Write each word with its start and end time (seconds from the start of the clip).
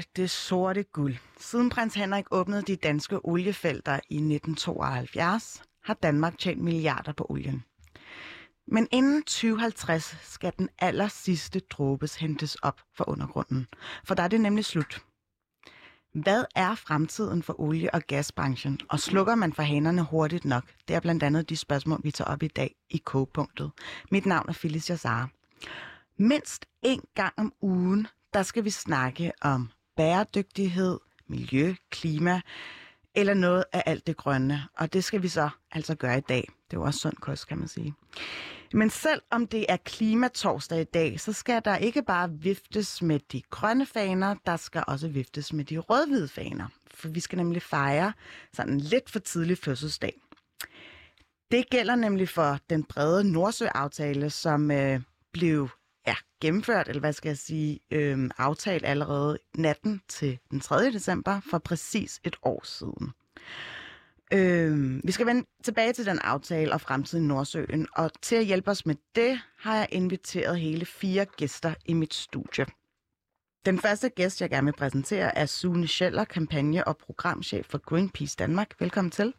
Olie, 0.00 0.06
det 0.16 0.30
sorte 0.30 0.82
guld. 0.82 1.16
Siden 1.38 1.70
prins 1.70 1.94
Henrik 1.94 2.24
åbnede 2.30 2.62
de 2.62 2.76
danske 2.76 3.24
oliefelter 3.24 3.92
i 3.92 4.14
1972, 4.14 5.62
har 5.84 5.94
Danmark 5.94 6.38
tjent 6.38 6.62
milliarder 6.62 7.12
på 7.12 7.26
olien. 7.28 7.64
Men 8.66 8.88
inden 8.90 9.22
2050 9.22 10.16
skal 10.22 10.52
den 10.58 10.68
aller 10.78 11.08
sidste 11.08 11.60
dråbes 11.60 12.16
hentes 12.16 12.54
op 12.54 12.80
fra 12.96 13.04
undergrunden, 13.06 13.66
for 14.04 14.14
der 14.14 14.22
er 14.22 14.28
det 14.28 14.40
nemlig 14.40 14.64
slut. 14.64 15.04
Hvad 16.14 16.44
er 16.54 16.74
fremtiden 16.74 17.42
for 17.42 17.60
olie- 17.60 17.94
og 17.94 18.02
gasbranchen, 18.02 18.80
og 18.88 19.00
slukker 19.00 19.34
man 19.34 19.52
for 19.52 19.62
hanerne 19.62 20.02
hurtigt 20.02 20.44
nok? 20.44 20.64
Det 20.88 20.96
er 20.96 21.00
blandt 21.00 21.22
andet 21.22 21.48
de 21.48 21.56
spørgsmål, 21.56 22.00
vi 22.04 22.10
tager 22.10 22.30
op 22.30 22.42
i 22.42 22.48
dag 22.48 22.74
i 22.90 23.02
K-punktet. 23.06 23.70
Mit 24.10 24.26
navn 24.26 24.48
er 24.48 24.52
Felicia 24.52 24.96
Sara. 24.96 25.28
Mindst 26.16 26.66
en 26.82 27.02
gang 27.14 27.32
om 27.36 27.52
ugen, 27.62 28.06
der 28.34 28.42
skal 28.42 28.64
vi 28.64 28.70
snakke 28.70 29.32
om 29.42 29.70
bæredygtighed, 30.00 30.98
miljø, 31.26 31.74
klima 31.90 32.40
eller 33.14 33.34
noget 33.34 33.64
af 33.72 33.82
alt 33.86 34.06
det 34.06 34.16
grønne. 34.16 34.62
Og 34.76 34.92
det 34.92 35.04
skal 35.04 35.22
vi 35.22 35.28
så 35.28 35.48
altså 35.72 35.94
gøre 35.94 36.18
i 36.18 36.20
dag. 36.20 36.48
Det 36.70 36.76
er 36.76 36.80
jo 36.80 36.82
også 36.82 37.00
sund 37.00 37.16
kost, 37.16 37.48
kan 37.48 37.58
man 37.58 37.68
sige. 37.68 37.94
Men 38.72 38.90
selv 38.90 39.22
om 39.30 39.46
det 39.46 39.66
er 39.68 39.76
klimatorsdag 39.76 40.80
i 40.80 40.84
dag, 40.84 41.20
så 41.20 41.32
skal 41.32 41.62
der 41.64 41.76
ikke 41.76 42.02
bare 42.02 42.30
viftes 42.30 43.02
med 43.02 43.20
de 43.32 43.42
grønne 43.50 43.86
faner, 43.86 44.34
der 44.46 44.56
skal 44.56 44.84
også 44.86 45.08
viftes 45.08 45.52
med 45.52 45.64
de 45.64 45.78
rødhvide 45.78 46.28
faner. 46.28 46.66
For 46.94 47.08
vi 47.08 47.20
skal 47.20 47.36
nemlig 47.36 47.62
fejre 47.62 48.12
sådan 48.52 48.72
en 48.72 48.80
lidt 48.80 49.10
for 49.10 49.18
tidlig 49.18 49.58
fødselsdag. 49.58 50.20
Det 51.50 51.70
gælder 51.70 51.94
nemlig 51.94 52.28
for 52.28 52.58
den 52.70 52.84
brede 52.84 53.32
Nordsø-aftale, 53.32 54.30
som 54.30 54.70
øh, 54.70 55.00
blev 55.32 55.68
ja, 56.06 56.14
gennemført, 56.40 56.88
eller 56.88 57.00
hvad 57.00 57.12
skal 57.12 57.28
jeg 57.28 57.38
sige, 57.38 57.80
øh, 57.90 58.30
aftalt 58.38 58.84
allerede 58.84 59.38
natten 59.54 60.02
til 60.08 60.38
den 60.50 60.60
3. 60.60 60.92
december 60.92 61.40
for 61.50 61.58
præcis 61.58 62.20
et 62.24 62.36
år 62.42 62.64
siden. 62.64 63.12
Øh, 64.32 65.00
vi 65.04 65.12
skal 65.12 65.26
vende 65.26 65.46
tilbage 65.64 65.92
til 65.92 66.06
den 66.06 66.18
aftale 66.18 66.72
og 66.72 66.80
fremtiden 66.80 67.24
i 67.24 67.28
Nordsøen, 67.28 67.86
og 67.96 68.10
til 68.22 68.36
at 68.36 68.44
hjælpe 68.44 68.70
os 68.70 68.86
med 68.86 68.94
det, 69.14 69.40
har 69.58 69.76
jeg 69.76 69.88
inviteret 69.92 70.60
hele 70.60 70.86
fire 70.86 71.24
gæster 71.24 71.74
i 71.86 71.92
mit 71.92 72.14
studie. 72.14 72.66
Den 73.66 73.78
første 73.78 74.08
gæst, 74.08 74.40
jeg 74.40 74.50
gerne 74.50 74.64
vil 74.64 74.72
præsentere, 74.78 75.38
er 75.38 75.46
Sune 75.46 75.88
Scheller, 75.88 76.24
kampagne- 76.24 76.88
og 76.88 76.96
programchef 76.96 77.66
for 77.66 77.78
Greenpeace 77.78 78.36
Danmark. 78.38 78.80
Velkommen 78.80 79.10
til. 79.10 79.34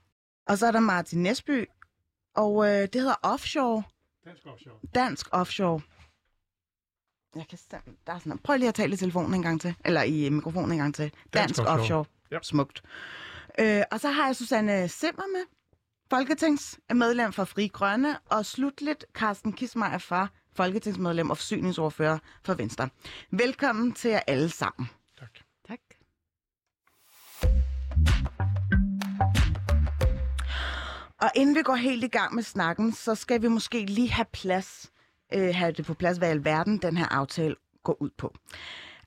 Og 0.48 0.58
så 0.58 0.68
er 0.68 0.72
der 0.72 0.80
Martin 0.80 1.24
Nesby, 1.24 1.66
og 2.36 2.66
øh, 2.66 2.82
det 2.82 2.96
hedder 2.96 3.16
Offshore. 3.24 3.84
Dansk 4.26 4.46
offshore. 4.46 4.80
Dansk 4.96 5.28
Offshore. 5.32 5.82
Jeg 7.36 7.48
kan 7.50 7.58
stand... 7.58 7.84
der 8.08 8.14
er 8.14 8.20
sådan... 8.20 8.38
Prøv 8.38 8.58
lige 8.58 8.68
at 8.70 8.76
tale 8.76 8.94
i 8.94 8.98
telefonen 8.98 9.34
en 9.34 9.42
gang 9.42 9.62
til, 9.62 9.76
eller 9.86 10.04
i 10.04 10.30
mikrofonen 10.30 10.72
en 10.72 10.78
gang 10.78 10.96
til. 10.96 11.04
Dansk, 11.04 11.34
Dansk 11.34 11.60
Offshore. 11.60 11.80
offshore. 11.80 12.06
Yep. 12.34 12.44
Smukt. 12.44 12.84
Øh, 13.60 13.84
og 13.92 14.00
så 14.00 14.10
har 14.10 14.26
jeg 14.26 14.36
Susanne 14.36 14.88
Simmer 14.88 15.28
med, 15.28 15.46
folketingsmedlem 16.10 17.34
for 17.34 17.44
Fri 17.44 17.68
Grønne, 17.68 18.20
og 18.30 18.46
slutligt 18.46 19.06
Carsten 19.14 19.54
Kismeier 19.54 19.98
fra 19.98 20.28
folketingsmedlem 20.54 21.30
og 21.30 21.38
forsyningsordfører 21.38 22.20
for 22.44 22.54
Venstre. 22.54 22.90
Velkommen 23.32 23.92
til 23.92 24.12
jer 24.12 24.22
alle 24.28 24.50
sammen. 24.50 24.90
Tak. 25.20 25.40
Tak. 25.68 25.80
Og 31.22 31.32
inden 31.36 31.56
vi 31.56 31.62
går 31.62 31.76
helt 31.76 32.04
i 32.04 32.08
gang 32.08 32.36
med 32.36 32.44
snakken, 32.44 32.94
så 32.94 33.16
skal 33.16 33.42
vi 33.42 33.48
måske 33.48 33.86
lige 33.86 34.12
have 34.12 34.26
plads, 34.34 34.92
øh, 35.34 35.56
have 35.56 35.72
det 35.72 35.86
på 35.86 35.94
plads, 35.94 36.18
hvad 36.18 36.28
i 36.28 36.32
alverden 36.32 36.78
den 36.78 36.98
her 36.98 37.06
aftale 37.06 37.56
går 37.84 37.98
ud 38.02 38.10
på. 38.18 38.34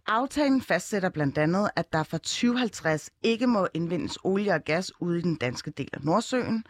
Aftalen 0.07 0.63
fastsætter 0.63 1.09
blandt 1.09 1.39
andet, 1.39 1.71
at 1.77 1.93
der 1.93 2.03
fra 2.03 2.19
2050 2.19 3.11
ikke 3.23 3.47
må 3.47 3.69
indvindes 3.75 4.19
olie 4.25 4.55
og 4.55 4.65
gas 4.65 4.93
ude 5.01 5.19
i 5.19 5.23
den 5.23 5.37
danske 5.37 5.71
del 5.71 5.89
af 5.93 6.05
Nordsøen, 6.05 6.65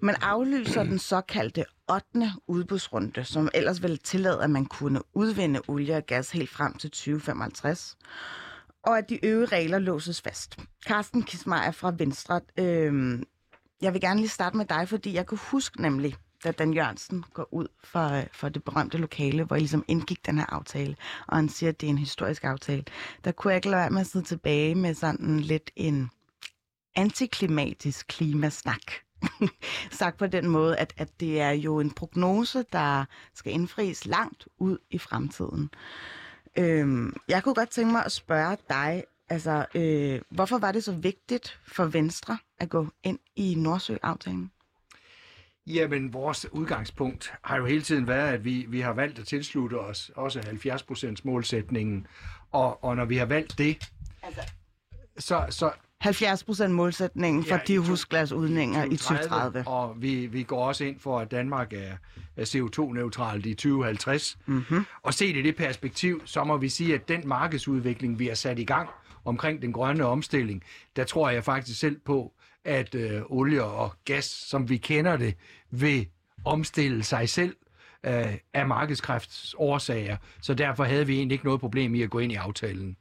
men 0.00 0.14
aflyser 0.22 0.82
den 0.82 0.98
såkaldte 0.98 1.64
8. 1.92 2.32
udbudsrunde, 2.46 3.24
som 3.24 3.48
ellers 3.54 3.82
ville 3.82 3.96
tillade, 3.96 4.42
at 4.42 4.50
man 4.50 4.66
kunne 4.66 5.00
udvinde 5.14 5.60
olie 5.68 5.96
og 5.96 6.06
gas 6.06 6.30
helt 6.30 6.50
frem 6.50 6.74
til 6.74 6.90
2055, 6.90 7.96
og 8.82 8.98
at 8.98 9.08
de 9.08 9.24
øvrige 9.24 9.46
regler 9.46 9.78
låses 9.78 10.20
fast. 10.20 10.58
Carsten 10.86 11.22
Kismeier 11.22 11.70
fra 11.70 11.94
Venstre, 11.98 12.40
øh, 12.58 13.22
jeg 13.82 13.92
vil 13.92 14.00
gerne 14.00 14.20
lige 14.20 14.28
starte 14.28 14.56
med 14.56 14.64
dig, 14.64 14.88
fordi 14.88 15.14
jeg 15.14 15.26
kunne 15.26 15.40
huske 15.50 15.82
nemlig, 15.82 16.16
da 16.44 16.50
Dan 16.50 16.74
Jørgensen 16.74 17.24
går 17.34 17.54
ud 17.54 17.66
for, 17.84 18.08
øh, 18.08 18.26
for 18.32 18.48
det 18.48 18.64
berømte 18.64 18.98
lokale, 18.98 19.44
hvor 19.44 19.56
I 19.56 19.58
ligesom 19.58 19.84
indgik 19.88 20.26
den 20.26 20.38
her 20.38 20.46
aftale, 20.46 20.96
og 21.26 21.36
han 21.36 21.48
siger, 21.48 21.70
at 21.70 21.80
det 21.80 21.86
er 21.86 21.90
en 21.90 21.98
historisk 21.98 22.44
aftale, 22.44 22.84
der 23.24 23.32
kunne 23.32 23.50
jeg 23.50 23.56
ikke 23.56 23.70
lade 23.70 23.80
være 23.80 23.90
med 23.90 24.00
at 24.00 24.06
sidde 24.06 24.24
tilbage 24.24 24.74
med 24.74 24.94
sådan 24.94 25.40
lidt 25.40 25.70
en 25.76 26.10
antiklimatisk 26.96 28.06
klimasnak. 28.06 28.92
Sagt 29.90 30.16
på 30.16 30.26
den 30.26 30.48
måde, 30.48 30.76
at, 30.76 30.94
at 30.96 31.20
det 31.20 31.40
er 31.40 31.50
jo 31.50 31.80
en 31.80 31.90
prognose, 31.90 32.64
der 32.72 33.04
skal 33.34 33.52
indfries 33.52 34.06
langt 34.06 34.48
ud 34.58 34.78
i 34.90 34.98
fremtiden. 34.98 35.70
Øhm, 36.58 37.16
jeg 37.28 37.42
kunne 37.42 37.54
godt 37.54 37.70
tænke 37.70 37.92
mig 37.92 38.04
at 38.04 38.12
spørge 38.12 38.56
dig, 38.68 39.04
altså, 39.28 39.66
øh, 39.74 40.20
hvorfor 40.30 40.58
var 40.58 40.72
det 40.72 40.84
så 40.84 40.92
vigtigt 40.92 41.60
for 41.66 41.84
Venstre 41.84 42.38
at 42.58 42.68
gå 42.68 42.86
ind 43.02 43.18
i 43.36 43.54
Nordsø-aftalen? 43.54 44.50
Jamen, 45.66 46.12
vores 46.12 46.46
udgangspunkt 46.52 47.32
har 47.42 47.56
jo 47.56 47.66
hele 47.66 47.82
tiden 47.82 48.06
været, 48.06 48.32
at 48.32 48.44
vi, 48.44 48.66
vi 48.68 48.80
har 48.80 48.92
valgt 48.92 49.18
at 49.18 49.26
tilslutte 49.26 49.80
os 49.80 50.10
også 50.16 50.40
70% 50.40 51.20
målsætningen. 51.24 52.06
Og, 52.52 52.84
og 52.84 52.96
når 52.96 53.04
vi 53.04 53.16
har 53.16 53.26
valgt 53.26 53.58
det, 53.58 53.90
Altså, 54.22 54.40
så, 55.18 55.46
så 55.50 55.70
70 56.00 56.44
procent 56.44 56.74
målsætningen 56.74 57.44
for 57.44 57.54
Ja, 57.54 57.60
de 57.66 57.78
husglasudninger 57.78 58.84
i 58.84 58.96
2030. 58.96 59.64
og 59.66 60.02
vi, 60.02 60.26
vi 60.26 60.42
går 60.42 60.68
også 60.68 60.84
ind 60.84 61.00
for, 61.00 61.20
at 61.20 61.30
Danmark 61.30 61.72
er, 61.72 61.96
er 62.36 62.44
CO2-neutralt 62.44 63.46
i 63.46 63.54
2050. 63.54 64.38
Mm-hmm. 64.46 64.84
Og 65.02 65.14
set 65.14 65.36
i 65.36 65.42
det 65.42 65.56
perspektiv, 65.56 66.22
så 66.24 66.44
må 66.44 66.56
vi 66.56 66.68
sige, 66.68 66.94
at 66.94 67.08
den 67.08 67.28
markedsudvikling, 67.28 68.18
vi 68.18 68.26
har 68.26 68.34
sat 68.34 68.58
i 68.58 68.64
gang 68.64 68.88
omkring 69.24 69.62
den 69.62 69.72
grønne 69.72 70.04
omstilling, 70.04 70.62
der 70.96 71.04
tror 71.04 71.30
jeg 71.30 71.44
faktisk 71.44 71.80
selv 71.80 72.00
på, 72.04 72.32
at 72.64 72.94
øh, 72.94 73.22
olie 73.26 73.64
og 73.64 73.92
gas, 74.04 74.24
som 74.24 74.68
vi 74.68 74.76
kender 74.76 75.16
det, 75.16 75.34
vil 75.70 76.08
omstille 76.44 77.04
sig 77.04 77.28
selv 77.28 77.56
øh, 78.06 78.34
af 78.54 78.66
markedskræfts 78.66 79.54
årsager. 79.58 80.16
Så 80.40 80.54
derfor 80.54 80.84
havde 80.84 81.06
vi 81.06 81.16
egentlig 81.16 81.34
ikke 81.34 81.44
noget 81.44 81.60
problem 81.60 81.94
i 81.94 82.02
at 82.02 82.10
gå 82.10 82.18
ind 82.18 82.32
i 82.32 82.36
aftalen. 82.36 82.96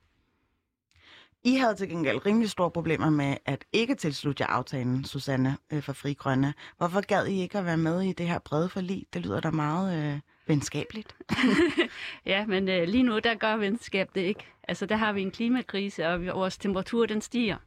I 1.45 1.55
havde 1.55 1.75
til 1.75 1.89
gengæld 1.89 2.25
rimelig 2.25 2.49
store 2.49 2.71
problemer 2.71 3.09
med 3.09 3.37
at 3.45 3.65
ikke 3.73 3.95
tilslutte 3.95 4.41
jer 4.41 4.47
aftalen, 4.47 5.05
Susanne 5.05 5.57
øh, 5.73 5.83
fra 5.83 5.93
Fri 5.93 6.13
Grønne. 6.13 6.53
Hvorfor 6.77 7.01
gad 7.01 7.27
I 7.27 7.41
ikke 7.41 7.57
at 7.57 7.65
være 7.65 7.77
med 7.77 8.01
i 8.01 8.13
det 8.13 8.27
her 8.27 8.39
brede 8.39 8.69
forlig? 8.69 9.05
Det 9.13 9.21
lyder 9.21 9.39
da 9.39 9.51
meget 9.51 10.13
øh, 10.13 10.19
venskabeligt. 10.47 11.15
Ja, 12.25 12.45
men 12.45 12.69
øh, 12.69 12.87
lige 12.87 13.03
nu, 13.03 13.19
der 13.19 13.35
gør 13.35 13.57
venskab 13.57 14.09
det 14.15 14.21
ikke. 14.21 14.45
Altså, 14.67 14.85
der 14.85 14.95
har 14.95 15.13
vi 15.13 15.21
en 15.21 15.31
klimakrise, 15.31 16.07
og 16.07 16.25
vores 16.25 16.57
temperatur, 16.57 17.05
den 17.05 17.21
stiger. 17.21 17.57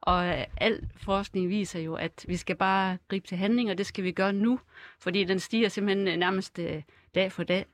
Og 0.00 0.46
al 0.56 0.88
forskning 0.96 1.48
viser 1.48 1.80
jo, 1.80 1.94
at 1.94 2.24
vi 2.28 2.36
skal 2.36 2.56
bare 2.56 2.98
gribe 3.08 3.26
til 3.26 3.36
handling, 3.38 3.70
og 3.70 3.78
det 3.78 3.86
skal 3.86 4.04
vi 4.04 4.12
gøre 4.12 4.32
nu, 4.32 4.60
fordi 5.00 5.24
den 5.24 5.40
stiger 5.40 5.68
simpelthen 5.68 6.08
øh, 6.08 6.16
nærmest 6.16 6.58
øh, 6.58 6.82
dag 7.14 7.32
for 7.32 7.42
dag. 7.44 7.64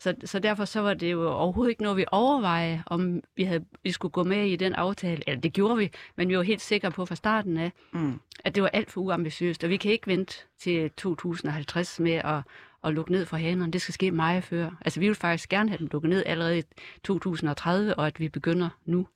Så, 0.00 0.14
så 0.24 0.38
derfor 0.38 0.64
så 0.64 0.80
var 0.80 0.94
det 0.94 1.12
jo 1.12 1.30
overhovedet 1.32 1.70
ikke 1.70 1.82
noget, 1.82 1.96
vi 1.96 2.04
overvejede, 2.12 2.82
om 2.86 3.20
vi, 3.36 3.44
havde, 3.44 3.64
vi 3.82 3.90
skulle 3.90 4.12
gå 4.12 4.24
med 4.24 4.46
i 4.46 4.56
den 4.56 4.74
aftale. 4.74 5.22
Eller 5.26 5.40
det 5.40 5.52
gjorde 5.52 5.76
vi, 5.76 5.90
men 6.16 6.28
vi 6.28 6.36
var 6.36 6.42
helt 6.42 6.60
sikre 6.60 6.90
på 6.90 7.06
fra 7.06 7.14
starten 7.14 7.56
af, 7.56 7.72
Mm. 7.92 8.20
at 8.44 8.54
det 8.54 8.62
var 8.62 8.68
alt 8.68 8.90
for 8.90 9.00
uambitiøst, 9.00 9.64
og 9.64 9.70
vi 9.70 9.76
kan 9.76 9.92
ikke 9.92 10.06
vente 10.06 10.34
til 10.58 10.90
2050 10.90 12.00
med 12.00 12.12
at, 12.12 12.40
at 12.84 12.94
lukke 12.94 13.12
ned 13.12 13.26
for 13.26 13.36
hanerne. 13.36 13.72
Det 13.72 13.82
skal 13.82 13.94
ske 13.94 14.10
meget 14.10 14.44
før. 14.44 14.70
Altså, 14.80 15.00
vi 15.00 15.06
vil 15.06 15.14
faktisk 15.14 15.48
gerne 15.48 15.68
have 15.70 15.78
dem 15.78 15.88
lukket 15.92 16.08
ned 16.10 16.22
allerede 16.26 16.58
i 16.58 16.62
2030, 17.04 17.94
og 17.94 18.06
at 18.06 18.20
vi 18.20 18.28
begynder 18.28 18.68
nu. 18.84 19.06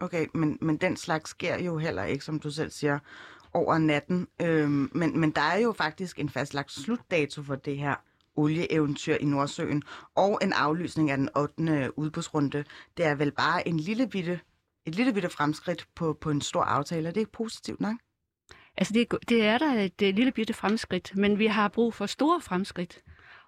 Okay, 0.00 0.26
men, 0.34 0.58
men 0.60 0.76
den 0.76 0.96
slags 0.96 1.30
sker 1.30 1.58
jo 1.58 1.78
heller 1.78 2.04
ikke, 2.04 2.24
som 2.24 2.40
du 2.40 2.50
selv 2.50 2.70
siger, 2.70 2.98
over 3.52 3.78
natten. 3.78 4.28
Øhm, 4.42 4.90
men, 4.92 5.20
men 5.20 5.30
der 5.30 5.40
er 5.40 5.58
jo 5.58 5.72
faktisk 5.72 6.18
en 6.18 6.28
fastlagt 6.28 6.72
slutdato 6.72 7.42
for 7.42 7.54
det 7.54 7.78
her 7.78 7.94
olieeventyr 8.36 9.14
i 9.14 9.24
Nordsøen, 9.24 9.82
og 10.14 10.38
en 10.42 10.52
aflysning 10.52 11.10
af 11.10 11.16
den 11.16 11.28
8. 11.36 11.62
Øh, 11.62 11.88
udbudsrunde. 11.96 12.64
Det 12.96 13.06
er 13.06 13.14
vel 13.14 13.32
bare 13.32 13.68
en 13.68 13.80
lille 13.80 14.06
bitte, 14.06 14.40
et 14.86 14.94
lille 14.94 15.12
bitte 15.12 15.28
fremskridt 15.28 15.88
på, 15.94 16.12
på 16.20 16.30
en 16.30 16.40
stor 16.40 16.62
aftale. 16.62 17.08
Er 17.08 17.12
det 17.12 17.20
ikke 17.20 17.32
positivt 17.32 17.80
nok? 17.80 17.96
Altså, 18.76 18.94
det, 18.94 19.14
det 19.28 19.44
er 19.44 19.58
der 19.58 19.72
et, 19.72 20.02
et 20.02 20.14
lille 20.14 20.32
bitte 20.32 20.54
fremskridt, 20.54 21.16
men 21.16 21.38
vi 21.38 21.46
har 21.46 21.68
brug 21.68 21.94
for 21.94 22.06
store 22.06 22.40
fremskridt. 22.40 23.02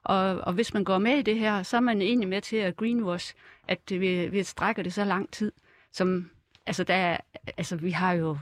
Og, 0.04 0.18
og 0.18 0.52
hvis 0.52 0.74
man 0.74 0.84
går 0.84 0.98
med 0.98 1.18
i 1.18 1.22
det 1.22 1.38
her, 1.38 1.62
så 1.62 1.76
er 1.76 1.80
man 1.80 2.02
egentlig 2.02 2.28
med 2.28 2.42
til 2.42 2.56
at 2.56 2.76
greenwash, 2.76 3.34
at 3.68 3.80
vi, 3.88 4.26
vi 4.26 4.42
strækker 4.42 4.82
det 4.82 4.94
så 4.94 5.04
lang 5.04 5.32
tid. 5.32 5.52
Som, 5.92 6.30
altså, 6.66 6.84
der, 6.84 6.94
er- 6.94 7.18
altså, 7.56 7.76
vi 7.76 7.90
har 7.90 8.12
jo 8.12 8.38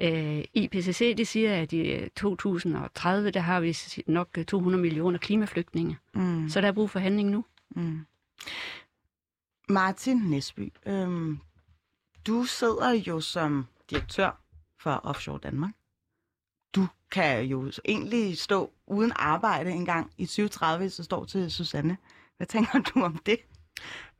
øh, 0.00 0.44
IPCC, 0.54 1.14
det 1.16 1.28
siger, 1.28 1.62
at 1.62 1.72
i 1.72 2.08
2030, 2.16 3.30
der 3.30 3.40
har 3.40 3.60
vi 3.60 3.76
nok 4.06 4.28
øh, 4.38 4.44
200 4.44 4.82
millioner 4.82 5.18
klimaflygtninge. 5.18 5.98
Mm. 6.14 6.48
Så 6.48 6.60
der 6.60 6.68
er 6.68 6.72
brug 6.72 6.90
for 6.90 6.98
handling 6.98 7.30
nu. 7.30 7.44
Mm. 7.70 8.06
Martin 9.68 10.16
Nesby, 10.16 10.72
øhm, 10.86 11.38
du 12.26 12.44
sidder 12.44 12.90
jo 12.90 13.20
som 13.20 13.66
direktør 13.90 14.40
for 14.80 14.90
Offshore 15.04 15.38
Danmark. 15.42 15.70
Du 16.74 16.86
kan 17.10 17.44
jo 17.44 17.72
egentlig 17.84 18.38
stå 18.38 18.72
uden 18.86 19.12
arbejde 19.16 19.70
engang 19.70 20.10
i 20.18 20.26
2030, 20.26 20.78
hvis 20.78 20.96
du 20.96 21.02
står 21.02 21.24
til 21.24 21.50
Susanne. 21.50 21.96
Hvad 22.36 22.46
tænker 22.46 22.78
du 22.80 23.02
om 23.02 23.16
det? 23.26 23.38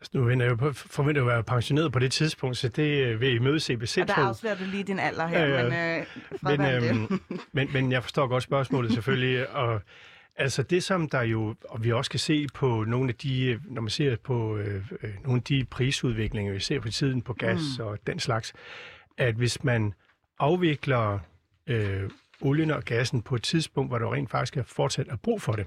Altså, 0.01 0.19
nu 0.19 0.29
er 0.29 0.45
jeg 0.45 0.51
jo 0.63 0.73
forventer 0.73 1.23
at 1.23 1.29
være 1.29 1.43
pensioneret 1.45 1.93
på 1.93 1.99
det 1.99 2.13
tidspunkt, 2.13 2.57
så 2.57 2.69
det 2.69 3.05
øh, 3.05 3.21
vil 3.21 3.35
I 3.35 3.39
møde 3.39 3.61
CBC, 3.61 3.99
Og 4.01 4.09
der 4.09 4.15
afslører 4.15 4.55
du 4.55 4.65
lige 4.65 4.85
din 4.85 4.99
alder 4.99 5.27
her, 5.27 5.47
ja. 5.47 5.63
men 5.63 5.73
øh, 5.73 6.07
men, 6.43 6.61
øhm, 6.61 7.21
men, 7.53 7.69
men 7.73 7.93
jeg 7.93 8.03
forstår 8.03 8.27
godt 8.27 8.43
spørgsmålet 8.43 8.93
selvfølgelig, 8.93 9.51
og 9.63 9.81
altså 10.37 10.63
det 10.63 10.85
som 10.85 11.09
der 11.09 11.23
jo, 11.23 11.55
og 11.69 11.85
vi 11.85 11.93
også 11.93 12.11
kan 12.11 12.21
se 12.21 12.47
på 12.55 12.85
nogle 12.85 13.09
af 13.09 13.15
de, 13.15 13.45
øh, 13.45 13.61
når 13.65 13.83
man 13.83 13.91
ser 13.91 14.17
på 14.17 14.57
øh, 14.57 14.83
øh, 15.03 15.15
nogle 15.25 15.37
af 15.39 15.43
de 15.43 15.65
prisudviklinger, 15.65 16.53
vi 16.53 16.61
ser 16.61 16.81
på 16.81 16.91
tiden 16.91 17.23
på 17.23 17.33
gas 17.33 17.61
mm. 17.79 17.85
og 17.85 17.99
den 18.07 18.19
slags, 18.19 18.53
at 19.19 19.35
hvis 19.35 19.65
man 19.65 19.95
afvikler 20.39 21.19
øh, 21.67 22.11
olien 22.41 22.71
og 22.71 22.85
gassen 22.85 23.23
på 23.23 23.35
et 23.35 23.43
tidspunkt, 23.43 23.91
hvor 23.91 23.99
der 23.99 24.13
rent 24.13 24.31
faktisk 24.31 24.57
er 24.57 24.63
fortsat 24.63 25.09
er 25.09 25.17
brug 25.17 25.43
for 25.43 25.53
det, 25.53 25.67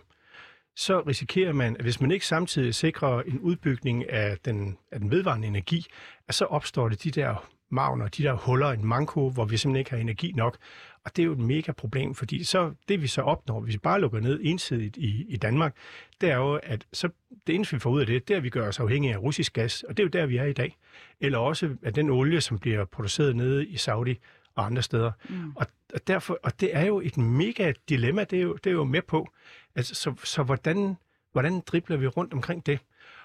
så 0.79 1.01
risikerer 1.01 1.53
man, 1.53 1.75
at 1.75 1.81
hvis 1.81 2.01
man 2.01 2.11
ikke 2.11 2.25
samtidig 2.25 2.75
sikrer 2.75 3.21
en 3.21 3.39
udbygning 3.39 4.09
af 4.09 4.37
den, 4.45 4.77
af 4.91 4.99
den 4.99 5.11
vedvarende 5.11 5.47
energi, 5.47 5.85
at 6.27 6.35
så 6.35 6.45
opstår 6.45 6.89
det 6.89 7.03
de 7.03 7.11
der 7.11 7.49
magner, 7.69 8.07
de 8.07 8.23
der 8.23 8.33
huller, 8.33 8.67
en 8.67 8.85
manko, 8.85 9.29
hvor 9.29 9.45
vi 9.45 9.57
simpelthen 9.57 9.79
ikke 9.79 9.91
har 9.91 9.97
energi 9.97 10.31
nok. 10.35 10.57
Og 11.05 11.15
det 11.15 11.21
er 11.21 11.25
jo 11.25 11.31
et 11.31 11.39
mega 11.39 11.71
problem, 11.71 12.15
fordi 12.15 12.43
så, 12.43 12.73
det 12.87 13.01
vi 13.01 13.07
så 13.07 13.21
opnår, 13.21 13.59
hvis 13.59 13.73
vi 13.73 13.77
bare 13.77 14.01
lukker 14.01 14.19
ned 14.19 14.39
ensidigt 14.43 14.97
i, 14.97 15.25
i 15.29 15.37
Danmark, 15.37 15.75
det 16.21 16.31
er 16.31 16.35
jo, 16.35 16.59
at 16.63 16.85
så, 16.93 17.09
det 17.47 17.55
eneste 17.55 17.75
vi 17.75 17.79
får 17.79 17.89
ud 17.89 17.99
af 17.99 18.07
det, 18.07 18.27
det 18.27 18.33
er, 18.33 18.37
at 18.37 18.43
vi 18.43 18.49
gør 18.49 18.67
os 18.67 18.79
afhængige 18.79 19.13
af 19.13 19.17
russisk 19.17 19.53
gas, 19.53 19.83
og 19.83 19.97
det 19.97 20.03
er 20.03 20.07
jo 20.07 20.09
der, 20.21 20.25
vi 20.25 20.37
er 20.37 20.45
i 20.45 20.53
dag. 20.53 20.77
Eller 21.21 21.37
også 21.37 21.75
at 21.83 21.95
den 21.95 22.09
olie, 22.09 22.41
som 22.41 22.59
bliver 22.59 22.85
produceret 22.85 23.35
nede 23.35 23.67
i 23.67 23.77
Saudi 23.77 24.19
og 24.55 24.65
andre 24.65 24.81
steder. 24.81 25.11
Mm. 25.29 25.51
Og, 25.55 25.67
og, 25.93 26.07
derfor, 26.07 26.39
og 26.43 26.59
det 26.59 26.75
er 26.75 26.85
jo 26.85 26.99
et 26.99 27.17
mega 27.17 27.73
dilemma, 27.89 28.23
det 28.23 28.39
er 28.39 28.43
jo, 28.43 28.53
det 28.63 28.69
er 28.69 28.73
jo 28.73 28.83
med 28.83 29.01
på. 29.01 29.29
Altså, 29.75 29.95
så, 29.95 30.13
så 30.23 30.43
hvordan, 30.43 30.97
hvordan 31.31 31.61
dribler 31.67 31.97
vi 31.97 32.07
rundt 32.07 32.33
omkring 32.33 32.65
det? 32.65 32.79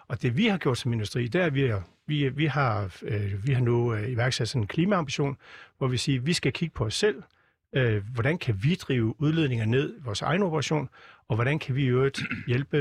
Og 0.08 0.22
det 0.22 0.36
vi 0.36 0.46
har 0.46 0.58
gjort 0.58 0.78
som 0.78 0.92
industri, 0.92 1.26
det 1.28 1.40
er, 1.40 1.46
at 1.46 1.54
vi, 1.54 1.62
er, 1.62 1.80
vi, 2.06 2.28
vi, 2.28 2.46
har, 2.46 2.96
øh, 3.02 3.46
vi 3.46 3.52
har 3.52 3.60
nu 3.60 3.94
øh, 3.94 4.10
iværksat 4.10 4.48
sådan 4.48 4.62
en 4.62 4.66
klimaambition, 4.66 5.36
hvor 5.78 5.88
vi 5.88 5.96
siger, 5.96 6.20
at 6.20 6.26
vi 6.26 6.32
skal 6.32 6.52
kigge 6.52 6.74
på 6.74 6.84
os 6.84 6.94
selv. 6.94 7.22
Øh, 7.76 8.02
hvordan 8.14 8.38
kan 8.38 8.58
vi 8.62 8.74
drive 8.74 9.20
udledninger 9.20 9.66
ned 9.66 9.94
i 9.98 10.00
vores 10.04 10.22
egen 10.22 10.42
operation, 10.42 10.88
og 11.28 11.34
hvordan 11.34 11.58
kan 11.58 11.74
vi 11.74 11.84
i 11.84 11.86
øvrigt 11.86 12.22
hjælpe 12.46 12.78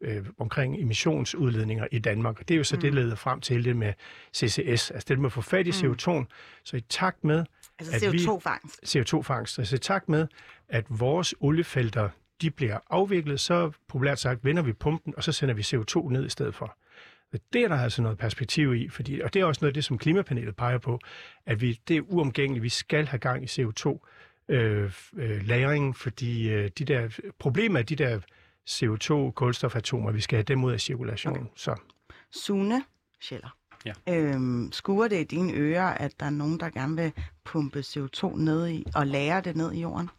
øh, 0.00 0.26
omkring 0.38 0.80
emissionsudledninger 0.80 1.86
i 1.90 1.98
Danmark. 1.98 2.40
Og 2.40 2.48
det 2.48 2.54
er 2.54 2.58
jo 2.58 2.64
så 2.64 2.76
mm. 2.76 2.80
det, 2.80 2.92
der 2.92 3.02
leder 3.02 3.16
frem 3.16 3.40
til 3.40 3.64
det 3.64 3.76
med 3.76 3.92
CCS, 4.34 4.90
altså 4.90 5.04
det 5.08 5.18
med 5.18 5.26
at 5.26 5.32
få 5.32 5.40
fat 5.40 5.66
i 5.66 5.70
CO2'en. 5.70 6.24
Så 6.64 6.76
i 6.76 6.80
takt 6.80 7.24
med, 7.24 7.44
Altså 7.92 8.06
at 8.06 8.12
vi- 8.12 8.18
CO2-fangst. 8.18 8.80
CO2-fangst. 8.96 9.58
Altså 9.58 9.76
i 9.76 9.78
takt 9.78 10.08
med, 10.08 10.26
at 10.68 10.84
vores 10.88 11.34
oliefelter 11.40 12.08
de 12.42 12.50
bliver 12.50 12.78
afviklet, 12.90 13.40
så 13.40 13.70
populært 13.88 14.18
sagt 14.18 14.44
vender 14.44 14.62
vi 14.62 14.72
pumpen, 14.72 15.14
og 15.16 15.24
så 15.24 15.32
sender 15.32 15.54
vi 15.54 15.62
CO2 15.62 16.08
ned 16.08 16.26
i 16.26 16.28
stedet 16.28 16.54
for. 16.54 16.76
Det 17.52 17.64
er 17.64 17.68
der 17.68 17.76
altså 17.76 18.02
noget 18.02 18.18
perspektiv 18.18 18.74
i, 18.74 18.88
fordi, 18.88 19.20
og 19.20 19.34
det 19.34 19.40
er 19.40 19.44
også 19.44 19.58
noget 19.62 19.70
af 19.70 19.74
det, 19.74 19.84
som 19.84 19.98
klimapanelet 19.98 20.56
peger 20.56 20.78
på, 20.78 20.98
at 21.46 21.60
vi, 21.60 21.80
det 21.88 21.96
er 21.96 22.00
uomgængeligt, 22.00 22.62
vi 22.62 22.68
skal 22.68 23.06
have 23.06 23.18
gang 23.18 23.44
i 23.44 23.46
CO2 23.46 23.98
øh, 24.48 24.92
øh, 25.16 25.94
fordi 25.94 26.48
øh, 26.50 26.70
de 26.78 26.84
der, 26.84 27.18
problemet 27.38 27.78
er 27.78 27.84
de 27.84 27.96
der 27.96 28.20
CO2-kulstofatomer, 28.70 30.10
vi 30.12 30.20
skal 30.20 30.36
have 30.36 30.42
dem 30.42 30.64
ud 30.64 30.72
af 30.72 30.80
cirkulation. 30.80 31.36
Okay. 31.36 31.46
Så 31.56 31.76
Sune 32.30 32.84
Scheller. 33.20 33.56
Ja. 33.84 33.92
Øhm, 34.08 34.72
skuer 34.72 35.08
det 35.08 35.20
i 35.20 35.24
dine 35.24 35.52
ører, 35.52 35.86
at 35.86 36.20
der 36.20 36.26
er 36.26 36.30
nogen, 36.30 36.60
der 36.60 36.70
gerne 36.70 36.96
vil 36.96 37.12
pumpe 37.44 37.78
CO2 37.78 38.36
ned 38.36 38.68
i, 38.68 38.86
og 38.94 39.06
lære 39.06 39.40
det 39.40 39.56
ned 39.56 39.72
i 39.72 39.80
jorden? 39.80 40.10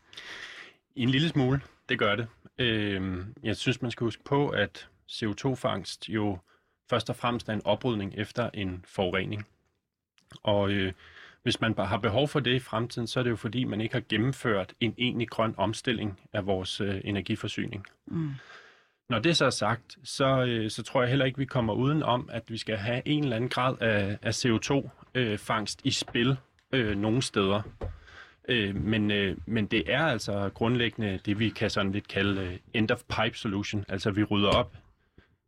En 0.95 1.09
lille 1.09 1.29
smule, 1.29 1.61
det 1.89 1.99
gør 1.99 2.15
det. 2.15 2.27
Øhm, 2.57 3.33
jeg 3.43 3.55
synes, 3.55 3.81
man 3.81 3.91
skal 3.91 4.05
huske 4.05 4.23
på, 4.23 4.49
at 4.49 4.87
CO2-fangst 5.11 6.09
jo 6.09 6.37
først 6.89 7.09
og 7.09 7.15
fremmest 7.15 7.49
er 7.49 7.53
en 7.53 7.61
oprydning 7.65 8.13
efter 8.17 8.49
en 8.53 8.85
forurening. 8.87 9.47
Og 10.43 10.71
øh, 10.71 10.93
hvis 11.43 11.61
man 11.61 11.73
bare 11.73 11.87
har 11.87 11.97
behov 11.97 12.27
for 12.27 12.39
det 12.39 12.55
i 12.55 12.59
fremtiden, 12.59 13.07
så 13.07 13.19
er 13.19 13.23
det 13.23 13.29
jo 13.29 13.35
fordi, 13.35 13.63
man 13.63 13.81
ikke 13.81 13.95
har 13.95 14.03
gennemført 14.09 14.73
en 14.79 14.93
egentlig 14.97 15.29
grøn 15.29 15.53
omstilling 15.57 16.19
af 16.33 16.45
vores 16.45 16.81
øh, 16.81 17.01
energiforsyning. 17.03 17.85
Mm. 18.05 18.31
Når 19.13 19.19
det 19.19 19.37
så 19.37 19.45
er 19.45 19.49
sagt, 19.49 19.97
så, 20.03 20.43
øh, 20.43 20.69
så 20.69 20.83
tror 20.83 21.01
jeg 21.01 21.09
heller 21.09 21.25
ikke, 21.25 21.37
vi 21.37 21.45
kommer 21.45 21.73
uden 21.73 22.03
om, 22.03 22.29
at 22.31 22.43
vi 22.47 22.57
skal 22.57 22.77
have 22.77 23.01
en 23.05 23.23
eller 23.23 23.35
anden 23.35 23.49
grad 23.49 23.75
af, 23.81 24.17
af 24.21 24.45
CO2-fangst 24.45 25.81
øh, 25.83 25.87
i 25.87 25.91
spil 25.91 26.37
øh, 26.71 26.97
nogle 26.97 27.21
steder. 27.21 27.61
Øh, 28.49 28.75
men, 28.75 29.11
øh, 29.11 29.37
men 29.45 29.65
det 29.65 29.93
er 29.93 30.05
altså 30.05 30.49
grundlæggende 30.53 31.19
det, 31.25 31.39
vi 31.39 31.49
kan 31.49 31.69
sådan 31.69 31.91
lidt 31.91 32.07
kalde 32.07 32.41
øh, 32.41 32.57
end 32.73 32.91
of 32.91 33.01
pipe 33.09 33.37
solution. 33.37 33.85
Altså 33.89 34.11
vi 34.11 34.23
rydder 34.23 34.49
op 34.49 34.75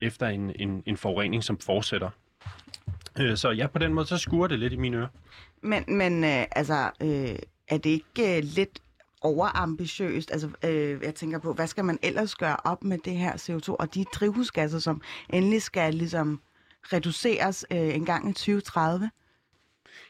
efter 0.01 0.27
en, 0.27 0.51
en, 0.55 0.83
en 0.85 0.97
forurening, 0.97 1.43
som 1.43 1.57
fortsætter. 1.57 2.09
Øh, 3.19 3.37
så 3.37 3.51
ja, 3.51 3.67
på 3.67 3.79
den 3.79 3.93
måde, 3.93 4.05
så 4.05 4.17
skuer 4.17 4.47
det 4.47 4.59
lidt 4.59 4.73
i 4.73 4.77
mine 4.77 4.97
ører. 4.97 5.07
Men, 5.61 5.83
men 5.87 6.23
øh, 6.23 6.45
altså, 6.51 6.91
øh, 7.01 7.35
er 7.67 7.77
det 7.77 7.89
ikke 7.89 8.37
øh, 8.37 8.43
lidt 8.43 8.79
overambitiøst? 9.21 10.31
Altså, 10.31 10.49
øh, 10.63 11.01
jeg 11.03 11.15
tænker 11.15 11.39
på, 11.39 11.53
hvad 11.53 11.67
skal 11.67 11.85
man 11.85 11.99
ellers 12.03 12.35
gøre 12.35 12.57
op 12.63 12.83
med 12.83 12.97
det 12.97 13.17
her 13.17 13.33
CO2 13.33 13.75
og 13.79 13.95
de 13.95 14.03
drivhusgasser, 14.03 14.79
som 14.79 15.01
endelig 15.29 15.61
skal 15.61 15.93
ligesom 15.93 16.41
reduceres 16.83 17.65
øh, 17.71 17.95
en 17.95 18.05
gang 18.05 18.29
i 18.29 18.33
2030? 18.33 19.09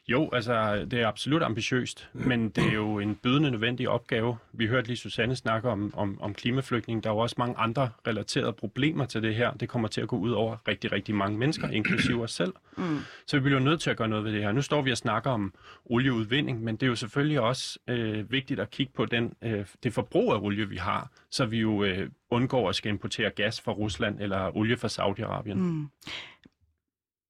Jo, 0.07 0.29
altså 0.33 0.85
det 0.91 1.01
er 1.01 1.07
absolut 1.07 1.43
ambitiøst, 1.43 2.09
men 2.13 2.49
det 2.49 2.63
er 2.63 2.73
jo 2.73 2.99
en 2.99 3.15
bydende 3.15 3.51
nødvendig 3.51 3.89
opgave. 3.89 4.37
Vi 4.53 4.67
hørte 4.67 4.87
lige 4.87 4.97
Susanne 4.97 5.35
snakke 5.35 5.69
om, 5.69 5.93
om, 5.95 6.21
om 6.21 6.33
klimaflygtning. 6.33 7.03
Der 7.03 7.09
er 7.09 7.13
jo 7.13 7.19
også 7.19 7.35
mange 7.37 7.57
andre 7.57 7.89
relaterede 8.07 8.53
problemer 8.53 9.05
til 9.05 9.21
det 9.23 9.35
her. 9.35 9.51
Det 9.51 9.69
kommer 9.69 9.87
til 9.87 10.01
at 10.01 10.07
gå 10.07 10.17
ud 10.17 10.31
over 10.31 10.57
rigtig, 10.67 10.91
rigtig 10.91 11.15
mange 11.15 11.37
mennesker, 11.37 11.69
inklusive 11.69 12.23
os 12.23 12.31
selv. 12.31 12.53
Mm. 12.77 12.99
Så 13.27 13.37
vi 13.37 13.43
bliver 13.43 13.59
nødt 13.59 13.81
til 13.81 13.89
at 13.89 13.97
gøre 13.97 14.07
noget 14.07 14.25
ved 14.25 14.31
det 14.33 14.41
her. 14.41 14.51
Nu 14.51 14.61
står 14.61 14.81
vi 14.81 14.91
og 14.91 14.97
snakker 14.97 15.31
om 15.31 15.53
olieudvinding, 15.85 16.63
men 16.63 16.75
det 16.75 16.83
er 16.83 16.87
jo 16.87 16.95
selvfølgelig 16.95 17.39
også 17.39 17.79
øh, 17.87 18.31
vigtigt 18.31 18.59
at 18.59 18.69
kigge 18.69 18.93
på 18.95 19.05
den, 19.05 19.33
øh, 19.41 19.65
det 19.83 19.93
forbrug 19.93 20.33
af 20.33 20.39
olie, 20.41 20.69
vi 20.69 20.77
har, 20.77 21.09
så 21.29 21.45
vi 21.45 21.59
jo 21.59 21.83
øh, 21.83 22.09
undgår 22.29 22.69
at 22.69 22.75
skal 22.75 22.89
importere 22.89 23.29
gas 23.29 23.61
fra 23.61 23.71
Rusland 23.71 24.21
eller 24.21 24.57
olie 24.57 24.77
fra 24.77 24.87
Saudi-Arabien. 24.87 25.53
Mm. 25.53 25.89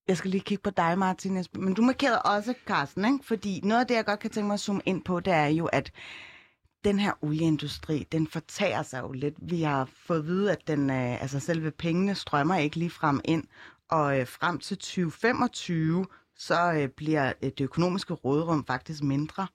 Jeg 0.07 0.17
skal 0.17 0.31
lige 0.31 0.41
kigge 0.41 0.61
på 0.61 0.69
dig, 0.69 0.97
Martin. 0.99 1.45
Men 1.53 1.73
du 1.73 1.81
markerede 1.81 2.21
også, 2.21 2.53
Carsten, 2.67 3.05
ikke? 3.05 3.25
fordi 3.25 3.61
noget 3.63 3.81
af 3.81 3.87
det, 3.87 3.95
jeg 3.95 4.05
godt 4.05 4.19
kan 4.19 4.29
tænke 4.29 4.47
mig 4.47 4.53
at 4.53 4.59
zoome 4.59 4.81
ind 4.85 5.03
på, 5.03 5.19
det 5.19 5.33
er 5.33 5.47
jo, 5.47 5.65
at 5.65 5.91
den 6.83 6.99
her 6.99 7.13
olieindustri, 7.21 8.07
den 8.11 8.27
fortager 8.27 8.83
sig 8.83 9.01
jo 9.01 9.11
lidt. 9.11 9.35
Vi 9.41 9.61
har 9.61 9.89
fået 9.95 10.19
at 10.19 10.25
vide, 10.25 10.51
at 10.51 10.67
den, 10.67 10.89
øh, 10.89 11.21
altså 11.21 11.39
selve 11.39 11.71
pengene 11.71 12.15
strømmer 12.15 12.55
ikke 12.57 12.75
lige 12.75 12.89
frem 12.89 13.21
ind, 13.25 13.43
og 13.89 14.19
øh, 14.19 14.27
frem 14.27 14.59
til 14.59 14.77
2025, 14.77 16.05
så 16.35 16.73
øh, 16.73 16.87
bliver 16.87 17.33
øh, 17.41 17.51
det 17.57 17.61
økonomiske 17.63 18.13
råderum 18.13 18.65
faktisk 18.65 19.03
mindre. 19.03 19.47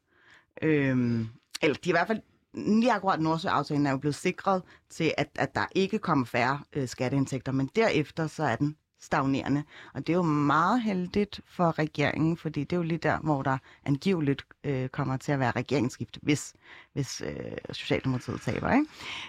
Øhm, 0.63 1.29
eller 1.63 1.75
de 1.75 1.91
er 1.91 1.93
i 1.93 1.99
hvert 1.99 2.07
fald, 2.07 2.21
lige 2.55 2.93
akkurat 2.93 3.21
Nordsø-aftalen 3.21 3.87
er 3.87 3.91
jo 3.91 3.99
blevet 3.99 4.15
sikret 4.15 4.63
til, 4.91 5.13
at, 5.19 5.29
at 5.35 5.55
der 5.55 5.67
ikke 5.75 5.99
kommer 5.99 6.27
færre 6.27 6.61
øh, 6.73 6.89
skatteindtægter, 6.89 7.53
men 7.53 7.71
derefter 7.77 8.27
så 8.27 8.43
er 8.45 8.57
den 8.57 8.77
stagnerende. 9.01 9.63
Og 9.95 10.07
det 10.07 10.13
er 10.13 10.17
jo 10.17 10.23
meget 10.23 10.83
heldigt 10.83 11.41
for 11.47 11.79
regeringen, 11.79 12.37
fordi 12.37 12.61
det 12.65 12.73
er 12.73 12.77
jo 12.77 12.83
lige 12.83 12.99
der, 12.99 13.19
hvor 13.19 13.43
der 13.43 13.59
angiveligt 13.85 14.47
øh, 14.65 14.89
kommer 14.89 15.17
til 15.17 15.33
at 15.33 15.39
være 15.39 15.51
regeringsskift, 15.51 16.19
hvis, 16.23 16.55
hvis 16.93 17.21
øh, 17.21 17.57
Socialdemokratiet 17.73 18.41
taber. 18.41 18.73
Ikke? 18.73 18.87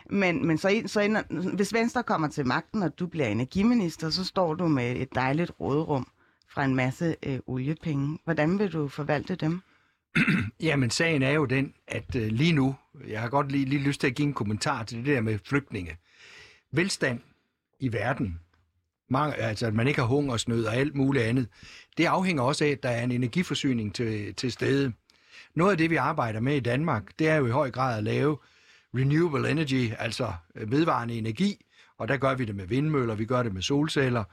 Men, 0.09 0.47
men 0.47 0.57
så, 0.57 0.83
så 0.85 1.01
inden, 1.01 1.55
hvis 1.55 1.73
Venstre 1.73 2.03
kommer 2.03 2.27
til 2.27 2.47
magten, 2.47 2.83
og 2.83 2.99
du 2.99 3.07
bliver 3.07 3.27
energiminister, 3.27 4.09
så 4.09 4.25
står 4.25 4.53
du 4.53 4.67
med 4.67 4.95
et 4.95 5.15
dejligt 5.15 5.51
råderum 5.59 6.07
fra 6.49 6.65
en 6.65 6.75
masse 6.75 7.15
øh, 7.23 7.39
oliepenge. 7.47 8.19
Hvordan 8.23 8.59
vil 8.59 8.73
du 8.73 8.87
forvalte 8.87 9.35
dem? 9.35 9.61
Jamen, 10.59 10.89
sagen 10.89 11.23
er 11.23 11.31
jo 11.31 11.45
den, 11.45 11.73
at 11.87 12.15
øh, 12.15 12.27
lige 12.27 12.53
nu, 12.53 12.75
jeg 13.07 13.21
har 13.21 13.29
godt 13.29 13.51
lige, 13.51 13.65
lige 13.65 13.83
lyst 13.83 14.01
til 14.01 14.07
at 14.07 14.15
give 14.15 14.27
en 14.27 14.33
kommentar 14.33 14.83
til 14.83 14.97
det 14.97 15.05
der 15.05 15.21
med 15.21 15.39
flygtninge. 15.45 15.97
Velstand 16.71 17.19
i 17.79 17.93
verden, 17.93 18.39
mange, 19.11 19.35
altså 19.35 19.67
at 19.67 19.73
man 19.73 19.87
ikke 19.87 19.99
har 19.99 20.07
hungersnød 20.07 20.65
og 20.65 20.75
alt 20.75 20.95
muligt 20.95 21.25
andet, 21.25 21.47
det 21.97 22.05
afhænger 22.05 22.43
også 22.43 22.65
af, 22.65 22.69
at 22.69 22.83
der 22.83 22.89
er 22.89 23.03
en 23.03 23.11
energiforsyning 23.11 23.95
til, 23.95 24.35
til 24.35 24.51
stede. 24.51 24.93
Noget 25.55 25.71
af 25.71 25.77
det, 25.77 25.89
vi 25.89 25.95
arbejder 25.95 26.39
med 26.39 26.55
i 26.55 26.59
Danmark, 26.59 27.03
det 27.19 27.27
er 27.27 27.35
jo 27.35 27.47
i 27.47 27.51
høj 27.51 27.71
grad 27.71 27.97
at 27.97 28.03
lave 28.03 28.37
renewable 28.95 29.51
energy, 29.51 29.91
altså 29.99 30.33
øh, 30.55 30.71
vedvarende 30.71 31.17
energi, 31.17 31.65
og 31.97 32.07
der 32.07 32.17
gør 32.17 32.35
vi 32.35 32.45
det 32.45 32.55
med 32.55 32.67
vindmøller, 32.67 33.15
vi 33.15 33.25
gør 33.25 33.43
det 33.43 33.53
med 33.53 33.61
solceller, 33.61 34.23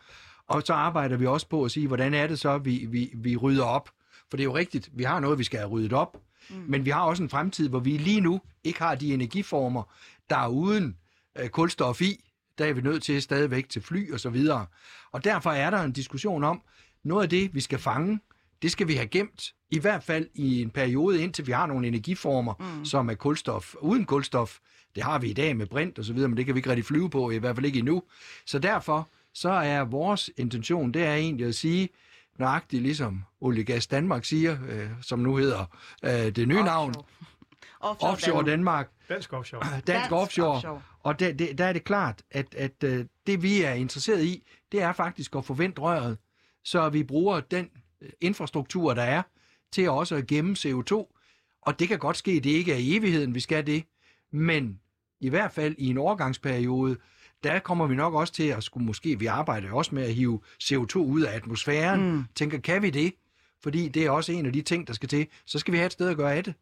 og 0.49 0.62
så 0.64 0.73
arbejder 0.73 1.16
vi 1.16 1.26
også 1.26 1.49
på 1.49 1.64
at 1.64 1.70
sige, 1.70 1.87
hvordan 1.87 2.14
er 2.14 2.26
det 2.26 2.38
så, 2.38 2.58
vi, 2.58 2.87
vi, 2.90 3.11
vi 3.14 3.37
rydder 3.37 3.64
op. 3.64 3.90
For 4.30 4.37
det 4.37 4.40
er 4.40 4.44
jo 4.44 4.56
rigtigt, 4.56 4.90
vi 4.92 5.04
har 5.04 5.20
noget, 5.20 5.38
vi 5.38 5.44
skal 5.44 5.58
have 5.58 5.70
ryddet 5.70 5.92
op, 5.92 6.16
mm. 6.50 6.64
men 6.68 6.85
vi 6.85 6.90
har 6.90 7.00
også 7.00 7.23
en 7.23 7.28
fremtid, 7.28 7.68
hvor 7.68 7.78
vi 7.78 7.97
lige 7.97 8.20
nu 8.20 8.40
ikke 8.64 8.78
har 8.78 8.94
de 8.94 9.14
energiformer, 9.14 9.82
der 10.30 10.37
er 10.37 10.49
uden 10.49 10.97
øh, 11.38 11.49
kulstof 11.49 12.00
i. 12.00 12.25
der 12.59 12.65
er 12.65 12.73
vi 12.73 12.81
nødt 12.81 13.03
til 13.03 13.23
stadigvæk 13.23 13.69
til 13.69 13.83
fly 13.83 14.12
og 14.12 14.21
så 14.21 14.31
videre. 14.31 14.67
Og 15.12 15.25
derfor 15.25 15.50
er 15.50 15.71
der 15.71 15.83
en 15.83 15.93
diskussion 15.93 16.45
om, 16.45 16.62
noget 17.05 17.23
af 17.23 17.29
det, 17.29 17.55
vi 17.55 17.61
skal 17.61 17.79
fange, 17.79 18.21
det 18.62 18.73
skal 18.73 18.88
vi 18.88 18.95
have 18.95 19.07
gemt, 19.07 19.55
i 19.71 19.79
hvert 19.79 20.03
fald 20.03 20.27
i 20.35 20.62
en 20.62 20.71
periode, 20.71 21.23
indtil 21.23 21.47
vi 21.47 21.53
har 21.53 21.67
nogle 21.67 21.87
energiformer, 21.87 22.55
mm. 22.59 22.85
som 22.85 23.11
er 23.11 23.15
kulstof. 23.15 23.75
Uden 23.81 24.05
kulstof, 24.05 24.59
det 24.95 25.03
har 25.03 25.19
vi 25.19 25.31
i 25.31 25.33
dag 25.33 25.57
med 25.57 25.67
brint 25.67 25.99
og 25.99 26.05
så 26.05 26.12
videre, 26.12 26.29
men 26.29 26.37
det 26.37 26.47
kan 26.47 26.55
vi 26.55 26.59
ikke 26.59 26.71
rigtig 26.71 26.85
flyve 26.85 27.11
på, 27.11 27.31
i 27.31 27.38
hvert 27.38 27.55
fald 27.57 27.67
ikke 27.67 27.79
endnu. 27.79 28.03
Så 28.47 28.59
derfor, 28.59 29.09
så 29.35 29.50
er 29.50 29.85
vores 29.85 30.31
intention, 30.37 30.95
det 30.95 31.05
er 31.05 31.15
egentlig 31.15 31.47
at 31.47 31.55
sige, 31.55 31.88
nøjagtigt 32.38 32.83
ligesom 32.83 33.25
Olie 33.41 33.65
Gas 33.65 33.87
Danmark 33.87 34.25
siger, 34.25 34.59
øh, 34.69 34.88
som 35.03 35.19
nu 35.19 35.37
hedder 35.37 35.65
øh, 36.03 36.11
det 36.11 36.49
nye 36.49 36.59
Offshore. 36.59 36.65
navn, 36.65 36.95
Offshore, 37.80 38.12
Offshore 38.12 38.50
Danmark, 38.50 38.90
Dansk 39.08 39.32
offshore. 39.32 39.62
Dansk, 39.70 39.87
Dansk 39.87 40.12
Offshore. 40.12 40.54
offshore. 40.56 40.82
Og 41.00 41.20
der, 41.20 41.32
det, 41.32 41.58
der 41.58 41.64
er 41.64 41.73
det 41.73 41.85
klart, 41.85 42.23
at, 42.30 42.54
at 42.54 42.85
øh, 42.85 43.04
det 43.26 43.42
vi 43.42 43.62
er 43.62 43.73
interesseret 43.73 44.25
i, 44.25 44.49
det 44.73 44.82
er 44.82 44.92
faktisk 44.92 45.37
at 45.37 45.44
forvente 45.44 45.82
røret, 45.82 46.18
så 46.64 46.88
vi 46.88 47.02
bruger 47.02 47.40
den 47.40 47.70
øh, 48.02 48.11
infrastruktur, 48.20 48.94
der 48.94 49.02
er, 49.02 49.23
til 49.73 49.90
også 49.90 50.16
at 50.16 50.26
gemme 50.26 50.56
CO2. 50.58 51.14
Og 51.62 51.78
det 51.78 51.88
kan 51.88 51.99
godt 51.99 52.16
ske, 52.16 52.30
at 52.30 52.44
det 52.44 52.50
ikke 52.50 52.73
er 52.73 52.76
i 52.76 52.97
evigheden, 52.97 53.35
vi 53.35 53.40
skal 53.40 53.66
det, 53.66 53.85
men 54.32 54.80
i 55.20 55.28
hvert 55.28 55.52
fald 55.52 55.75
i 55.78 55.87
en 55.87 55.99
overgangsperiode, 55.99 56.97
der 57.44 57.58
kommer 57.58 57.87
vi 57.87 57.94
nok 57.94 58.14
også 58.14 58.32
til 58.32 58.49
at 58.49 58.64
skulle 58.64 58.87
måske, 58.87 59.18
vi 59.18 59.26
arbejder 59.26 59.73
også 59.73 59.94
med 59.94 60.02
at 60.02 60.14
hive 60.14 60.40
CO2 60.62 60.97
ud 60.97 61.23
af 61.23 61.37
atmosfæren. 61.37 62.12
Mm. 62.12 62.25
Tænker, 62.35 62.58
kan 62.58 62.82
vi 62.82 62.90
det? 62.90 63.14
Fordi 63.62 63.88
det 63.88 64.06
er 64.06 64.11
også 64.11 64.32
en 64.32 64.47
af 64.47 64.52
de 64.52 64.62
ting, 64.62 64.87
der 64.87 64.92
skal 64.92 65.08
til. 65.08 65.26
Så 65.47 65.58
skal 65.58 65.73
vi 65.73 65.78
have 65.78 65.87
et 65.87 65.92
sted 65.92 66.08
at 66.08 66.16
gøre 66.16 66.35
af 66.35 66.44
det. 66.44 66.54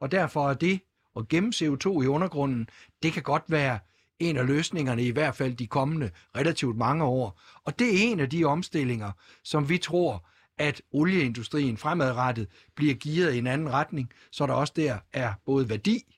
Og 0.00 0.12
derfor 0.12 0.50
er 0.50 0.54
det 0.54 0.80
at 1.16 1.28
gemme 1.28 1.52
CO2 1.54 2.02
i 2.02 2.06
undergrunden, 2.06 2.68
det 3.02 3.12
kan 3.12 3.22
godt 3.22 3.42
være 3.48 3.78
en 4.18 4.36
af 4.36 4.46
løsningerne 4.46 5.02
i 5.02 5.10
hvert 5.10 5.34
fald 5.34 5.54
de 5.54 5.66
kommende 5.66 6.10
relativt 6.36 6.76
mange 6.76 7.04
år. 7.04 7.40
Og 7.64 7.78
det 7.78 7.86
er 7.86 8.10
en 8.12 8.20
af 8.20 8.30
de 8.30 8.44
omstillinger, 8.44 9.12
som 9.44 9.68
vi 9.68 9.78
tror, 9.78 10.28
at 10.58 10.82
olieindustrien 10.92 11.76
fremadrettet 11.76 12.48
bliver 12.76 12.94
gearet 12.94 13.34
i 13.34 13.38
en 13.38 13.46
anden 13.46 13.72
retning, 13.72 14.12
så 14.30 14.46
der 14.46 14.52
også 14.52 14.72
der 14.76 14.98
er 15.12 15.34
både 15.46 15.68
værdi 15.68 16.16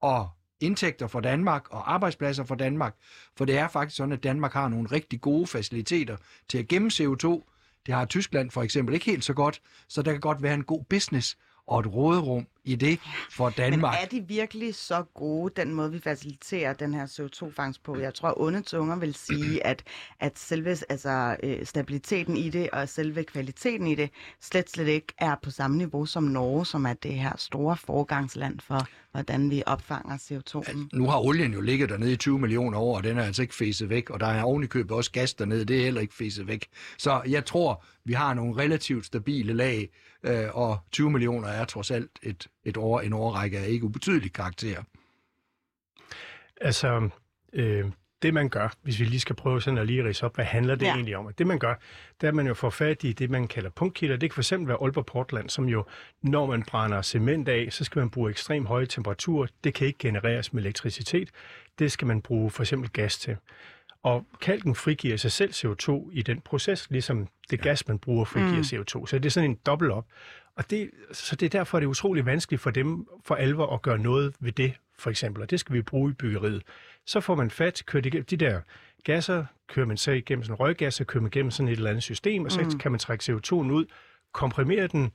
og 0.00 0.28
indtægter 0.60 1.06
for 1.06 1.20
Danmark 1.20 1.70
og 1.70 1.92
arbejdspladser 1.92 2.44
for 2.44 2.54
Danmark. 2.54 2.96
For 3.36 3.44
det 3.44 3.58
er 3.58 3.68
faktisk 3.68 3.96
sådan, 3.96 4.12
at 4.12 4.22
Danmark 4.22 4.52
har 4.52 4.68
nogle 4.68 4.88
rigtig 4.92 5.20
gode 5.20 5.46
faciliteter 5.46 6.16
til 6.48 6.58
at 6.58 6.68
gemme 6.68 6.90
CO2. 6.92 7.52
Det 7.86 7.94
har 7.94 8.04
Tyskland 8.04 8.50
for 8.50 8.62
eksempel 8.62 8.94
ikke 8.94 9.06
helt 9.06 9.24
så 9.24 9.34
godt, 9.34 9.62
så 9.88 10.02
der 10.02 10.12
kan 10.12 10.20
godt 10.20 10.42
være 10.42 10.54
en 10.54 10.64
god 10.64 10.84
business 10.84 11.38
og 11.66 11.80
et 11.80 11.86
råderum 11.86 12.46
i 12.66 12.74
det 12.74 13.00
for 13.30 13.50
Danmark. 13.50 13.94
Men 13.94 14.02
er 14.02 14.08
de 14.08 14.28
virkelig 14.28 14.74
så 14.74 15.04
gode, 15.14 15.52
den 15.56 15.74
måde, 15.74 15.92
vi 15.92 16.00
faciliterer 16.00 16.72
den 16.72 16.94
her 16.94 17.06
CO2-fangst 17.06 17.82
på? 17.82 17.98
Jeg 17.98 18.14
tror, 18.14 18.40
onde 18.40 18.62
tunger 18.62 18.96
vil 18.96 19.14
sige, 19.14 19.66
at, 19.66 19.82
at 20.20 20.38
selve 20.38 20.76
altså, 20.88 21.36
øh, 21.42 21.66
stabiliteten 21.66 22.36
i 22.36 22.50
det 22.50 22.70
og 22.70 22.88
selve 22.88 23.24
kvaliteten 23.24 23.86
i 23.86 23.94
det 23.94 24.10
slet, 24.40 24.70
slet 24.70 24.88
ikke 24.88 25.14
er 25.18 25.34
på 25.42 25.50
samme 25.50 25.76
niveau 25.76 26.06
som 26.06 26.22
Norge, 26.22 26.66
som 26.66 26.86
er 26.86 26.92
det 26.92 27.12
her 27.12 27.32
store 27.36 27.76
forgangsland 27.76 28.60
for, 28.60 28.88
hvordan 29.12 29.50
vi 29.50 29.62
opfanger 29.66 30.16
CO2'en. 30.16 30.88
Nu 30.92 31.06
har 31.08 31.18
olien 31.18 31.52
jo 31.52 31.60
ligget 31.60 31.88
dernede 31.88 32.12
i 32.12 32.16
20 32.16 32.38
millioner 32.38 32.78
år, 32.78 32.96
og 32.96 33.04
den 33.04 33.18
er 33.18 33.22
altså 33.22 33.42
ikke 33.42 33.54
fæset 33.54 33.88
væk, 33.88 34.10
og 34.10 34.20
der 34.20 34.26
er 34.26 34.42
ovenikøbet 34.42 34.90
også 34.90 35.10
gas 35.10 35.34
dernede, 35.34 35.64
det 35.64 35.78
er 35.78 35.84
heller 35.84 36.00
ikke 36.00 36.14
fæset 36.14 36.46
væk. 36.46 36.66
Så 36.98 37.22
jeg 37.28 37.44
tror, 37.44 37.84
vi 38.04 38.12
har 38.12 38.34
nogle 38.34 38.62
relativt 38.62 39.06
stabile 39.06 39.52
lag, 39.52 39.88
øh, 40.22 40.46
og 40.52 40.78
20 40.92 41.10
millioner 41.10 41.48
er 41.48 41.64
trods 41.64 41.90
alt 41.90 42.10
et, 42.22 42.48
et 42.66 42.76
år, 42.76 43.00
en 43.00 43.12
årrække 43.12 43.58
af 43.58 43.68
ikke 43.68 43.84
ubetydelig 43.84 44.32
karakter. 44.32 44.82
Altså, 46.60 47.08
øh, 47.52 47.84
det 48.22 48.34
man 48.34 48.48
gør, 48.48 48.68
hvis 48.82 49.00
vi 49.00 49.04
lige 49.04 49.20
skal 49.20 49.36
prøve 49.36 49.62
sådan 49.62 49.78
at 49.78 49.86
lige 49.86 50.04
rise 50.04 50.26
op, 50.26 50.34
hvad 50.34 50.44
handler 50.44 50.74
det 50.74 50.86
Ja. 50.86 50.92
egentlig 50.94 51.16
om? 51.16 51.26
Og 51.26 51.38
det 51.38 51.46
man 51.46 51.58
gør, 51.58 51.74
det 52.20 52.26
er, 52.26 52.28
at 52.28 52.34
man 52.34 52.46
jo 52.46 52.54
får 52.54 52.70
fat 52.70 53.04
i 53.04 53.12
det, 53.12 53.30
man 53.30 53.48
kalder 53.48 53.70
punktkilder. 53.70 54.16
Det 54.16 54.32
kan 54.32 54.42
fx 54.44 54.52
være 54.52 54.76
Aalborg 54.82 55.06
Portland, 55.06 55.50
som 55.50 55.68
jo, 55.68 55.84
når 56.22 56.46
man 56.46 56.62
brænder 56.62 57.02
cement 57.02 57.48
af, 57.48 57.68
så 57.70 57.84
skal 57.84 58.00
man 58.00 58.10
bruge 58.10 58.30
ekstrem 58.30 58.66
høje 58.66 58.86
temperaturer. 58.86 59.46
Det 59.64 59.74
kan 59.74 59.86
ikke 59.86 59.98
genereres 59.98 60.52
med 60.52 60.62
elektricitet. 60.62 61.30
Det 61.78 61.92
skal 61.92 62.06
man 62.06 62.22
bruge 62.22 62.50
for 62.50 62.62
eksempel 62.62 62.90
gas 62.90 63.18
til. 63.18 63.36
Og 64.02 64.26
kalken 64.40 64.74
frigiver 64.74 65.16
sig 65.16 65.32
selv 65.32 65.52
CO2 65.52 66.10
i 66.12 66.22
den 66.22 66.40
proces, 66.40 66.90
ligesom 66.90 67.28
det 67.50 67.60
gas, 67.60 67.88
man 67.88 67.98
bruger, 67.98 68.24
frigiver 68.24 68.56
mm. 68.56 68.60
CO2. 69.00 69.06
Så 69.06 69.18
det 69.18 69.26
er 69.26 69.30
sådan 69.30 69.50
en 69.50 69.58
dobbelt 69.66 69.92
op. 69.92 70.06
Og 70.56 70.70
det, 70.70 70.90
så 71.12 71.36
det 71.36 71.46
er 71.46 71.50
derfor, 71.50 71.78
det 71.80 71.86
er 71.86 71.90
utrolig 71.90 72.26
vanskeligt 72.26 72.62
for 72.62 72.70
dem 72.70 73.06
for 73.24 73.34
alvor 73.34 73.74
at 73.74 73.82
gøre 73.82 73.98
noget 73.98 74.34
ved 74.40 74.52
det, 74.52 74.74
for 74.98 75.10
eksempel. 75.10 75.42
Og 75.42 75.50
det 75.50 75.60
skal 75.60 75.74
vi 75.74 75.82
bruge 75.82 76.10
i 76.10 76.14
byggeriet. 76.14 76.62
Så 77.06 77.20
får 77.20 77.34
man 77.34 77.50
fat, 77.50 77.82
kører 77.86 78.02
de, 78.02 78.10
de 78.10 78.36
der 78.36 78.60
gasser, 79.04 79.44
kører 79.68 79.86
man 79.86 79.96
så 79.96 80.10
igennem 80.10 80.42
sådan 80.42 80.54
en 80.54 80.60
røggas, 80.60 80.94
så 80.94 81.04
kører 81.04 81.22
man 81.22 81.30
igennem 81.34 81.50
sådan 81.50 81.68
et 81.68 81.76
eller 81.76 81.90
andet 81.90 82.02
system, 82.02 82.44
og 82.44 82.52
så 82.52 82.60
mm. 82.60 82.78
kan 82.78 82.90
man 82.90 82.98
trække 82.98 83.32
CO2'en 83.32 83.54
ud, 83.54 83.84
komprimere 84.32 84.86
den, 84.86 85.12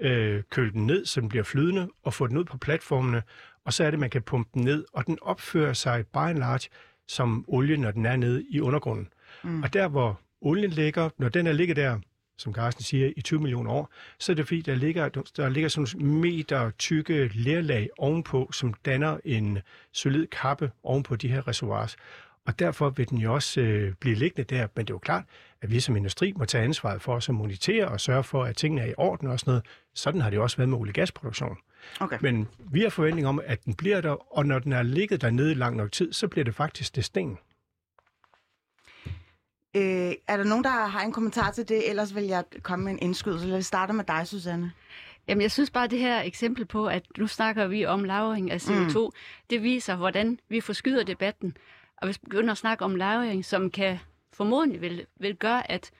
øh, 0.00 0.42
køle 0.50 0.72
den 0.72 0.86
ned, 0.86 1.06
så 1.06 1.20
den 1.20 1.28
bliver 1.28 1.44
flydende, 1.44 1.88
og 2.02 2.14
få 2.14 2.26
den 2.26 2.36
ud 2.36 2.44
på 2.44 2.58
platformene, 2.58 3.22
og 3.64 3.72
så 3.72 3.84
er 3.84 3.90
det, 3.90 4.00
man 4.00 4.10
kan 4.10 4.22
pumpe 4.22 4.50
den 4.54 4.64
ned, 4.64 4.84
og 4.92 5.06
den 5.06 5.18
opfører 5.22 5.72
sig 5.72 6.06
by 6.06 6.16
and 6.16 6.38
large 6.38 6.68
som 7.08 7.44
olie, 7.48 7.76
når 7.76 7.90
den 7.90 8.06
er 8.06 8.16
nede 8.16 8.44
i 8.50 8.60
undergrunden. 8.60 9.08
Mm. 9.42 9.62
Og 9.62 9.72
der, 9.72 9.88
hvor 9.88 10.20
olien 10.40 10.70
ligger, 10.70 11.10
når 11.18 11.28
den 11.28 11.46
er 11.46 11.52
ligget 11.52 11.76
der, 11.76 11.98
som 12.36 12.54
Carsten 12.54 12.84
siger, 12.84 13.12
i 13.16 13.20
20 13.20 13.40
millioner 13.40 13.70
år, 13.70 13.92
så 14.18 14.32
er 14.32 14.36
det 14.36 14.46
fordi, 14.46 14.60
der 14.60 14.74
ligger, 14.74 15.08
der 15.08 15.48
ligger 15.48 15.68
sådan 15.68 15.98
nogle 16.00 16.20
meter 16.20 16.70
tykke 16.70 17.30
lerlag 17.34 17.88
ovenpå, 17.98 18.50
som 18.52 18.74
danner 18.84 19.18
en 19.24 19.58
solid 19.92 20.26
kappe 20.26 20.70
ovenpå 20.82 21.16
de 21.16 21.28
her 21.28 21.48
reservoirs. 21.48 21.96
Og 22.46 22.58
derfor 22.58 22.90
vil 22.90 23.10
den 23.10 23.18
jo 23.18 23.34
også 23.34 23.60
øh, 23.60 23.92
blive 24.00 24.14
liggende 24.14 24.54
der. 24.54 24.66
Men 24.76 24.86
det 24.86 24.90
er 24.90 24.94
jo 24.94 24.98
klart, 24.98 25.24
at 25.62 25.70
vi 25.70 25.80
som 25.80 25.96
industri 25.96 26.32
må 26.36 26.44
tage 26.44 26.64
ansvaret 26.64 27.02
for 27.02 27.14
os 27.14 27.28
at 27.28 27.34
monitere 27.34 27.88
og 27.88 28.00
sørge 28.00 28.24
for, 28.24 28.44
at 28.44 28.56
tingene 28.56 28.82
er 28.82 28.86
i 28.86 28.94
orden 28.96 29.28
og 29.28 29.40
sådan 29.40 29.50
noget. 29.50 29.64
Sådan 29.94 30.20
har 30.20 30.30
det 30.30 30.38
også 30.38 30.56
været 30.56 30.68
med 30.68 30.78
olie- 30.78 30.90
og 30.90 30.94
gasproduktion. 30.94 31.56
Okay. 32.00 32.18
Men 32.20 32.48
vi 32.58 32.80
har 32.80 32.88
forventning 32.90 33.26
om, 33.26 33.40
at 33.44 33.64
den 33.64 33.74
bliver 33.74 34.00
der, 34.00 34.36
og 34.36 34.46
når 34.46 34.58
den 34.58 34.72
er 34.72 34.82
ligget 34.82 35.20
dernede 35.20 35.50
i 35.50 35.54
lang 35.54 35.76
nok 35.76 35.92
tid, 35.92 36.12
så 36.12 36.28
bliver 36.28 36.44
det 36.44 36.54
faktisk 36.54 36.96
det 36.96 37.04
sten. 37.04 37.38
Øh, 39.76 40.12
er 40.28 40.36
der 40.36 40.44
nogen, 40.44 40.64
der 40.64 40.70
har 40.70 41.00
en 41.00 41.12
kommentar 41.12 41.50
til 41.50 41.68
det? 41.68 41.90
Ellers 41.90 42.14
vil 42.14 42.24
jeg 42.24 42.44
komme 42.62 42.84
med 42.84 42.92
en 42.92 42.98
indskydelse. 43.02 43.46
Lad 43.46 43.58
os 43.58 43.66
starte 43.66 43.92
med 43.92 44.04
dig, 44.04 44.26
Susanne. 44.26 44.72
Jamen, 45.28 45.42
jeg 45.42 45.50
synes 45.50 45.70
bare, 45.70 45.86
det 45.86 45.98
her 45.98 46.22
eksempel 46.22 46.64
på, 46.64 46.86
at 46.86 47.02
nu 47.18 47.26
snakker 47.26 47.66
vi 47.66 47.86
om 47.86 48.04
lagring 48.04 48.50
af 48.50 48.62
CO2, 48.62 48.98
mm. 48.98 49.10
det 49.50 49.62
viser, 49.62 49.96
hvordan 49.96 50.38
vi 50.48 50.60
forskyder 50.60 51.04
debatten. 51.04 51.56
Og 51.96 52.06
hvis 52.06 52.18
vi 52.22 52.24
begynder 52.24 52.52
at 52.52 52.58
snakke 52.58 52.84
om 52.84 52.94
lagring, 52.96 53.44
som 53.44 53.70
kan 53.70 53.98
formodentlig 54.32 54.80
vil, 54.80 55.06
vil 55.16 55.36
gøre, 55.36 55.70
at 55.70 55.90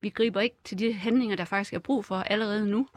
vi 0.00 0.08
griber 0.08 0.40
ikke 0.40 0.56
til 0.64 0.78
de 0.78 0.92
handlinger, 0.92 1.36
der 1.36 1.44
faktisk 1.44 1.72
er 1.72 1.78
brug 1.78 2.04
for 2.04 2.16
allerede 2.16 2.66
nu. 2.66 2.88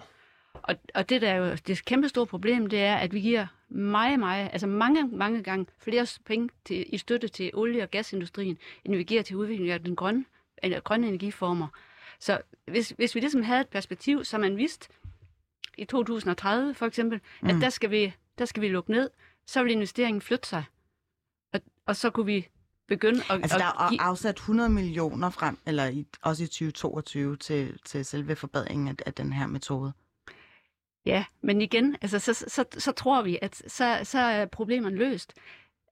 Og, 0.63 0.75
og 0.96 1.10
det 1.10 1.22
der 1.22 1.30
er 1.30 1.36
jo 1.36 1.56
det 1.68 1.86
kæmpe 1.86 2.10
store 2.10 2.25
problem, 2.28 2.68
det 2.68 2.80
er, 2.80 2.96
at 2.96 3.13
vi 3.13 3.20
giver 3.20 3.48
meget, 3.70 4.20
meget, 4.20 4.50
altså 4.54 4.68
mange, 4.68 5.08
mange 5.08 5.44
gange 5.44 5.66
flere 5.80 6.08
penge 6.25 6.50
til, 6.66 6.86
i 6.94 6.98
støtte 6.98 7.28
til 7.28 7.51
olie- 7.54 7.84
og 7.84 7.92
gasindustrien, 7.92 8.58
end 8.86 8.96
vi 8.96 9.04
giver 9.04 9.22
til 9.22 9.36
udvikling 9.36 9.72
af 9.72 9.84
den 9.84 9.96
grønne, 9.96 10.25
eller 10.58 10.80
grønne 10.80 11.08
energiformer. 11.08 11.68
Så 12.20 12.42
hvis, 12.66 12.89
hvis 12.89 13.16
vi 13.16 13.20
ligesom 13.20 13.44
havde 13.44 13.62
et 13.62 13.68
perspektiv, 13.68 14.24
som 14.24 14.42
man 14.42 14.58
vidste 14.58 14.89
i 15.78 15.86
2030 15.86 16.74
for 16.74 16.86
eksempel, 16.86 17.22
mm. 17.42 17.50
at 17.50 17.56
der 17.62 17.70
skal, 17.70 17.92
vi, 17.92 18.13
der 18.38 18.46
skal 18.46 18.62
vi 18.62 18.68
lukke 18.68 18.92
ned, 18.92 19.10
så 19.48 19.63
vil 19.63 19.72
investeringen 19.72 20.22
flytte 20.22 20.48
sig. 20.50 20.63
Og, 21.54 21.60
og 21.86 21.96
så 21.96 22.10
kunne 22.10 22.25
vi 22.25 22.48
begynde 22.88 23.20
at, 23.30 23.42
Altså, 23.42 23.58
der 23.58 23.66
er 23.66 23.89
give- 23.89 24.01
afsat 24.01 24.36
100 24.36 24.70
millioner 24.70 25.30
frem, 25.30 25.58
eller 25.66 25.86
i, 25.88 26.06
også 26.22 26.44
i 26.44 26.48
2022, 26.48 27.36
til, 27.38 27.80
til 27.86 28.06
selve 28.06 28.36
forbedringen 28.36 28.88
af, 28.88 28.96
af 29.06 29.13
den 29.13 29.34
her 29.34 29.48
metode. 29.48 29.94
Ja, 31.06 31.25
men 31.41 31.62
igen, 31.62 31.96
altså, 32.01 32.20
så, 32.20 32.34
så, 32.34 32.65
så 32.77 32.91
tror 32.91 33.22
vi, 33.22 33.39
at 33.41 33.56
så, 33.68 34.00
så 34.03 34.20
er 34.20 34.46
problemerne 34.46 34.96
løst. 34.98 35.34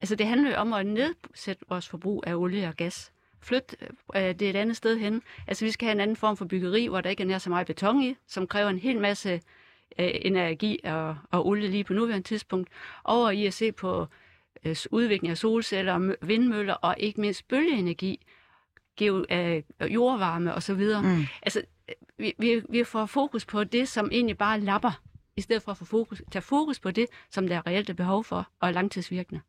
Altså, 0.02 0.16
det 0.16 0.28
handler 0.28 0.50
jo 0.50 0.56
om 0.56 0.74
at 0.74 0.86
nedsætte 0.86 1.66
vores 1.70 1.90
forbrug 1.90 2.24
af 2.28 2.36
olie 2.36 2.68
og 2.68 2.76
gas. 2.76 3.12
Flyt 3.42 3.76
øh, 4.16 4.22
det 4.22 4.42
et 4.42 4.56
andet 4.56 4.78
sted 4.78 4.98
hen. 4.98 5.22
Altså, 5.48 5.66
vi 5.66 5.72
skal 5.72 5.86
have 5.86 5.92
en 5.96 6.00
anden 6.00 6.16
form 6.16 6.38
for 6.38 6.46
byggeri, 6.46 6.88
hvor 6.88 7.02
der 7.02 7.10
ikke 7.10 7.24
er 7.24 7.28
nær 7.28 7.38
så 7.38 7.50
meget 7.50 7.68
beton 7.68 8.04
i, 8.04 8.16
som 8.28 8.48
kræver 8.48 8.70
en 8.70 8.80
hel 8.80 9.00
masse 9.00 9.42
øh, 10.00 10.12
energi 10.14 10.80
og, 10.84 11.18
og 11.32 11.48
olie 11.48 11.68
lige 11.68 11.84
på 11.84 11.94
nuværende 11.94 12.28
tidspunkt. 12.28 12.70
Over 13.04 13.30
i 13.30 13.46
at 13.46 13.54
se 13.54 13.72
på 13.72 14.08
øh, 14.64 14.76
udvikling 14.92 15.32
af 15.32 15.38
solceller, 15.38 15.98
mø- 15.98 16.26
vindmøller 16.26 16.74
og 16.74 16.96
ikke 16.98 17.22
mindst 17.22 17.48
bølgeenergi, 17.48 18.26
geo, 18.98 19.26
øh, 19.32 19.64
jordvarme 19.94 20.54
osv. 20.54 20.82
Mm. 21.04 21.26
Altså, 21.42 21.60
øh, 21.60 21.66
vi, 22.18 22.34
vi, 22.38 22.62
vi 22.70 22.84
får 22.84 23.06
fokus 23.06 23.46
på 23.46 23.64
det, 23.64 23.88
som 23.88 24.10
egentlig 24.12 24.38
bare 24.38 24.60
lapper, 24.60 25.02
i 25.38 25.42
stedet 25.42 25.64
for 25.64 25.72
at 25.72 25.78
få 25.78 25.86
fokus, 25.86 26.22
tage 26.32 26.42
fokus 26.42 26.80
på 26.80 26.92
det, 26.92 27.06
som 27.30 27.48
der 27.48 27.56
er 27.56 27.68
reelt 27.68 27.90
er 27.90 27.94
behov 27.94 28.24
for, 28.24 28.50
og 28.60 28.68
er 28.68 28.74
langtidsvirkende. 28.74 29.42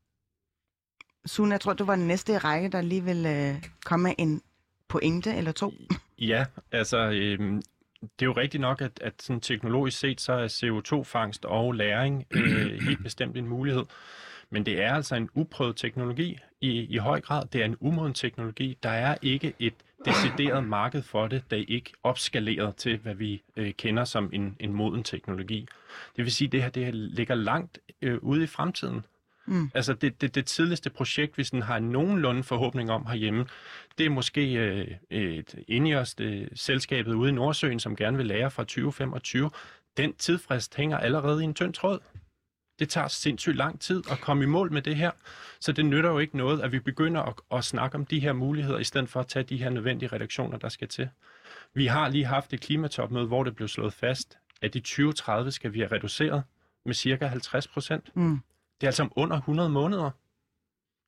Sune, 1.26 1.52
jeg 1.52 1.60
tror, 1.60 1.72
du 1.72 1.84
var 1.84 1.96
den 1.96 2.06
næste 2.06 2.32
i 2.32 2.37
række, 2.37 2.68
der 2.68 2.80
lige 2.80 3.04
vil 3.04 3.26
øh, 3.26 3.64
komme 3.84 4.02
med 4.02 4.14
en 4.18 4.42
pointe 4.88 5.34
eller 5.34 5.52
to. 5.52 5.72
Ja, 6.20 6.44
altså 6.72 6.98
øhm, 6.98 7.62
det 8.00 8.22
er 8.22 8.26
jo 8.26 8.32
rigtigt 8.32 8.60
nok, 8.60 8.80
at, 8.80 9.00
at 9.02 9.22
sådan 9.22 9.40
teknologisk 9.40 9.98
set, 9.98 10.20
så 10.20 10.32
er 10.32 10.48
CO2-fangst 10.48 11.44
og 11.44 11.72
læring 11.72 12.26
øh, 12.30 12.72
helt 12.88 13.02
bestemt 13.02 13.37
en 13.37 13.48
mulighed. 13.48 13.84
Men 14.50 14.66
det 14.66 14.82
er 14.82 14.94
altså 14.94 15.14
en 15.16 15.28
uprøvet 15.34 15.76
teknologi 15.76 16.38
i, 16.60 16.70
i 16.70 16.96
høj 16.96 17.20
grad. 17.20 17.46
Det 17.52 17.60
er 17.60 17.64
en 17.64 17.76
umoden 17.80 18.14
teknologi. 18.14 18.78
Der 18.82 18.90
er 18.90 19.16
ikke 19.22 19.52
et 19.58 19.75
decideret 20.04 20.64
marked 20.64 21.02
for 21.02 21.28
det, 21.28 21.42
der 21.50 21.56
er 21.56 21.64
ikke 21.68 21.92
opskaleret 22.02 22.76
til, 22.76 22.98
hvad 22.98 23.14
vi 23.14 23.42
øh, 23.56 23.72
kender 23.72 24.04
som 24.04 24.30
en, 24.32 24.56
en 24.60 24.72
moden 24.72 25.02
teknologi. 25.02 25.66
Det 26.16 26.24
vil 26.24 26.32
sige, 26.32 26.46
at 26.46 26.52
det 26.52 26.62
her 26.62 26.70
det 26.70 26.84
her 26.84 26.92
ligger 26.92 27.34
langt 27.34 27.78
øh, 28.02 28.18
ude 28.22 28.44
i 28.44 28.46
fremtiden. 28.46 29.04
Mm. 29.46 29.70
Altså 29.74 29.92
det, 29.92 30.20
det, 30.20 30.34
det 30.34 30.46
tidligste 30.46 30.90
projekt, 30.90 31.38
vi 31.38 31.44
sådan 31.44 31.62
har 31.62 31.78
nogenlunde 31.78 32.42
forhåbning 32.42 32.90
om 32.90 33.06
herhjemme, 33.06 33.46
det 33.98 34.06
er 34.06 34.10
måske 34.10 34.52
øh, 34.54 34.86
et 35.10 35.54
Ineos, 35.68 36.14
det, 36.14 36.48
selskabet 36.54 37.14
ude 37.14 37.30
i 37.30 37.32
Nordsøen, 37.32 37.80
som 37.80 37.96
gerne 37.96 38.16
vil 38.16 38.26
lære 38.26 38.50
fra 38.50 38.62
2025. 38.62 39.50
Den 39.96 40.14
tidsfrist 40.14 40.76
hænger 40.76 40.98
allerede 40.98 41.42
i 41.42 41.44
en 41.44 41.54
tynd 41.54 41.74
tråd. 41.74 41.98
Det 42.78 42.88
tager 42.88 43.08
sindssygt 43.08 43.56
lang 43.56 43.80
tid 43.80 44.02
at 44.11 44.20
komme 44.20 44.44
i 44.44 44.47
mål 44.47 44.73
med 44.73 44.82
det 44.82 44.97
her, 44.97 45.11
så 45.61 45.73
det 45.73 45.87
nytter 45.87 46.11
jo 46.11 46.18
ikke 46.18 46.37
noget, 46.37 46.61
at 46.61 46.73
vi 46.73 46.78
begynder 46.78 47.23
at, 47.23 47.35
at 47.52 47.64
snakke 47.64 47.94
om 47.94 48.06
de 48.06 48.20
her 48.20 48.32
muligheder, 48.32 48.78
i 48.78 48.85
stedet 48.85 49.08
for 49.08 49.20
at 49.20 49.26
tage 49.26 49.42
de 49.42 49.56
her 49.56 49.70
nødvendige 49.70 50.08
reduktioner, 50.12 50.58
der 50.58 50.68
skal 50.68 50.88
til. 50.88 51.08
Vi 51.75 51.87
har 51.87 52.08
lige 52.08 52.25
haft 52.25 52.52
et 52.52 52.61
klimatopmøde, 52.61 53.26
hvor 53.26 53.44
det 53.44 53.56
blev 53.56 53.68
slået 53.68 53.92
fast, 53.92 54.38
at 54.62 54.75
i 54.75 54.80
2030 54.80 55.50
skal 55.50 55.73
vi 55.73 55.78
have 55.78 55.92
reduceret 55.92 56.42
med 56.85 56.94
cirka 56.94 57.26
50 57.26 57.66
procent. 57.68 58.16
Mm. 58.16 58.40
Det 58.80 58.87
er 58.87 58.88
altså 58.88 59.02
om 59.02 59.12
under 59.16 59.37
100 59.37 59.68
måneder. 59.68 60.11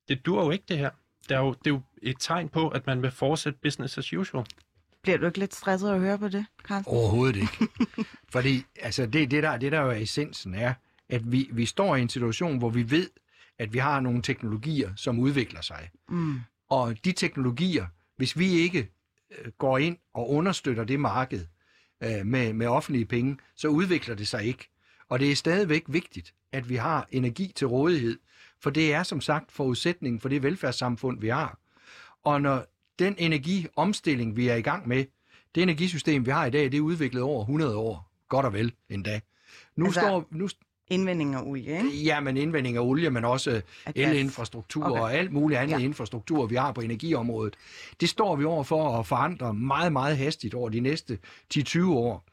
Det 0.07 0.25
dur 0.25 0.43
jo 0.43 0.51
ikke, 0.51 0.65
det 0.67 0.77
her. 0.77 0.89
Det 1.29 1.35
er 1.35 1.39
jo, 1.39 1.53
det 1.53 1.67
er 1.67 1.73
jo 1.73 1.81
et 2.01 2.15
tegn 2.19 2.49
på, 2.49 2.69
at 2.69 2.87
man 2.87 3.01
vil 3.01 3.11
fortsætte 3.11 3.59
business 3.61 3.97
as 3.97 4.13
usual. 4.13 4.45
Bliver 5.01 5.17
du 5.17 5.25
ikke 5.25 5.39
lidt 5.39 5.55
stresset 5.55 5.89
at 5.89 5.99
høre 5.99 6.17
på 6.17 6.27
det, 6.27 6.45
Carsten? 6.63 6.93
Overhovedet 6.93 7.35
ikke. 7.35 7.67
Fordi 8.33 8.63
altså, 8.81 9.05
det, 9.05 9.31
det, 9.31 9.43
der, 9.43 9.57
det 9.57 9.71
der 9.71 9.81
jo 9.81 9.89
er 9.89 9.95
essensen 9.95 10.55
er, 10.55 10.73
at 11.11 11.31
vi, 11.31 11.49
vi 11.51 11.65
står 11.65 11.95
i 11.95 12.01
en 12.01 12.09
situation, 12.09 12.57
hvor 12.57 12.69
vi 12.69 12.91
ved, 12.91 13.09
at 13.59 13.73
vi 13.73 13.77
har 13.77 13.99
nogle 13.99 14.21
teknologier, 14.21 14.91
som 14.95 15.19
udvikler 15.19 15.61
sig. 15.61 15.89
Mm. 16.09 16.39
Og 16.69 17.05
de 17.05 17.11
teknologier, 17.11 17.85
hvis 18.17 18.37
vi 18.39 18.49
ikke 18.51 18.89
øh, 19.31 19.51
går 19.51 19.77
ind 19.77 19.97
og 20.13 20.29
understøtter 20.29 20.83
det 20.83 20.99
marked 20.99 21.45
øh, 22.03 22.25
med, 22.25 22.53
med 22.53 22.67
offentlige 22.67 23.05
penge, 23.05 23.37
så 23.55 23.67
udvikler 23.67 24.15
det 24.15 24.27
sig 24.27 24.43
ikke. 24.43 24.69
Og 25.09 25.19
det 25.19 25.31
er 25.31 25.35
stadigvæk 25.35 25.83
vigtigt, 25.87 26.33
at 26.51 26.69
vi 26.69 26.75
har 26.75 27.07
energi 27.11 27.51
til 27.55 27.67
rådighed, 27.67 28.19
for 28.59 28.69
det 28.69 28.93
er 28.93 29.03
som 29.03 29.21
sagt 29.21 29.51
forudsætningen 29.51 30.19
for 30.19 30.29
det 30.29 30.43
velfærdssamfund, 30.43 31.19
vi 31.21 31.27
har. 31.27 31.59
Og 32.23 32.41
når 32.41 32.65
den 32.99 33.15
energiomstilling, 33.17 34.35
vi 34.35 34.47
er 34.47 34.55
i 34.55 34.61
gang 34.61 34.87
med, 34.87 35.05
det 35.55 35.63
energisystem, 35.63 36.25
vi 36.25 36.31
har 36.31 36.45
i 36.45 36.49
dag, 36.49 36.63
det 36.63 36.77
er 36.77 36.81
udviklet 36.81 37.23
over 37.23 37.41
100 37.41 37.75
år, 37.75 38.11
godt 38.27 38.45
og 38.45 38.53
vel 38.53 38.73
endda. 38.89 39.19
Nu 39.75 39.85
Altså- 39.85 39.99
står, 39.99 40.27
nu, 40.31 40.49
Indvending 40.91 41.35
af 41.35 41.41
olie, 41.43 41.77
ikke? 41.77 41.89
Ja, 42.03 42.19
men 42.19 42.37
indvending 42.37 42.77
af 42.77 42.81
olie, 42.81 43.09
men 43.09 43.25
også 43.25 43.61
gas. 43.85 43.93
elinfrastruktur 43.95 44.85
Okay. 44.85 45.01
og 45.01 45.13
alt 45.13 45.31
muligt 45.31 45.59
andet 45.59 45.79
Ja. 45.79 45.83
infrastruktur, 45.85 46.45
vi 46.45 46.55
har 46.55 46.71
på 46.71 46.81
energiområdet. 46.81 47.55
Det 48.01 48.09
står 48.09 48.35
vi 48.35 48.45
over 48.45 48.63
for 48.63 48.99
at 48.99 49.07
forandre 49.07 49.53
meget, 49.53 49.91
meget 49.93 50.17
hastigt 50.17 50.53
over 50.53 50.69
de 50.69 50.79
næste 50.79 51.17
10-20 51.53 51.89
år. 51.93 52.23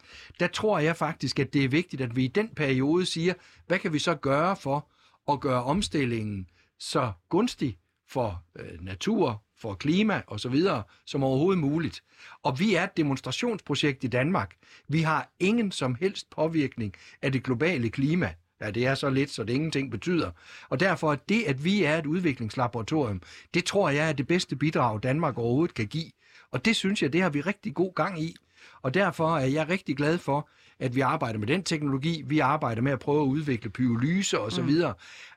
Der 0.41 0.47
tror 0.47 0.79
jeg 0.79 0.97
faktisk, 0.97 1.39
at 1.39 1.53
det 1.53 1.65
er 1.65 1.69
vigtigt, 1.69 2.03
at 2.03 2.17
vi 2.17 2.25
i 2.25 2.29
den 2.29 2.49
periode 2.57 3.07
siger, 3.07 3.35
hvad 3.67 3.79
kan 3.79 3.93
vi 3.93 3.99
så 3.99 4.15
gøre 4.15 4.57
for 4.57 4.87
at 5.33 5.41
gøre 5.41 5.65
omstillingen 5.65 6.47
så 6.79 7.13
gunstig 7.29 7.79
for 8.09 8.43
øh, 8.59 8.85
natur, 8.85 9.43
for 9.61 9.75
klima 9.75 10.23
og 10.27 10.41
så 10.41 10.49
videre, 10.49 10.83
som 11.07 11.25
overhovedet 11.25 11.61
muligt. 11.61 12.03
Og 12.43 12.61
vi 12.61 12.75
er 12.75 12.85
et 12.85 12.97
demonstrationsprojekt 12.97 14.05
i 14.05 14.07
Danmark. 14.07 14.55
Vi 14.89 15.01
har 15.03 15.31
ingen 15.41 15.73
som 15.73 15.95
helst 15.95 16.31
påvirkning 16.31 16.95
af 17.23 17.33
det 17.33 17.43
globale 17.45 17.91
klima. 17.91 18.35
Ja, 18.61 18.71
det 18.71 18.87
er 18.87 18.95
så 18.95 19.11
lidt, 19.11 19.31
så 19.31 19.45
det 19.45 19.53
ingenting 19.53 19.91
betyder. 19.91 20.31
Og 20.69 20.81
derfor 20.81 21.13
er 21.13 21.17
det, 21.29 21.43
at 21.45 21.65
vi 21.65 21.83
er 21.83 21.99
et 21.99 22.07
udviklingslaboratorium, 22.07 23.23
det 23.55 23.65
tror 23.65 23.91
jeg 23.91 24.09
er 24.09 24.13
det 24.13 24.27
bedste 24.27 24.57
bidrag, 24.57 25.03
Danmark 25.03 25.39
overhovedet 25.39 25.75
kan 25.75 25.87
give. 25.87 26.11
Og 26.51 26.65
det 26.65 26.77
synes 26.77 27.03
jeg, 27.03 27.13
det 27.13 27.23
har 27.23 27.31
vi 27.31 27.41
rigtig 27.41 27.75
god 27.75 27.95
gang 27.95 28.23
i. 28.23 28.37
Og 28.83 28.95
derfor 28.95 29.37
er 29.37 29.47
jeg 29.47 29.69
rigtig 29.69 29.97
glad 29.97 30.19
for, 30.19 30.49
at 30.79 30.95
vi 30.95 31.01
arbejder 31.01 31.39
med 31.39 31.47
den 31.47 31.63
teknologi. 31.63 32.23
Vi 32.27 32.39
arbejder 32.39 32.83
med 32.83 32.93
at 32.93 32.99
prøve 32.99 33.23
at 33.23 33.27
udvikle 33.27 33.71
pyrolyse 33.71 34.41
og 34.41 34.53
så 34.53 34.63
videre. 34.63 34.95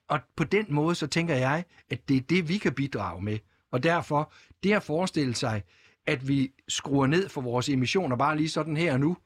Og 0.07 0.19
på 0.35 0.43
den 0.43 0.65
måde, 0.69 0.95
så 0.95 1.07
tænker 1.07 1.35
jeg, 1.35 1.63
at 1.89 2.09
det 2.09 2.17
er 2.17 2.21
det, 2.21 2.49
vi 2.49 2.57
kan 2.57 2.73
bidrage 2.73 3.21
med. 3.21 3.37
Og 3.71 3.83
derfor, 3.83 4.31
det 4.63 4.73
at 4.73 4.83
forestille 4.83 5.35
sig, 5.35 5.63
at 6.07 6.27
vi 6.27 6.51
skruer 6.67 7.07
ned 7.07 7.29
for 7.29 7.41
vores 7.41 7.69
emissioner 7.69 8.15
bare 8.15 8.37
lige 8.37 8.49
sådan 8.49 8.77
her 8.77 8.93
og 8.93 8.99
nu, 8.99 9.17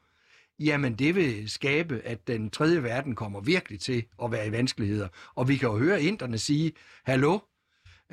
jamen 0.60 0.96
det 0.96 1.16
vil 1.16 1.50
skabe, 1.50 2.02
at 2.06 2.28
den 2.28 2.50
tredje 2.50 2.84
verden 2.84 3.16
kommer 3.16 3.42
virkelig 3.42 3.80
til 3.80 4.04
at 4.24 4.32
være 4.32 4.48
i 4.48 4.52
vanskeligheder. 4.52 5.08
Og 5.36 5.48
vi 5.48 5.56
kan 5.56 5.70
jo 5.70 5.78
høre 5.78 6.02
inderne 6.02 6.38
sige, 6.38 6.72
hallo, 7.06 7.40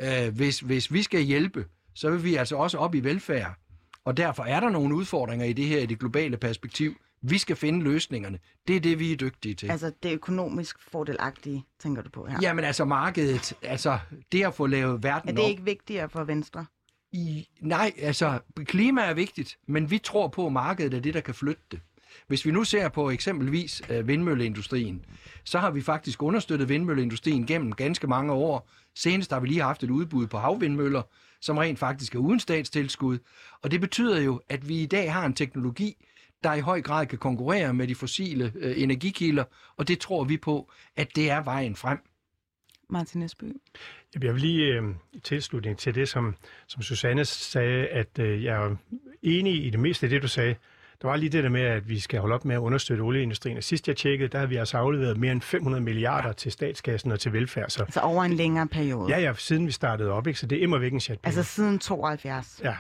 øh, 0.01 0.35
hvis, 0.35 0.61
hvis 0.61 0.93
vi 0.93 1.03
skal 1.03 1.21
hjælpe, 1.21 1.67
så 1.95 2.11
vil 2.11 2.25
vi 2.25 2.35
altså 2.35 2.57
også 2.57 2.79
op 2.79 2.95
i 2.95 3.01
velfærd. 3.01 3.55
Og 4.05 4.17
derfor 4.17 4.43
er 4.43 4.61
der 4.61 4.71
nogle 4.71 4.95
udfordringer 4.95 5.47
i 5.47 5.53
det 5.53 5.67
her 5.67 5.79
i 5.81 5.87
det 5.87 5.99
globale 5.99 6.37
perspektiv. 6.37 6.95
Vi 7.25 7.39
skal 7.39 7.57
finde 7.57 7.85
løsningerne. 7.85 8.39
Det 8.69 8.77
er 8.77 8.81
det, 8.81 8.99
vi 8.99 9.13
er 9.13 9.17
dygtige 9.17 9.55
til. 9.55 9.71
Altså 9.71 9.93
det 10.03 10.13
økonomisk 10.15 10.77
fordelagtige, 10.91 11.65
tænker 11.83 12.03
du 12.03 12.11
på 12.11 12.27
her. 12.27 12.39
Jamen 12.43 12.65
altså 12.65 12.85
markedet, 12.85 13.53
altså 13.63 13.99
det 14.33 14.45
at 14.45 14.55
få 14.55 14.67
lavet 14.67 15.03
verden 15.03 15.29
Er 15.31 15.35
det 15.35 15.45
op. 15.45 15.51
ikke 15.51 15.65
vigtigere 15.65 16.09
for 16.09 16.25
Venstre? 16.25 16.67
I, 17.13 17.49
nej, 17.61 17.93
altså 17.99 18.39
klima 18.65 19.03
er 19.03 19.15
vigtigt, 19.15 19.59
men 19.69 19.91
vi 19.91 19.99
tror 19.99 20.29
på, 20.29 20.47
at 20.47 20.53
markedet 20.53 20.95
er 20.95 21.01
det, 21.01 21.15
der 21.15 21.21
kan 21.21 21.35
flytte 21.35 21.63
det. 21.71 21.81
Hvis 22.27 22.47
vi 22.47 22.51
nu 22.51 22.65
ser 22.65 22.89
på 22.89 23.11
eksempelvis 23.11 23.83
øh, 23.91 24.09
vindmølleindustrien, 24.09 25.05
så 25.45 25.59
har 25.59 25.71
vi 25.71 25.83
faktisk 25.83 26.23
understøttet 26.23 26.69
vindmølleindustrien 26.69 27.47
gennem 27.47 27.73
ganske 27.73 28.07
mange 28.07 28.33
år. 28.33 28.71
Senest 28.95 29.33
har 29.33 29.41
vi 29.41 29.47
lige 29.47 29.63
haft 29.63 29.83
et 29.83 29.91
udbud 29.91 30.27
på 30.27 30.39
havvindmøller, 30.39 31.03
som 31.41 31.59
rent 31.59 31.79
faktisk 31.79 32.15
er 32.15 32.19
uden 32.19 32.41
statstilskud. 32.41 33.19
Og 33.63 33.71
det 33.71 33.81
betyder 33.81 34.21
jo, 34.21 34.41
at 34.49 34.69
vi 34.69 34.83
i 34.83 34.87
dag 34.87 35.13
har 35.13 35.27
en 35.27 35.35
teknologi, 35.35 36.07
der 36.45 36.55
i 36.55 36.61
høj 36.61 36.83
grad 36.83 37.07
kan 37.07 37.19
konkurrere 37.19 37.75
med 37.75 37.89
de 37.89 37.95
fossile 37.95 38.53
øh, 38.57 38.83
energikilder, 38.83 39.45
og 39.77 39.89
det 39.89 39.99
tror 39.99 40.25
vi 40.25 40.37
på, 40.37 40.73
at 40.97 41.17
det 41.17 41.31
er 41.31 41.43
vejen 41.43 41.77
frem. 41.77 41.99
Martin 42.91 43.23
Esby. 43.23 43.45
Jeg 44.15 44.35
vil 44.35 44.41
lige 44.41 44.67
øh, 44.67 44.83
i 45.13 45.21
tilslutning 45.21 45.79
til 45.79 45.95
det, 45.95 46.09
som, 46.09 46.35
som 46.67 46.83
Susanne 46.83 47.25
sagde, 47.25 47.87
at 47.87 48.19
øh, 48.19 48.45
jeg 48.45 48.65
er 48.65 48.77
enig 49.23 49.67
i 49.67 49.71
det 49.71 49.81
meste 49.81 50.07
af 50.07 50.11
det, 50.11 50.23
du 50.23 50.29
sagde. 50.29 50.55
Der 51.03 51.09
var 51.09 51.17
lige 51.17 51.31
det 51.31 51.45
der 51.45 51.51
med, 51.51 51.61
at 51.61 51.89
vi 51.89 52.01
skal 52.01 52.21
holde 52.21 52.35
op 52.35 52.45
med 52.45 52.55
at 52.55 52.59
understøtte 52.59 53.03
olieindustrien. 53.03 53.57
Og 53.57 53.63
sidst 53.63 53.89
jeg 53.89 53.97
tjekkede, 53.97 54.29
der 54.29 54.39
har 54.39 54.47
vi 54.47 54.57
altså 54.57 54.77
afleveret 54.77 55.17
mere 55.17 55.33
end 55.33 55.43
500 55.43 55.83
milliarder 55.83 56.33
til 56.33 56.53
statskassen 56.53 57.13
og 57.13 57.21
til 57.21 57.33
velfærd. 57.33 57.71
Så 57.71 57.83
Altså 57.83 58.01
over 58.01 58.25
en 58.25 58.33
længere 58.33 58.67
periode. 58.69 59.09
ja, 59.09 59.21
ja, 59.21 59.35
siden 59.35 59.67
vi 59.67 59.73
startede 59.73 60.11
op, 60.11 60.27
ikke? 60.27 60.39
så 60.39 60.47
det 60.47 60.59
er 60.59 60.63
immer 60.63 60.79
væk 60.79 60.93
en 60.93 61.01
chat. 61.01 61.19
Altså 61.25 61.43
siden 61.43 61.79
72. 61.79 62.61
Ja. 62.65 62.75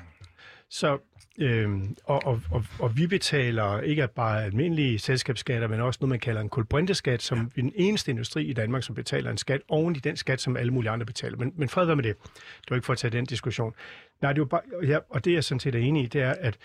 Så, 0.70 0.98
øhm, 1.38 1.96
og, 2.04 2.26
og, 2.26 2.40
og, 2.50 2.64
og 2.78 2.96
vi 2.96 3.06
betaler 3.06 3.80
ikke 3.80 4.08
bare 4.16 4.44
almindelige 4.44 4.98
selskabsskatter, 4.98 5.68
men 5.68 5.80
også 5.80 5.98
noget, 6.00 6.08
man 6.08 6.20
kalder 6.20 6.40
en 6.40 6.48
kulbrinteskat, 6.48 7.22
som 7.22 7.38
er 7.38 7.62
den 7.62 7.72
eneste 7.76 8.10
industri 8.10 8.44
i 8.44 8.52
Danmark, 8.52 8.82
som 8.82 8.94
betaler 8.94 9.30
en 9.30 9.38
skat 9.38 9.60
oven 9.68 9.96
i 9.96 9.98
den 9.98 10.16
skat, 10.16 10.40
som 10.40 10.56
alle 10.56 10.72
mulige 10.72 10.90
andre 10.90 11.06
betaler. 11.06 11.36
Men, 11.36 11.52
men 11.56 11.68
fred 11.68 11.86
være 11.86 11.96
med 11.96 12.04
det. 12.04 12.16
Det 12.34 12.70
var 12.70 12.76
ikke 12.76 12.86
for 12.86 12.92
at 12.92 12.98
tage 12.98 13.10
den 13.10 13.24
diskussion. 13.24 13.74
Nej, 14.20 14.32
det 14.32 14.40
var 14.40 14.46
bare, 14.46 14.60
ja, 14.86 14.98
og 15.10 15.24
det 15.24 15.32
jeg 15.32 15.44
sådan 15.44 15.60
set 15.60 15.74
er 15.74 15.78
enig 15.78 16.02
i, 16.02 16.06
det 16.06 16.22
er, 16.22 16.34
at 16.40 16.58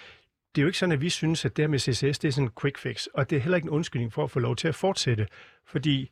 det 0.57 0.61
er 0.61 0.63
jo 0.63 0.67
ikke 0.67 0.77
sådan, 0.77 0.93
at 0.93 1.01
vi 1.01 1.09
synes, 1.09 1.45
at 1.45 1.57
det 1.57 1.63
her 1.63 1.69
med 1.69 1.79
CCS, 1.79 2.19
det 2.19 2.25
er 2.25 2.31
sådan 2.31 2.47
en 2.47 2.51
quick 2.61 2.77
fix. 2.77 3.05
Og 3.13 3.29
det 3.29 3.35
er 3.35 3.39
heller 3.39 3.55
ikke 3.55 3.65
en 3.65 3.69
undskyldning 3.69 4.13
for 4.13 4.23
at 4.23 4.31
få 4.31 4.39
lov 4.39 4.55
til 4.55 4.67
at 4.67 4.75
fortsætte. 4.75 5.27
Fordi 5.65 6.11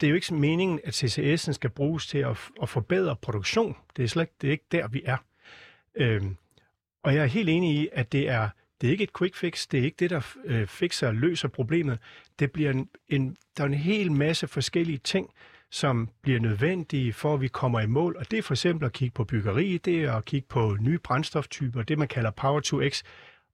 det 0.00 0.06
er 0.06 0.08
jo 0.10 0.14
ikke 0.14 0.34
meningen, 0.34 0.80
at 0.84 1.04
CCS'en 1.04 1.52
skal 1.52 1.70
bruges 1.70 2.06
til 2.06 2.18
at, 2.18 2.36
at 2.62 2.68
forbedre 2.68 3.16
produktion. 3.16 3.76
Det 3.96 4.04
er 4.04 4.08
slet 4.08 4.22
ikke, 4.22 4.34
det 4.40 4.48
er 4.48 4.52
ikke 4.52 4.64
der, 4.72 4.88
vi 4.88 5.02
er. 5.04 5.16
Øhm, 5.94 6.36
og 7.02 7.14
jeg 7.14 7.22
er 7.22 7.26
helt 7.26 7.48
enig 7.48 7.76
i, 7.76 7.88
at 7.92 8.12
det 8.12 8.28
er, 8.28 8.48
det 8.80 8.86
er 8.86 8.90
ikke 8.90 9.04
et 9.04 9.18
quick 9.18 9.36
fix, 9.36 9.66
det 9.66 9.80
er 9.80 9.84
ikke 9.84 9.96
det, 9.98 10.10
der 10.10 10.36
øh, 10.44 10.66
fikser 10.66 11.08
og 11.08 11.14
løser 11.14 11.48
problemet. 11.48 11.98
Det 12.38 12.52
bliver 12.52 12.70
en, 12.70 12.88
en, 13.08 13.36
der 13.56 13.62
er 13.62 13.66
en 13.68 13.74
hel 13.74 14.12
masse 14.12 14.48
forskellige 14.48 14.98
ting, 14.98 15.30
som 15.70 16.08
bliver 16.22 16.40
nødvendige 16.40 17.12
for, 17.12 17.34
at 17.34 17.40
vi 17.40 17.48
kommer 17.48 17.80
i 17.80 17.86
mål. 17.86 18.16
Og 18.16 18.30
det 18.30 18.38
er 18.38 18.42
for 18.42 18.54
eksempel 18.54 18.86
at 18.86 18.92
kigge 18.92 19.14
på 19.14 19.24
byggeri, 19.24 19.78
det 19.78 20.04
er 20.04 20.12
at 20.12 20.24
kigge 20.24 20.48
på 20.48 20.76
nye 20.80 20.98
brændstoftyper, 20.98 21.82
det 21.82 21.98
man 21.98 22.08
kalder 22.08 22.30
Power 22.30 22.60
to 22.60 22.88
X. 22.88 23.02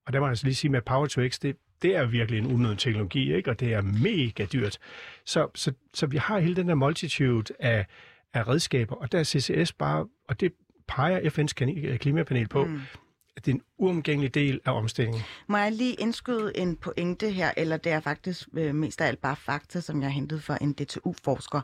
Og 0.06 0.12
der 0.12 0.20
må 0.20 0.26
jeg 0.26 0.30
altså 0.30 0.46
lige 0.46 0.54
sige 0.54 0.70
med 0.70 0.80
Power 0.82 1.06
to 1.06 1.28
X, 1.28 1.38
det, 1.38 1.56
det 1.82 1.96
er 1.96 2.04
virkelig 2.06 2.38
en 2.38 2.46
unødig 2.46 2.78
teknologi, 2.78 3.34
ikke? 3.34 3.50
og 3.50 3.60
det 3.60 3.72
er 3.74 3.82
mega 3.82 4.44
dyrt. 4.52 4.78
Så, 5.24 5.48
så, 5.54 5.72
så 5.94 6.06
vi 6.06 6.16
har 6.16 6.38
hele 6.38 6.56
den 6.56 6.68
der 6.68 6.74
multitude 6.74 7.52
af, 7.60 7.86
af 8.34 8.48
redskaber, 8.48 8.96
og 8.96 9.12
der 9.12 9.18
er 9.18 9.24
CCS 9.24 9.72
bare, 9.72 10.06
og 10.28 10.40
det 10.40 10.52
peger 10.88 11.20
FN's 11.20 11.54
kan- 11.54 11.98
klimapanel 11.98 12.48
på, 12.48 12.64
mm. 12.64 12.80
at 13.36 13.46
det 13.46 13.52
er 13.52 13.54
en 13.54 13.62
uomgængelig 13.78 14.34
del 14.34 14.60
af 14.64 14.72
omstillingen. 14.72 15.22
Må 15.46 15.56
jeg 15.56 15.72
lige 15.72 15.94
indskyde 15.94 16.52
en 16.56 16.76
pointe 16.76 17.30
her, 17.30 17.50
eller 17.56 17.76
det 17.76 17.92
er 17.92 18.00
faktisk 18.00 18.48
øh, 18.54 18.74
mest 18.74 19.00
af 19.00 19.06
alt 19.06 19.20
bare 19.20 19.36
fakta, 19.36 19.80
som 19.80 20.00
jeg 20.00 20.08
har 20.08 20.14
hentet 20.14 20.42
fra 20.42 20.58
en 20.60 20.72
DTU-forsker. 20.72 21.60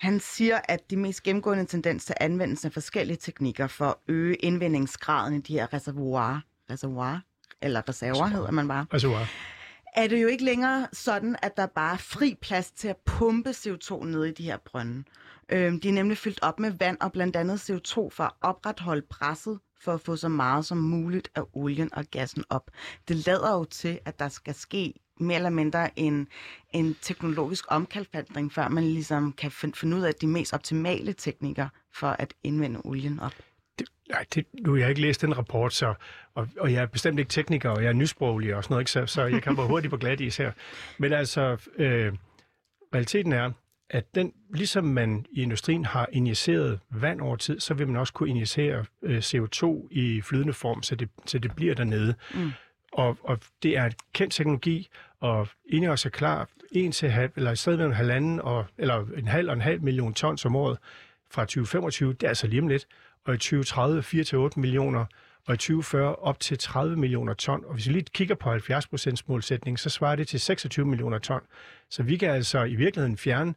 Han 0.00 0.20
siger, 0.20 0.60
at 0.68 0.90
de 0.90 0.96
mest 0.96 1.22
gennemgående 1.22 1.64
tendens 1.64 2.04
til 2.04 2.14
anvendelse 2.20 2.68
af 2.68 2.72
forskellige 2.72 3.16
teknikker 3.16 3.66
for 3.66 3.84
at 3.84 3.94
øge 4.08 4.34
indvindingsgraden 4.34 5.34
i 5.34 5.40
de 5.40 5.52
her 5.52 5.72
reservoirer, 5.74 6.40
reservoir, 6.70 7.20
eller 7.62 7.88
reserver 7.88 8.26
hedder 8.26 8.50
man 8.50 8.68
bare, 8.68 8.86
wow. 9.04 9.26
er 9.96 10.06
det 10.06 10.22
jo 10.22 10.28
ikke 10.28 10.44
længere 10.44 10.88
sådan, 10.92 11.36
at 11.42 11.56
der 11.56 11.66
bare 11.66 11.92
er 11.92 11.98
fri 11.98 12.36
plads 12.42 12.70
til 12.70 12.88
at 12.88 12.96
pumpe 12.96 13.50
CO2 13.50 14.04
ned 14.04 14.24
i 14.24 14.32
de 14.32 14.42
her 14.42 14.56
brønde. 14.56 15.04
Øhm, 15.48 15.80
de 15.80 15.88
er 15.88 15.92
nemlig 15.92 16.18
fyldt 16.18 16.42
op 16.42 16.60
med 16.60 16.70
vand 16.70 16.96
og 17.00 17.12
blandt 17.12 17.36
andet 17.36 17.70
CO2 17.70 17.94
for 17.94 18.22
at 18.24 18.32
opretholde 18.40 19.02
presset 19.10 19.58
for 19.80 19.94
at 19.94 20.00
få 20.00 20.16
så 20.16 20.28
meget 20.28 20.66
som 20.66 20.78
muligt 20.78 21.30
af 21.34 21.42
olien 21.52 21.94
og 21.94 22.04
gassen 22.10 22.44
op. 22.50 22.70
Det 23.08 23.26
lader 23.26 23.52
jo 23.52 23.64
til, 23.64 23.98
at 24.04 24.18
der 24.18 24.28
skal 24.28 24.54
ske 24.54 24.94
mere 25.20 25.36
eller 25.36 25.50
mindre 25.50 25.98
en, 25.98 26.28
en 26.72 26.96
teknologisk 27.02 27.64
omkalfatring, 27.68 28.52
før 28.52 28.68
man 28.68 28.84
ligesom 28.84 29.32
kan 29.32 29.50
finde 29.50 29.96
ud 29.96 30.02
af 30.02 30.14
de 30.14 30.26
mest 30.26 30.54
optimale 30.54 31.12
teknikker 31.12 31.68
for 31.94 32.06
at 32.06 32.34
indvende 32.44 32.80
olien 32.84 33.20
op. 33.20 33.34
Nej, 34.10 34.24
det, 34.34 34.46
nu 34.60 34.72
har 34.72 34.78
jeg 34.78 34.88
ikke 34.88 35.00
læst 35.00 35.22
den 35.22 35.38
rapport, 35.38 35.74
så, 35.74 35.94
og, 36.34 36.48
og 36.58 36.72
jeg 36.72 36.82
er 36.82 36.86
bestemt 36.86 37.18
ikke 37.18 37.28
tekniker, 37.28 37.70
og 37.70 37.82
jeg 37.82 37.88
er 37.88 37.92
nysproglig 37.92 38.54
og 38.54 38.64
sådan 38.64 38.72
noget, 38.72 38.80
ikke, 38.82 38.90
så, 38.90 39.06
så 39.06 39.24
jeg 39.24 39.42
kan 39.42 39.56
være 39.56 39.66
hurtigt 39.66 39.90
på 39.90 39.96
glat 39.96 40.20
is 40.20 40.36
her. 40.36 40.52
Men 40.98 41.12
altså, 41.12 41.56
øh, 41.76 42.12
realiteten 42.94 43.32
er, 43.32 43.50
at 43.90 44.14
den, 44.14 44.32
ligesom 44.54 44.84
man 44.84 45.26
i 45.30 45.42
industrien 45.42 45.84
har 45.84 46.08
injiceret 46.12 46.80
vand 46.90 47.20
over 47.20 47.36
tid, 47.36 47.60
så 47.60 47.74
vil 47.74 47.86
man 47.86 47.96
også 47.96 48.12
kunne 48.12 48.28
injicere 48.28 48.84
øh, 49.02 49.18
CO2 49.18 49.88
i 49.90 50.20
flydende 50.20 50.52
form, 50.52 50.82
så 50.82 50.94
det, 50.94 51.08
så 51.26 51.38
det 51.38 51.56
bliver 51.56 51.74
dernede. 51.74 52.14
Mm. 52.34 52.50
Og, 52.92 53.18
og 53.22 53.38
det 53.62 53.76
er 53.76 53.84
et 53.84 53.94
kendt 54.12 54.34
teknologi, 54.34 54.88
og 55.20 55.48
inden 55.68 55.90
også 55.90 56.08
er 56.08 56.10
klar, 56.10 56.48
en 56.72 56.92
til 56.92 57.10
halv, 57.10 57.30
eller 57.36 57.52
i 57.52 57.56
stedet 57.56 57.78
mellem 57.78 57.94
halvanden 57.94 58.40
og, 58.40 58.66
eller 58.78 59.06
en 59.16 59.28
halv 59.28 59.48
og 59.48 59.54
en 59.54 59.60
halv 59.60 59.82
million 59.82 60.14
tons 60.14 60.44
om 60.44 60.56
året 60.56 60.78
fra 61.30 61.42
2025, 61.42 62.12
det 62.12 62.22
er 62.22 62.28
altså 62.28 62.46
lige 62.46 62.62
om 62.62 62.68
lidt, 62.68 62.86
og 63.30 63.34
i 63.34 63.38
2030 63.38 64.00
4-8 64.46 64.60
millioner, 64.60 65.04
og 65.46 65.54
i 65.54 65.56
2040 65.56 66.16
op 66.16 66.40
til 66.40 66.58
30 66.58 66.96
millioner 66.96 67.34
ton. 67.34 67.64
Og 67.64 67.74
hvis 67.74 67.86
vi 67.86 67.92
lige 67.92 68.04
kigger 68.14 68.34
på 68.34 68.54
70% 68.54 69.14
målsætning, 69.26 69.78
så 69.78 69.90
svarer 69.90 70.16
det 70.16 70.28
til 70.28 70.40
26 70.40 70.86
millioner 70.86 71.18
ton. 71.18 71.40
Så 71.90 72.02
vi 72.02 72.16
kan 72.16 72.30
altså 72.30 72.64
i 72.64 72.74
virkeligheden 72.74 73.16
fjerne 73.16 73.54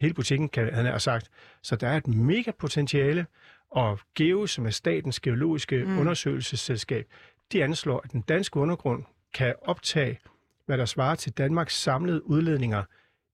hele 0.00 0.14
butikken, 0.14 0.48
kan 0.48 0.74
han 0.74 0.86
have 0.86 1.00
sagt. 1.00 1.30
Så 1.62 1.76
der 1.76 1.88
er 1.88 1.96
et 1.96 2.06
mega 2.06 2.50
potentiale, 2.50 3.26
og 3.70 3.98
GEO, 4.14 4.46
som 4.46 4.66
er 4.66 4.70
statens 4.70 5.20
geologiske 5.20 5.84
mm. 5.84 5.98
undersøgelsesselskab, 5.98 7.06
de 7.52 7.64
anslår, 7.64 8.00
at 8.04 8.12
den 8.12 8.20
danske 8.20 8.56
undergrund 8.56 9.04
kan 9.34 9.54
optage, 9.62 10.18
hvad 10.66 10.78
der 10.78 10.84
svarer 10.84 11.14
til 11.14 11.32
Danmarks 11.32 11.82
samlede 11.82 12.26
udledninger 12.26 12.82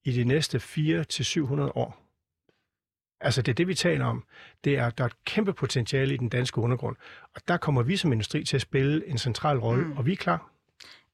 i 0.04 0.12
de 0.12 0.24
næste 0.24 0.58
400-700 0.58 1.60
år. 1.60 2.01
Altså 3.22 3.42
det 3.42 3.52
er 3.52 3.54
det, 3.54 3.68
vi 3.68 3.74
taler 3.74 4.04
om. 4.04 4.24
Det 4.64 4.78
er, 4.78 4.90
der 4.90 5.04
er 5.04 5.08
et 5.08 5.24
kæmpe 5.24 5.52
potentiale 5.52 6.14
i 6.14 6.16
den 6.16 6.28
danske 6.28 6.58
undergrund. 6.61 6.96
Og 7.35 7.40
der 7.48 7.56
kommer 7.56 7.82
vi 7.82 7.96
som 7.96 8.12
industri 8.12 8.44
til 8.44 8.56
at 8.56 8.61
spille 8.61 9.08
en 9.08 9.18
central 9.18 9.58
rolle, 9.58 9.85
mm. 9.85 9.96
og 9.96 10.06
vi 10.06 10.12
er 10.12 10.16
klar. 10.16 10.50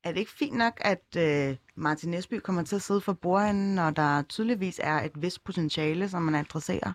Er 0.05 0.12
det 0.12 0.21
ikke 0.21 0.33
fint 0.33 0.57
nok, 0.57 0.81
at 0.81 1.16
øh, 1.16 1.57
Martin 1.75 2.14
Esby 2.14 2.35
kommer 2.35 2.62
til 2.62 2.77
at 2.77 2.83
sidde 2.83 3.01
for 3.01 3.12
bordenden, 3.12 3.75
når 3.75 3.90
der 3.90 4.23
tydeligvis 4.23 4.81
er 4.83 5.03
et 5.03 5.12
vist 5.14 5.44
potentiale, 5.44 6.09
som 6.09 6.23
man 6.23 6.35
adresserer? 6.35 6.92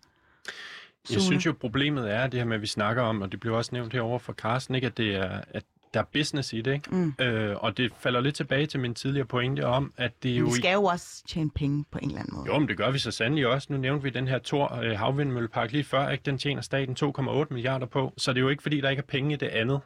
Jeg 1.10 1.21
synes 1.21 1.45
jo, 1.45 1.54
problemet 1.54 2.13
er 2.13 2.28
det 2.28 2.39
her 2.39 2.45
med, 2.45 2.56
at 2.56 2.62
vi 2.62 2.67
snakker 2.67 3.02
om, 3.02 3.21
og 3.21 3.32
det 3.32 3.39
blev 3.39 3.54
også 3.54 3.69
nævnt 3.73 3.93
herover 3.93 4.19
for 4.19 4.34
Carsten, 4.34 4.76
ikke, 4.76 4.88
at, 4.88 4.97
det 4.97 5.15
er, 5.15 5.41
at 5.47 5.63
der 5.93 5.99
er 5.99 6.03
business 6.13 6.53
i 6.53 6.62
det, 6.62 6.73
ikke? 6.73 6.95
Mm. 6.95 7.13
Øh, 7.19 7.56
og 7.63 7.77
det 7.77 7.91
falder 7.99 8.21
lidt 8.21 8.36
tilbage 8.36 8.65
til 8.65 8.79
min 8.79 8.95
tidligere 8.95 9.27
pointe 9.27 9.65
om, 9.65 9.93
at 9.97 10.12
det 10.23 10.32
men 10.32 10.39
jo... 10.39 10.45
vi 10.45 10.51
skal 10.51 10.73
jo 10.73 10.84
også 10.84 11.23
tjene 11.27 11.49
penge 11.49 11.86
på 11.91 11.99
en 12.01 12.08
eller 12.08 12.19
anden 12.19 12.36
måde. 12.36 12.47
Jo, 12.47 12.60
men 12.60 12.67
det 12.67 12.77
gør 12.77 12.91
vi 12.91 12.99
så 12.99 13.12
sandelig 13.12 13.47
også. 13.47 13.67
Nu 13.73 13.79
nævnte 13.79 14.03
vi 14.03 14.10
den 14.10 14.27
her 14.27 14.39
Tor 14.39 14.75
øh, 14.75 14.99
havvindmøllepark 14.99 15.71
lige 15.71 15.84
før, 15.84 16.10
ikke? 16.10 16.21
Den 16.25 16.38
tjener 16.38 16.62
staten 16.62 16.95
2,8 17.19 17.45
milliarder 17.49 17.86
på, 17.86 18.13
så 18.17 18.34
det 18.34 18.38
er 18.38 18.41
jo 18.41 18.49
ikke, 18.49 18.63
fordi 18.63 18.82
der 18.82 18.89
ikke 18.89 18.99
er 18.99 19.08
penge 19.08 19.34
i 19.34 19.38
det 19.38 19.47
andet. 19.47 19.79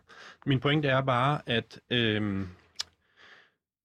Min 0.45 0.59
pointe 0.59 0.87
er 0.87 1.01
bare, 1.01 1.41
at... 1.45 1.79
Øh, 1.89 2.47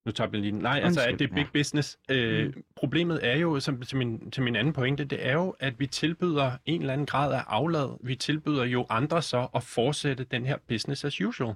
nu 0.06 0.12
tager 0.12 0.30
jeg 0.32 0.40
lige... 0.40 0.52
Nej, 0.52 0.80
altså, 0.84 1.00
at 1.00 1.18
det 1.18 1.30
er 1.30 1.34
big 1.34 1.48
ja. 1.54 1.58
business. 1.58 1.98
Øh, 2.08 2.46
mm. 2.46 2.62
Problemet 2.76 3.20
er 3.22 3.36
jo, 3.36 3.60
som, 3.60 3.82
til, 3.82 3.96
min, 3.96 4.30
til 4.30 4.42
min 4.42 4.56
anden 4.56 4.72
pointe, 4.72 5.04
det 5.04 5.26
er 5.26 5.32
jo, 5.32 5.54
at 5.60 5.80
vi 5.80 5.86
tilbyder 5.86 6.52
en 6.64 6.80
eller 6.80 6.92
anden 6.92 7.06
grad 7.06 7.32
af 7.34 7.42
aflad. 7.46 7.98
Vi 8.00 8.14
tilbyder 8.14 8.64
jo 8.64 8.86
andre 8.88 9.22
så 9.22 9.48
at 9.54 9.62
fortsætte 9.62 10.24
den 10.24 10.46
her 10.46 10.56
business 10.68 11.04
as 11.04 11.20
usual. 11.20 11.54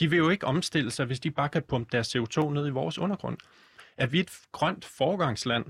De 0.00 0.10
vil 0.10 0.16
jo 0.16 0.28
ikke 0.28 0.46
omstille 0.46 0.90
sig, 0.90 1.06
hvis 1.06 1.20
de 1.20 1.30
bare 1.30 1.48
kan 1.48 1.62
pumpe 1.62 1.88
deres 1.92 2.16
CO2 2.16 2.50
ned 2.50 2.66
i 2.66 2.70
vores 2.70 2.98
undergrund. 2.98 3.38
Er 3.96 4.06
vi 4.06 4.20
et 4.20 4.30
grønt 4.52 4.84
forgangsland, 4.84 5.64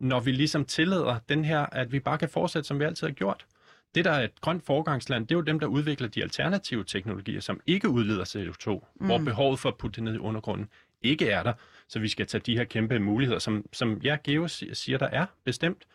når 0.00 0.20
vi 0.20 0.32
ligesom 0.32 0.64
tillader 0.64 1.18
den 1.28 1.44
her, 1.44 1.60
at 1.60 1.92
vi 1.92 2.00
bare 2.00 2.18
kan 2.18 2.28
fortsætte, 2.28 2.66
som 2.66 2.78
vi 2.78 2.84
altid 2.84 3.06
har 3.06 3.14
gjort? 3.14 3.46
Det, 3.94 4.04
der 4.04 4.10
er 4.10 4.24
et 4.24 4.40
grønt 4.40 4.66
forgangsland, 4.66 5.26
det 5.26 5.34
er 5.34 5.38
jo 5.38 5.42
dem, 5.42 5.60
der 5.60 5.66
udvikler 5.66 6.08
de 6.08 6.22
alternative 6.22 6.84
teknologier, 6.84 7.40
som 7.40 7.60
ikke 7.66 7.88
udleder 7.88 8.24
CO2, 8.24 8.92
mm. 9.00 9.06
hvor 9.06 9.18
behovet 9.18 9.58
for 9.58 9.68
at 9.68 9.76
putte 9.76 9.96
det 9.96 10.04
ned 10.04 10.14
i 10.14 10.18
undergrunden 10.18 10.68
ikke 11.02 11.30
er 11.30 11.42
der. 11.42 11.52
Så 11.88 11.98
vi 11.98 12.08
skal 12.08 12.26
tage 12.26 12.42
de 12.46 12.56
her 12.56 12.64
kæmpe 12.64 12.98
muligheder, 12.98 13.38
som, 13.38 13.64
som 13.72 13.98
ja, 13.98 14.16
Geo 14.24 14.48
siger, 14.72 14.98
der 14.98 15.06
er 15.06 15.26
bestemt. 15.44 15.86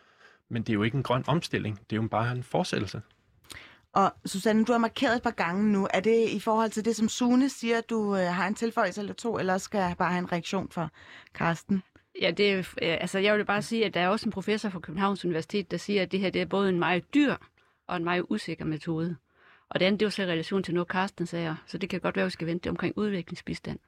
Men 0.48 0.62
det 0.62 0.68
er 0.68 0.74
jo 0.74 0.82
ikke 0.82 0.96
en 0.96 1.02
grøn 1.02 1.24
omstilling. 1.26 1.78
Det 1.90 1.96
er 1.96 2.02
jo 2.02 2.08
bare 2.08 2.32
en 2.32 2.42
fortsættelse. 2.42 3.02
Og 3.94 4.12
Susanne, 4.26 4.64
du 4.64 4.72
har 4.72 4.78
markeret 4.78 5.16
et 5.16 5.22
par 5.22 5.30
gange 5.30 5.72
nu. 5.72 5.88
Er 5.94 6.00
det 6.00 6.28
i 6.28 6.40
forhold 6.40 6.70
til 6.70 6.84
det, 6.84 6.96
som 6.96 7.08
Sune 7.08 7.48
siger, 7.48 7.78
at 7.78 7.90
du 7.90 8.16
øh, 8.16 8.26
har 8.26 8.46
en 8.46 8.54
tilføjelse 8.54 9.00
eller 9.00 9.14
to, 9.14 9.38
eller 9.38 9.58
skal 9.58 9.78
jeg 9.78 9.94
bare 9.98 10.10
have 10.10 10.18
en 10.18 10.32
reaktion 10.32 10.68
fra 10.70 10.88
Karsten? 11.34 11.82
Ja, 12.20 12.30
det, 12.30 12.74
er, 12.82 12.96
altså 12.96 13.18
jeg 13.18 13.36
vil 13.36 13.44
bare 13.44 13.62
sige, 13.62 13.84
at 13.84 13.94
der 13.94 14.00
er 14.00 14.08
også 14.08 14.28
en 14.28 14.32
professor 14.32 14.68
fra 14.68 14.80
Københavns 14.80 15.24
Universitet, 15.24 15.70
der 15.70 15.76
siger, 15.76 16.02
at 16.02 16.12
det 16.12 16.20
her 16.20 16.30
det 16.30 16.42
er 16.42 16.46
både 16.46 16.68
en 16.68 16.78
meget 16.78 17.14
dyr 17.14 17.36
og 17.88 17.96
en 17.96 18.04
meget 18.04 18.24
usikker 18.28 18.64
metode. 18.64 19.16
Og 19.70 19.80
det 19.80 19.86
andet, 19.86 20.00
det 20.00 20.04
er 20.04 20.06
jo 20.06 20.10
så 20.10 20.22
i 20.22 20.26
relation 20.26 20.62
til 20.62 20.74
noget, 20.74 20.88
Karsten 20.88 21.26
sagde, 21.26 21.56
så 21.66 21.78
det 21.78 21.88
kan 21.88 22.00
godt 22.00 22.16
være, 22.16 22.22
at 22.22 22.26
vi 22.26 22.30
skal 22.30 22.46
vente 22.46 22.70
omkring 22.70 22.98
udviklingsbistand. 22.98 23.78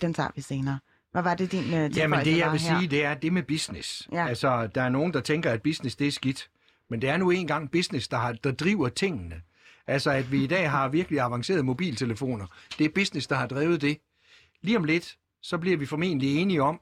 Den 0.00 0.14
tager 0.14 0.30
vi 0.34 0.40
senere. 0.40 0.78
Hvad 1.12 1.22
var 1.22 1.34
det, 1.34 1.52
din 1.52 1.64
uh, 1.64 1.96
Jamen 1.96 2.24
det, 2.24 2.38
jeg 2.38 2.52
vil 2.52 2.60
her? 2.60 2.78
sige, 2.78 2.90
det 2.90 3.04
er 3.04 3.14
det 3.14 3.32
med 3.32 3.42
business. 3.42 4.08
Ja. 4.12 4.28
Altså, 4.28 4.66
der 4.66 4.82
er 4.82 4.88
nogen, 4.88 5.12
der 5.12 5.20
tænker, 5.20 5.50
at 5.50 5.62
business, 5.62 5.96
det 5.96 6.06
er 6.06 6.12
skidt. 6.12 6.50
Men 6.90 7.02
det 7.02 7.10
er 7.10 7.16
nu 7.16 7.30
engang 7.30 7.70
business, 7.70 8.08
der, 8.08 8.16
har, 8.16 8.32
der 8.32 8.52
driver 8.52 8.88
tingene. 8.88 9.42
Altså, 9.86 10.10
at 10.10 10.32
vi 10.32 10.44
i 10.44 10.46
dag 10.46 10.70
har 10.70 10.88
virkelig 10.88 11.20
avancerede 11.20 11.62
mobiltelefoner. 11.62 12.46
Det 12.78 12.84
er 12.84 12.90
business, 12.94 13.26
der 13.26 13.36
har 13.36 13.46
drevet 13.46 13.80
det. 13.80 13.98
Lige 14.62 14.76
om 14.76 14.84
lidt, 14.84 15.18
så 15.42 15.58
bliver 15.58 15.76
vi 15.76 15.86
formentlig 15.86 16.36
enige 16.36 16.62
om 16.62 16.80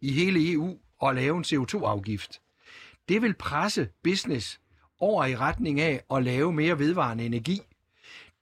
i 0.00 0.12
hele 0.12 0.52
EU 0.52 0.78
at 1.02 1.14
lave 1.14 1.36
en 1.36 1.44
CO2-afgift. 1.44 2.40
Det 3.08 3.22
vil 3.22 3.34
presse 3.34 3.88
business 4.02 4.60
over 4.98 5.24
i 5.24 5.36
retning 5.36 5.80
af 5.80 6.02
at 6.10 6.24
lave 6.24 6.52
mere 6.52 6.78
vedvarende 6.78 7.26
energi. 7.26 7.60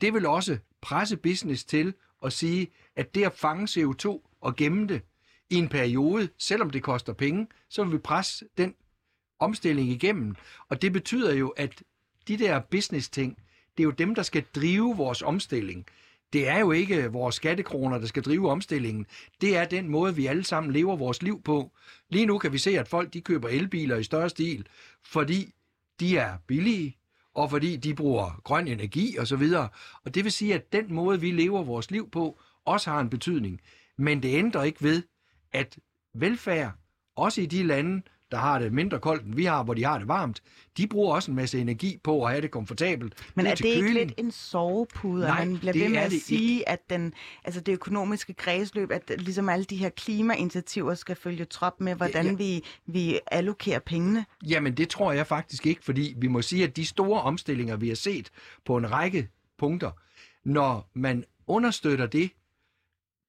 Det 0.01 0.15
vil 0.15 0.27
også 0.27 0.59
presse 0.81 1.17
business 1.17 1.65
til 1.65 1.95
at 2.25 2.33
sige, 2.33 2.69
at 2.97 3.15
det 3.15 3.25
at 3.25 3.33
fange 3.33 3.65
CO2 3.65 4.39
og 4.41 4.57
gemme 4.57 4.89
det 4.89 5.03
i 5.51 5.55
en 5.55 5.69
periode, 5.69 6.29
selvom 6.39 6.71
det 6.71 6.83
koster 6.83 7.13
penge, 7.13 7.47
så 7.69 7.85
vil 7.85 7.93
vi 7.93 7.99
presse 7.99 8.45
den 8.59 8.75
omstilling 9.43 9.89
igennem. 9.89 10.35
Og 10.69 10.83
det 10.83 10.93
betyder 10.93 11.35
jo, 11.35 11.49
at 11.49 11.83
de 12.29 12.37
der 12.37 12.61
business-ting, 12.61 13.39
det 13.77 13.83
er 13.83 13.85
jo 13.85 13.91
dem, 13.91 14.15
der 14.15 14.23
skal 14.23 14.45
drive 14.55 14.97
vores 14.97 15.23
omstilling. 15.23 15.87
Det 16.33 16.49
er 16.49 16.59
jo 16.59 16.73
ikke 16.73 17.13
vores 17.13 17.35
skattekroner, 17.35 17.99
der 17.99 18.07
skal 18.07 18.23
drive 18.23 18.51
omstillingen. 18.51 19.07
Det 19.41 19.57
er 19.57 19.65
den 19.65 19.89
måde, 19.89 20.17
vi 20.17 20.27
alle 20.27 20.45
sammen 20.45 20.73
lever 20.73 20.97
vores 20.97 21.23
liv 21.23 21.43
på. 21.43 21.71
Lige 22.09 22.27
nu 22.27 22.39
kan 22.39 22.53
vi 22.53 22.59
se, 22.59 22.79
at 22.79 22.89
folk 22.89 23.13
de 23.13 23.21
køber 23.21 23.49
elbiler 23.49 23.97
i 23.97 24.03
større 24.03 24.29
stil, 24.29 24.67
fordi 25.05 25.55
de 26.01 26.17
er 26.17 26.39
billige, 26.47 26.97
og 27.35 27.51
fordi 27.51 27.77
de 27.77 27.95
bruger 27.95 28.41
grøn 28.45 28.69
energi 28.69 29.19
osv. 29.19 29.43
Og, 29.57 29.69
og 30.05 30.15
det 30.15 30.25
vil 30.25 30.33
sige, 30.33 30.55
at 30.55 30.73
den 30.73 30.95
måde, 30.95 31.21
vi 31.21 31.31
lever 31.31 31.63
vores 31.63 31.91
liv 31.91 32.11
på, 32.11 32.41
også 32.65 32.91
har 32.91 33.01
en 33.01 33.11
betydning. 33.11 33.61
Men 33.99 34.23
det 34.23 34.35
ændrer 34.35 34.63
ikke 34.63 34.83
ved, 34.83 35.03
at 35.53 35.79
velfærd, 36.15 36.73
også 37.17 37.41
i 37.41 37.47
de 37.47 37.63
lande, 37.63 38.03
der 38.33 38.39
har 38.39 38.59
det 38.59 38.73
mindre 38.73 38.99
koldt, 38.99 39.25
end 39.25 39.35
vi 39.35 39.45
har, 39.45 39.63
hvor 39.63 39.75
de 39.75 39.85
har 39.85 39.99
det 39.99 40.09
varmt, 40.09 40.43
de 40.77 40.87
bruger 40.87 41.15
også 41.15 41.31
en 41.31 41.35
masse 41.35 41.59
energi 41.59 41.99
på 42.05 42.25
at 42.25 42.31
have 42.31 42.43
det 42.43 42.51
komfortabelt. 42.51 43.15
Men 43.35 43.47
er 43.47 43.55
det 43.55 43.65
ikke 43.65 43.81
køling. 43.81 43.95
lidt 43.95 44.15
en 44.17 44.31
sovepude, 44.31 45.27
Nej, 45.27 45.41
at 45.41 45.49
man 45.49 45.59
bliver 45.59 45.73
ved 45.73 45.89
med 45.89 45.99
at 45.99 46.13
sige, 46.13 46.53
ikke. 46.53 46.69
at 46.69 46.91
den, 46.91 47.13
altså 47.45 47.61
det 47.61 47.73
økonomiske 47.73 48.35
kredsløb, 48.35 48.91
at 48.91 49.13
ligesom 49.19 49.49
alle 49.49 49.65
de 49.65 49.77
her 49.77 49.89
klimainitiativer 49.89 50.95
skal 50.95 51.17
følge 51.17 51.45
trop 51.45 51.81
med, 51.81 51.95
hvordan 51.95 52.25
ja, 52.25 52.31
ja. 52.31 52.37
Vi, 52.37 52.65
vi 52.87 53.19
allokerer 53.31 53.79
pengene? 53.79 54.25
Jamen 54.47 54.77
det 54.77 54.89
tror 54.89 55.13
jeg 55.13 55.27
faktisk 55.27 55.67
ikke, 55.67 55.85
fordi 55.85 56.15
vi 56.19 56.27
må 56.29 56.43
sige, 56.43 56.65
at 56.65 56.77
de 56.77 56.87
store 56.87 57.23
omstillinger, 57.23 57.77
vi 57.77 57.89
har 57.89 57.97
set 57.97 58.31
på 58.65 58.77
en 58.77 58.93
række 58.93 59.29
punkter, 59.59 59.91
når 60.45 60.91
man 60.95 61.25
understøtter 61.47 62.07
det 62.07 62.31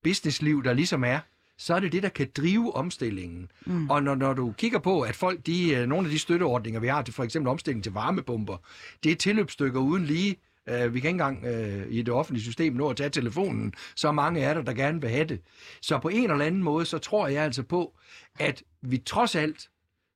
businessliv, 0.04 0.64
der 0.64 0.74
ligesom 0.74 1.04
er, 1.04 1.20
så 1.64 1.76
er 1.76 1.80
det 1.80 1.92
det, 1.92 2.04
der 2.04 2.10
kan 2.10 2.28
drive 2.38 2.76
omstillingen. 2.76 3.52
Mm. 3.66 3.90
Og 3.90 4.04
når, 4.04 4.16
når 4.16 4.34
du 4.34 4.54
kigger 4.58 4.80
på, 4.80 5.02
at 5.02 5.16
folk, 5.16 5.46
de, 5.46 5.76
øh, 5.76 5.88
nogle 5.88 6.08
af 6.08 6.12
de 6.12 6.20
støtteordninger, 6.20 6.80
vi 6.80 6.88
har 6.88 7.02
til 7.02 7.14
for 7.14 7.24
eksempel 7.24 7.50
omstilling 7.50 7.84
til 7.84 7.94
varmepumper, 7.94 8.58
det 9.04 9.12
er 9.12 9.16
tilløbsstykker 9.16 9.80
uden 9.80 10.06
lige. 10.06 10.36
Uh, 10.72 10.94
vi 10.94 11.00
kan 11.00 11.10
ikke 11.10 11.10
engang 11.10 11.44
uh, 11.44 11.92
i 11.94 12.02
det 12.02 12.10
offentlige 12.10 12.44
system 12.44 12.74
nå 12.74 12.90
at 12.90 12.98
tage 12.98 13.10
telefonen. 13.10 13.74
Så 13.96 14.12
mange 14.12 14.42
er 14.42 14.54
der, 14.54 14.62
der 14.62 14.74
gerne 14.74 15.02
vil 15.02 15.10
have 15.10 15.26
det. 15.26 15.42
Så 15.82 16.00
på 16.00 16.10
en 16.10 16.32
eller 16.32 16.46
anden 16.46 16.64
måde, 16.64 16.86
så 16.86 16.98
tror 16.98 17.28
jeg 17.28 17.44
altså 17.44 17.64
på, 17.64 17.94
at 18.40 18.64
vi 18.82 18.98
trods 18.98 19.36
alt, 19.36 19.70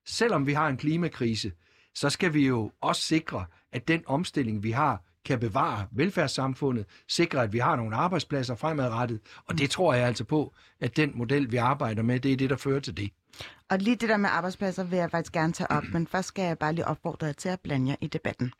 selvom 0.06 0.46
vi 0.46 0.52
har 0.52 0.68
en 0.68 0.76
klimakrise, 0.76 1.52
så 1.94 2.10
skal 2.10 2.34
vi 2.34 2.46
jo 2.46 2.72
også 2.80 3.02
sikre, 3.02 3.44
at 3.72 3.88
den 3.88 4.02
omstilling, 4.06 4.62
vi 4.62 4.70
har, 4.70 5.02
kan 5.28 5.40
bevare 5.40 5.86
velfærdssamfundet, 5.92 6.86
sikre, 7.08 7.42
at 7.42 7.52
vi 7.52 7.58
har 7.58 7.76
nogle 7.76 7.96
arbejdspladser 7.96 8.54
fremadrettet. 8.54 9.20
Og 9.46 9.58
det 9.58 9.70
tror 9.70 9.94
jeg 9.94 10.06
altså 10.06 10.24
på, 10.24 10.54
at 10.80 10.96
den 10.96 11.12
model, 11.14 11.52
vi 11.52 11.56
arbejder 11.56 12.02
med, 12.02 12.20
det 12.20 12.32
er 12.32 12.36
det, 12.36 12.50
der 12.50 12.56
fører 12.56 12.80
til 12.80 12.96
det. 12.96 13.10
Og 13.70 13.78
lige 13.78 13.96
det 13.96 14.08
der 14.08 14.16
med 14.16 14.30
arbejdspladser 14.32 14.84
vil 14.84 14.98
jeg 14.98 15.10
faktisk 15.10 15.32
gerne 15.32 15.52
tage 15.52 15.70
op, 15.70 15.84
men 15.92 16.06
først 16.06 16.28
skal 16.28 16.44
jeg 16.44 16.58
bare 16.58 16.72
lige 16.72 16.86
opfordre 16.86 17.26
jer 17.26 17.32
til 17.32 17.48
at 17.48 17.60
blande 17.60 17.90
jer 17.90 17.96
i 18.00 18.06
debatten. 18.06 18.52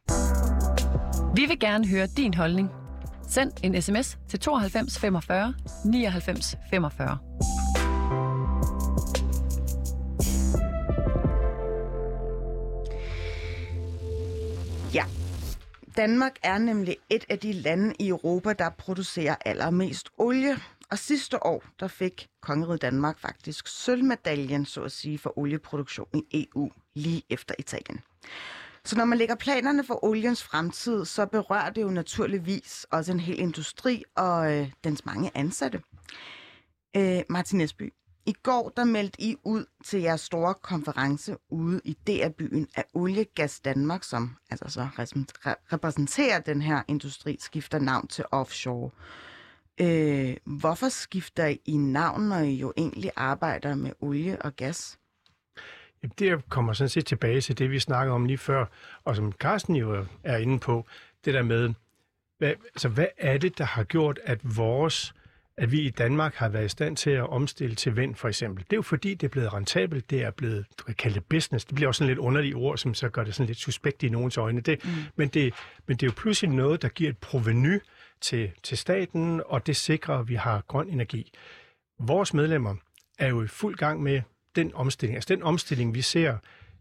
Vi 1.36 1.46
vil 1.46 1.60
gerne 1.60 1.88
høre 1.88 2.06
din 2.06 2.34
holdning. 2.34 2.70
Send 3.28 3.52
en 3.62 3.82
sms 3.82 4.18
til 4.28 4.40
92 4.40 4.98
45 4.98 5.54
99 5.84 6.56
45. 6.70 7.18
Danmark 15.98 16.38
er 16.42 16.58
nemlig 16.58 16.96
et 17.10 17.24
af 17.28 17.38
de 17.38 17.52
lande 17.52 17.94
i 17.98 18.08
Europa, 18.08 18.52
der 18.52 18.70
producerer 18.70 19.36
allermest 19.44 20.10
olie. 20.18 20.56
Og 20.90 20.98
sidste 20.98 21.46
år, 21.46 21.64
der 21.80 21.88
fik 21.88 22.28
Kongeriget 22.42 22.82
Danmark 22.82 23.18
faktisk 23.18 23.68
sølvmedaljen, 23.68 24.64
så 24.64 24.82
at 24.82 24.92
sige, 24.92 25.18
for 25.18 25.38
olieproduktion 25.38 26.08
i 26.14 26.48
EU, 26.54 26.70
lige 26.94 27.22
efter 27.30 27.54
Italien. 27.58 28.00
Så 28.84 28.96
når 28.96 29.04
man 29.04 29.18
lægger 29.18 29.34
planerne 29.34 29.84
for 29.84 30.04
oliens 30.04 30.42
fremtid, 30.42 31.04
så 31.04 31.26
berører 31.26 31.70
det 31.70 31.82
jo 31.82 31.90
naturligvis 31.90 32.86
også 32.90 33.12
en 33.12 33.20
hel 33.20 33.40
industri 33.40 34.04
og 34.16 34.52
øh, 34.52 34.72
dens 34.84 35.04
mange 35.04 35.30
ansatte. 35.34 35.82
Øh, 36.96 37.22
Martin 37.28 37.60
Esby, 37.60 37.92
i 38.28 38.34
går 38.42 38.72
der 38.76 38.84
meldte 38.84 39.22
I 39.22 39.36
ud 39.44 39.64
til 39.84 40.00
jeres 40.00 40.20
store 40.20 40.54
konference 40.54 41.36
ude 41.50 41.80
i 41.84 41.96
DR-byen 42.06 42.68
af 42.76 42.84
Oliegas 42.94 43.60
Danmark, 43.60 44.02
som 44.02 44.36
altså 44.50 44.68
så 44.68 44.88
repræsenterer 45.72 46.40
den 46.40 46.62
her 46.62 46.82
industri, 46.88 47.36
skifter 47.40 47.78
navn 47.78 48.06
til 48.06 48.24
offshore. 48.30 48.90
Øh, 49.80 50.36
hvorfor 50.44 50.88
skifter 50.88 51.54
I 51.64 51.76
navn, 51.76 52.22
når 52.22 52.38
I 52.38 52.54
jo 52.54 52.72
egentlig 52.76 53.10
arbejder 53.16 53.74
med 53.74 53.92
olie 54.00 54.42
og 54.42 54.56
gas? 54.56 54.98
Jamen, 56.02 56.12
det 56.18 56.48
kommer 56.48 56.72
sådan 56.72 56.88
set 56.88 57.06
tilbage 57.06 57.40
til 57.40 57.58
det, 57.58 57.70
vi 57.70 57.78
snakkede 57.78 58.14
om 58.14 58.24
lige 58.24 58.38
før, 58.38 58.66
og 59.04 59.16
som 59.16 59.32
Carsten 59.32 59.76
jo 59.76 60.06
er 60.24 60.36
inde 60.36 60.58
på, 60.58 60.86
det 61.24 61.34
der 61.34 61.42
med, 61.42 61.74
hvad, 62.38 62.48
altså, 62.48 62.88
hvad 62.88 63.06
er 63.18 63.38
det, 63.38 63.58
der 63.58 63.64
har 63.64 63.84
gjort, 63.84 64.20
at 64.24 64.56
vores 64.56 65.14
at 65.58 65.72
vi 65.72 65.80
i 65.80 65.90
Danmark 65.90 66.34
har 66.34 66.48
været 66.48 66.64
i 66.64 66.68
stand 66.68 66.96
til 66.96 67.10
at 67.10 67.28
omstille 67.28 67.74
til 67.76 67.96
vind, 67.96 68.14
for 68.14 68.28
eksempel. 68.28 68.64
Det 68.64 68.72
er 68.72 68.76
jo 68.76 68.82
fordi, 68.82 69.14
det 69.14 69.26
er 69.26 69.30
blevet 69.30 69.52
rentabelt, 69.52 70.10
det 70.10 70.22
er 70.22 70.30
blevet 70.30 70.66
kaldt 70.98 71.28
business. 71.28 71.64
Det 71.64 71.74
bliver 71.74 71.88
også 71.88 71.98
sådan 71.98 72.08
lidt 72.08 72.18
underlige 72.18 72.54
ord, 72.54 72.78
som 72.78 72.94
så 72.94 73.08
gør 73.08 73.24
det 73.24 73.34
sådan 73.34 73.46
lidt 73.46 73.58
suspekt 73.58 74.02
i 74.02 74.08
nogens 74.08 74.36
øjne. 74.36 74.60
Det, 74.60 74.84
mm. 74.84 74.90
men, 75.16 75.28
det, 75.28 75.54
men 75.86 75.96
det 75.96 76.02
er 76.02 76.06
jo 76.06 76.12
pludselig 76.16 76.50
noget, 76.50 76.82
der 76.82 76.88
giver 76.88 77.10
et 77.10 77.18
proveny 77.18 77.80
til, 78.20 78.50
til 78.62 78.78
staten, 78.78 79.42
og 79.46 79.66
det 79.66 79.76
sikrer, 79.76 80.14
at 80.14 80.28
vi 80.28 80.34
har 80.34 80.62
grøn 80.68 80.88
energi. 80.88 81.32
Vores 81.98 82.34
medlemmer 82.34 82.74
er 83.18 83.28
jo 83.28 83.42
i 83.42 83.46
fuld 83.46 83.76
gang 83.76 84.02
med 84.02 84.22
den 84.56 84.74
omstilling. 84.74 85.16
Altså 85.16 85.34
den 85.34 85.42
omstilling, 85.42 85.94
vi 85.94 86.02
ser 86.02 86.36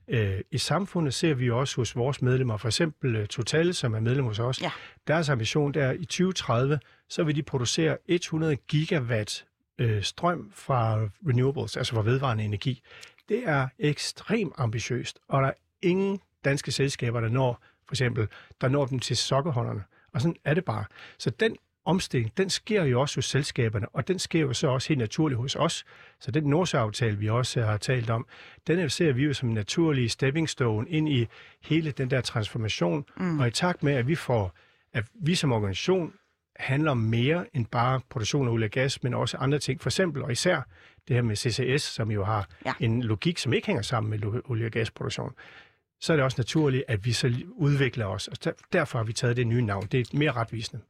øh, 0.07 0.39
i 0.51 0.57
samfundet, 0.57 1.13
ser 1.13 1.33
vi 1.33 1.49
også 1.49 1.75
hos 1.75 1.95
vores 1.95 2.21
medlemmer. 2.21 2.57
For 2.57 2.67
eksempel 2.67 3.15
øh, 3.15 3.27
Total, 3.27 3.73
som 3.73 3.93
er 3.93 3.99
medlem 3.99 4.25
hos 4.25 4.39
os. 4.39 4.61
Ja. 4.61 4.71
Deres 5.07 5.29
ambition 5.29 5.73
der 5.73 5.91
i 5.91 6.05
2030, 6.05 6.79
så 7.09 7.23
vil 7.23 7.35
de 7.35 7.43
producere 7.43 7.97
100 8.07 8.55
gigawatt 8.55 9.45
øh, 9.79 10.03
strøm 10.03 10.51
fra 10.55 10.99
renewables, 11.27 11.77
altså 11.77 11.93
fra 11.95 12.01
vedvarende 12.01 12.43
energi. 12.43 12.81
Det 13.29 13.43
er 13.45 13.67
ekstremt 13.79 14.53
ambitiøst, 14.57 15.19
og 15.27 15.41
der 15.41 15.47
er 15.47 15.53
ingen 15.81 16.19
danske 16.45 16.71
selskaber, 16.71 17.21
der 17.21 17.29
når, 17.29 17.63
for 17.87 17.93
eksempel, 17.93 18.27
der 18.61 18.67
når 18.67 18.85
dem 18.85 18.99
til 18.99 19.17
sokkerholderne. 19.17 19.83
Og 20.13 20.21
sådan 20.21 20.35
er 20.43 20.53
det 20.53 20.65
bare. 20.65 20.85
Så 21.17 21.29
den 21.29 21.57
omstilling, 21.87 22.37
den 22.37 22.49
sker 22.49 22.83
jo 22.83 23.01
også 23.01 23.17
hos 23.17 23.25
selskaberne, 23.25 23.87
og 23.89 24.07
den 24.07 24.19
sker 24.19 24.41
jo 24.41 24.53
så 24.53 24.67
også 24.67 24.87
helt 24.89 24.99
naturligt 24.99 25.39
hos 25.39 25.55
os. 25.55 25.85
Så 26.19 26.31
den 26.31 26.43
Nordsjø-aftale, 26.43 27.17
vi 27.17 27.29
også 27.29 27.61
har 27.61 27.77
talt 27.77 28.09
om, 28.09 28.25
den 28.67 28.89
ser 28.89 29.11
vi 29.11 29.23
jo 29.23 29.33
som 29.33 29.49
en 29.49 29.55
naturlig 29.55 30.11
stepping 30.11 30.49
stone 30.49 30.89
ind 30.89 31.09
i 31.09 31.27
hele 31.61 31.91
den 31.91 32.09
der 32.09 32.21
transformation. 32.21 33.05
Mm. 33.17 33.39
Og 33.39 33.47
i 33.47 33.51
takt 33.51 33.83
med, 33.83 33.93
at 33.93 34.07
vi 34.07 34.15
får, 34.15 34.53
at 34.93 35.05
vi 35.13 35.35
som 35.35 35.51
organisation 35.51 36.13
handler 36.55 36.91
om 36.91 36.97
mere 36.97 37.45
end 37.53 37.65
bare 37.65 38.01
produktion 38.09 38.47
af 38.47 38.51
olie 38.51 38.67
og 38.67 38.71
gas, 38.71 39.03
men 39.03 39.13
også 39.13 39.37
andre 39.37 39.59
ting. 39.59 39.81
For 39.81 39.89
eksempel 39.89 40.23
og 40.23 40.31
især 40.31 40.61
det 41.07 41.15
her 41.15 41.23
med 41.23 41.35
CCS, 41.35 41.81
som 41.81 42.11
jo 42.11 42.23
har 42.23 42.47
ja. 42.65 42.73
en 42.79 43.03
logik, 43.03 43.37
som 43.37 43.53
ikke 43.53 43.67
hænger 43.67 43.81
sammen 43.81 44.09
med 44.09 44.41
olie- 44.49 44.65
og 44.65 44.71
gasproduktion 44.71 45.33
så 45.99 46.13
er 46.13 46.17
det 46.17 46.23
også 46.23 46.35
naturligt, 46.37 46.83
at 46.87 47.05
vi 47.05 47.11
så 47.11 47.33
udvikler 47.49 48.05
os. 48.05 48.27
Og 48.27 48.37
derfor 48.73 48.99
har 48.99 49.03
vi 49.03 49.13
taget 49.13 49.37
det 49.37 49.47
nye 49.47 49.61
navn. 49.61 49.87
Det 49.91 49.99
er 49.99 50.17
mere 50.17 50.31
retvisende. 50.31 50.81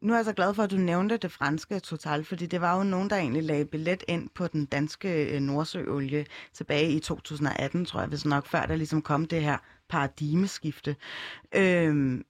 Nu 0.00 0.12
er 0.12 0.16
jeg 0.16 0.24
så 0.24 0.32
glad 0.32 0.54
for, 0.54 0.62
at 0.62 0.70
du 0.70 0.76
nævnte 0.76 1.16
det 1.16 1.32
franske 1.32 1.80
Total, 1.80 2.24
fordi 2.24 2.46
det 2.46 2.60
var 2.60 2.76
jo 2.76 2.82
nogen, 2.82 3.10
der 3.10 3.16
egentlig 3.16 3.42
lagde 3.42 3.64
billet 3.64 4.04
ind 4.08 4.28
på 4.34 4.46
den 4.46 4.66
danske 4.66 5.34
øh, 5.34 5.40
Nordsøolie 5.40 6.26
tilbage 6.52 6.92
i 6.92 7.00
2018, 7.00 7.84
tror 7.84 8.00
jeg, 8.00 8.08
hvis 8.08 8.24
nok 8.24 8.46
før 8.46 8.66
der 8.66 8.76
ligesom 8.76 9.02
kom 9.02 9.24
det 9.24 9.42
her 9.42 9.58
paradigmeskifte. 9.88 10.96
Øhm, 11.54 12.24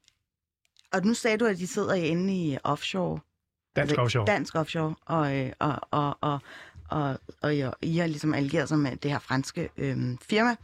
og 0.92 1.04
nu 1.04 1.14
sagde 1.14 1.38
du, 1.38 1.44
at 1.44 1.58
de 1.58 1.66
sidder 1.66 1.94
inde 1.94 2.34
i 2.34 2.58
offshore. 2.64 3.20
Dansk 3.76 3.90
altså, 3.90 4.02
offshore. 4.02 4.26
Dansk 4.26 4.54
offshore, 4.54 4.94
og, 5.06 5.38
øh, 5.38 5.52
og, 5.58 5.78
og, 5.90 6.18
og, 6.20 6.38
og, 6.90 7.08
og, 7.10 7.18
og 7.42 7.54
I 7.82 7.96
har 7.96 8.06
ligesom 8.06 8.34
allieret 8.34 8.68
sig 8.68 8.78
med 8.78 8.96
det 8.96 9.10
her 9.10 9.18
franske 9.18 9.70
øhm, 9.76 10.18
firma. 10.18 10.56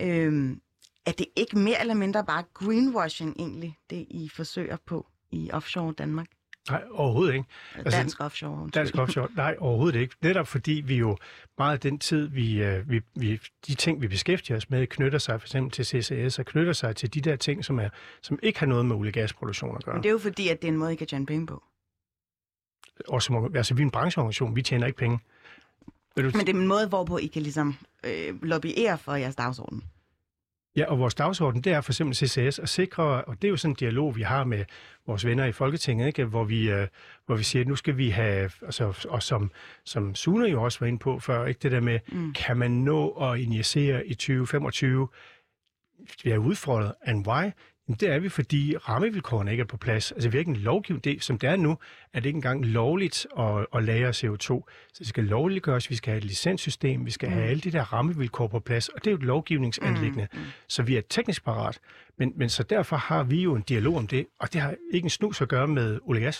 Øhm, 0.00 0.60
er 1.06 1.12
det 1.12 1.26
ikke 1.36 1.58
mere 1.58 1.80
eller 1.80 1.94
mindre 1.94 2.24
bare 2.24 2.44
greenwashing 2.54 3.36
egentlig, 3.38 3.78
det 3.90 4.06
I 4.10 4.30
forsøger 4.34 4.76
på 4.86 5.06
i 5.30 5.50
offshore 5.52 5.92
Danmark? 5.92 6.26
Nej, 6.70 6.82
overhovedet 6.90 7.34
ikke. 7.34 7.46
Altså, 7.74 7.98
dansk 7.98 8.20
offshore. 8.20 8.70
Dansk 8.74 8.98
offshore, 8.98 9.28
nej, 9.36 9.56
overhovedet 9.58 10.00
ikke. 10.00 10.14
Netop 10.22 10.46
fordi 10.48 10.72
vi 10.86 10.96
jo 10.96 11.16
meget 11.58 11.72
af 11.72 11.80
den 11.80 11.98
tid, 11.98 12.26
vi, 12.28 12.62
øh, 12.62 12.90
vi, 12.90 13.00
vi, 13.14 13.40
de 13.66 13.74
ting, 13.74 14.02
vi 14.02 14.08
beskæftiger 14.08 14.56
os 14.56 14.70
med, 14.70 14.86
knytter 14.86 15.18
sig 15.18 15.40
for 15.40 15.46
eksempel 15.46 15.70
til 15.84 15.84
CCS 15.86 16.38
og 16.38 16.46
knytter 16.46 16.72
sig 16.72 16.96
til 16.96 17.14
de 17.14 17.20
der 17.20 17.36
ting, 17.36 17.64
som, 17.64 17.78
er, 17.78 17.88
som 18.22 18.38
ikke 18.42 18.58
har 18.58 18.66
noget 18.66 18.86
med 18.86 18.96
olie- 18.96 19.10
gasproduktion 19.10 19.76
at 19.76 19.84
gøre. 19.84 19.94
Men 19.94 20.02
det 20.02 20.08
er 20.08 20.12
jo 20.12 20.18
fordi, 20.18 20.48
at 20.48 20.62
det 20.62 20.68
er 20.68 20.72
en 20.72 20.78
måde, 20.78 20.92
I 20.92 20.96
kan 20.96 21.06
tjene 21.06 21.26
penge 21.26 21.46
på. 21.46 21.62
Og 23.08 23.22
som, 23.22 23.56
altså, 23.56 23.74
vi 23.74 23.82
er 23.82 23.86
en 23.86 23.90
brancheorganisation, 23.90 24.56
vi 24.56 24.62
tjener 24.62 24.86
ikke 24.86 24.98
penge. 24.98 25.18
Men 26.16 26.24
det 26.24 26.48
er 26.48 26.54
en 26.54 26.66
måde, 26.66 26.88
hvorpå 26.88 27.18
I 27.18 27.26
kan 27.26 27.42
ligesom 27.42 27.76
øh, 28.04 28.42
lobbyere 28.42 28.98
for 28.98 29.14
jeres 29.14 29.36
dagsorden. 29.36 29.84
Ja, 30.76 30.84
og 30.84 30.98
vores 30.98 31.14
dagsorden, 31.14 31.60
det 31.60 31.72
er 31.72 31.80
for 31.80 31.92
eksempel 31.92 32.16
CCS 32.16 32.58
at 32.58 32.68
sikre, 32.68 33.24
og 33.24 33.42
det 33.42 33.48
er 33.48 33.50
jo 33.50 33.56
sådan 33.56 33.72
en 33.72 33.76
dialog, 33.76 34.16
vi 34.16 34.22
har 34.22 34.44
med 34.44 34.64
vores 35.06 35.26
venner 35.26 35.44
i 35.44 35.52
Folketinget, 35.52 36.06
ikke? 36.06 36.24
Hvor, 36.24 36.44
vi, 36.44 36.70
øh, 36.70 36.88
hvor 37.26 37.36
vi 37.36 37.42
siger, 37.42 37.60
at 37.62 37.68
nu 37.68 37.76
skal 37.76 37.96
vi 37.96 38.10
have, 38.10 38.50
altså, 38.62 39.06
og 39.08 39.22
som, 39.22 39.50
som 39.84 40.14
Sune 40.14 40.46
jo 40.46 40.62
også 40.62 40.78
var 40.80 40.86
inde 40.86 40.98
på 40.98 41.18
før, 41.18 41.46
ikke? 41.46 41.58
det 41.62 41.72
der 41.72 41.80
med, 41.80 42.00
mm. 42.12 42.32
kan 42.32 42.56
man 42.56 42.70
nå 42.70 43.08
at 43.08 43.38
injicere 43.38 44.06
i 44.06 44.14
2025? 44.14 45.08
Vi 46.24 46.30
er 46.30 46.38
udfordret, 46.38 46.94
and 47.02 47.26
why? 47.28 47.50
Jamen, 47.88 47.96
det 48.00 48.08
er 48.08 48.18
vi, 48.18 48.28
fordi 48.28 48.76
rammevilkårene 48.76 49.50
ikke 49.50 49.60
er 49.60 49.66
på 49.66 49.76
plads. 49.76 50.12
Altså 50.12 50.28
hvilken 50.28 50.56
lovgivning, 50.56 51.04
det, 51.04 51.22
som 51.22 51.38
det 51.38 51.48
er 51.48 51.56
nu, 51.56 51.78
er 52.12 52.20
det 52.20 52.26
ikke 52.26 52.36
engang 52.36 52.66
lovligt 52.66 53.26
at, 53.38 53.66
at 53.74 53.84
lære 53.84 54.10
CO2. 54.10 54.40
Så 54.92 54.98
det 54.98 55.06
skal 55.06 55.24
lovligt 55.24 55.64
gøres, 55.64 55.90
vi 55.90 55.94
skal 55.94 56.10
have 56.10 56.18
et 56.18 56.24
licenssystem, 56.24 57.06
vi 57.06 57.10
skal 57.10 57.28
mm. 57.28 57.34
have 57.34 57.46
alle 57.46 57.60
de 57.60 57.72
der 57.72 57.92
rammevilkår 57.92 58.46
på 58.46 58.60
plads, 58.60 58.88
og 58.88 59.04
det 59.04 59.06
er 59.06 59.10
jo 59.10 59.16
et 59.16 59.22
lovgivningsanlæggende. 59.22 60.28
Mm. 60.32 60.38
Mm. 60.38 60.44
Så 60.68 60.82
vi 60.82 60.96
er 60.96 61.02
teknisk 61.08 61.44
parat, 61.44 61.80
men, 62.18 62.32
men 62.36 62.48
så 62.48 62.62
derfor 62.62 62.96
har 62.96 63.22
vi 63.22 63.42
jo 63.42 63.54
en 63.54 63.62
dialog 63.62 63.96
om 63.96 64.06
det, 64.06 64.26
og 64.40 64.52
det 64.52 64.60
har 64.60 64.74
ikke 64.92 65.06
en 65.06 65.10
snus 65.10 65.40
at 65.40 65.48
gøre 65.48 65.68
med 65.68 65.98
olie. 66.02 66.32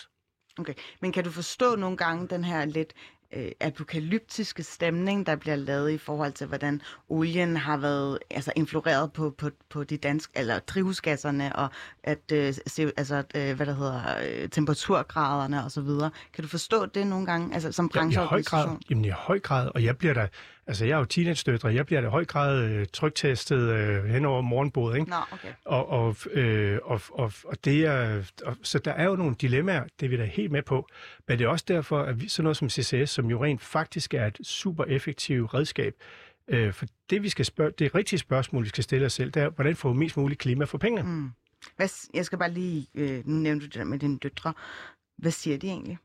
Okay, 0.58 0.74
men 1.00 1.12
kan 1.12 1.24
du 1.24 1.30
forstå 1.30 1.76
nogle 1.76 1.96
gange 1.96 2.28
den 2.28 2.44
her 2.44 2.64
lidt 2.64 2.92
øh, 3.32 3.48
apokalyptiske 3.60 4.62
stemning, 4.62 5.26
der 5.26 5.36
bliver 5.36 5.56
lavet 5.56 5.90
i 5.90 5.98
forhold 5.98 6.32
til, 6.32 6.46
hvordan 6.46 6.80
olien 7.08 7.56
har 7.56 7.76
været 7.76 8.18
altså, 8.30 8.52
influeret 8.56 9.12
på, 9.12 9.34
på, 9.38 9.50
på 9.70 9.84
de 9.84 9.96
danske, 9.96 10.32
eller 10.38 10.58
drivhusgasserne, 10.58 11.56
og 11.56 11.68
at, 12.04 12.32
øh, 12.32 12.54
se, 12.66 12.90
altså, 12.96 13.22
øh, 13.34 13.56
hvad 13.56 13.66
der 13.66 13.74
hedder, 13.74 14.02
øh, 14.26 14.48
temperaturgraderne 14.48 15.64
osv. 15.64 16.10
Kan 16.34 16.42
du 16.42 16.48
forstå 16.48 16.86
det 16.86 17.06
nogle 17.06 17.26
gange, 17.26 17.54
altså 17.54 17.72
som 17.72 17.88
brancheorganisation? 17.88 18.60
Ja, 18.60 18.64
i 18.64 18.68
høj 18.68 18.72
grad, 18.72 18.78
jamen 18.90 19.04
i 19.04 19.08
høj 19.08 19.40
grad, 19.40 19.70
og 19.74 19.84
jeg 19.84 19.98
bliver 19.98 20.14
der, 20.14 20.26
altså 20.66 20.84
jeg 20.84 20.94
er 20.94 20.98
jo 20.98 21.04
teenage-døtre, 21.04 21.74
jeg 21.74 21.86
bliver 21.86 22.00
da 22.00 22.06
i 22.06 22.10
høj 22.10 22.24
grad 22.24 22.64
øh, 22.64 22.86
trygtestet 22.92 23.68
øh, 23.68 24.04
hen 24.04 24.24
over 24.24 24.40
morgenbordet, 24.40 24.98
ikke? 24.98 25.10
Nå, 25.10 25.16
okay. 25.32 25.52
Og, 25.64 25.88
og, 25.88 26.16
øh, 26.30 26.78
og, 26.82 27.00
og, 27.10 27.32
og 27.44 27.64
det 27.64 27.86
er, 27.86 28.22
og, 28.44 28.56
så 28.62 28.78
der 28.78 28.92
er 28.92 29.04
jo 29.04 29.16
nogle 29.16 29.34
dilemmaer, 29.40 29.84
det 30.00 30.06
er 30.06 30.10
vi 30.10 30.16
da 30.16 30.24
helt 30.24 30.52
med 30.52 30.62
på, 30.62 30.88
men 31.28 31.38
det 31.38 31.44
er 31.44 31.48
også 31.48 31.64
derfor, 31.68 32.02
at 32.02 32.20
vi, 32.20 32.28
sådan 32.28 32.44
noget 32.44 32.56
som 32.56 32.70
CCS, 32.70 33.10
som 33.10 33.30
jo 33.30 33.44
rent 33.44 33.62
faktisk 33.62 34.14
er 34.14 34.26
et 34.26 34.38
super 34.42 34.84
effektivt 34.84 35.54
redskab, 35.54 35.94
øh, 36.48 36.72
for 36.72 36.86
det 37.10 37.22
vi 37.22 37.28
skal 37.28 37.44
spørge, 37.44 37.72
det 37.78 37.94
rigtige 37.94 38.18
spørgsmål, 38.18 38.64
vi 38.64 38.68
skal 38.68 38.84
stille 38.84 39.06
os 39.06 39.12
selv, 39.12 39.30
det 39.30 39.42
er, 39.42 39.48
hvordan 39.48 39.76
får 39.76 39.92
vi 39.92 39.98
mest 39.98 40.16
muligt 40.16 40.40
klima 40.40 40.64
for 40.64 40.78
pengene? 40.78 41.02
Mm. 41.02 41.30
Hvad, 41.76 41.88
jeg 42.14 42.24
skal 42.24 42.38
bare 42.38 42.50
lige, 42.50 42.86
øh, 42.94 43.28
nu 43.28 43.34
nævnte 43.34 43.66
du 43.66 43.68
det 43.68 43.74
der 43.74 43.84
med 43.84 43.98
dine 43.98 44.18
døtre, 44.18 44.54
hvad 45.16 45.30
siger 45.30 45.58
de 45.58 45.66
egentlig? 45.66 45.98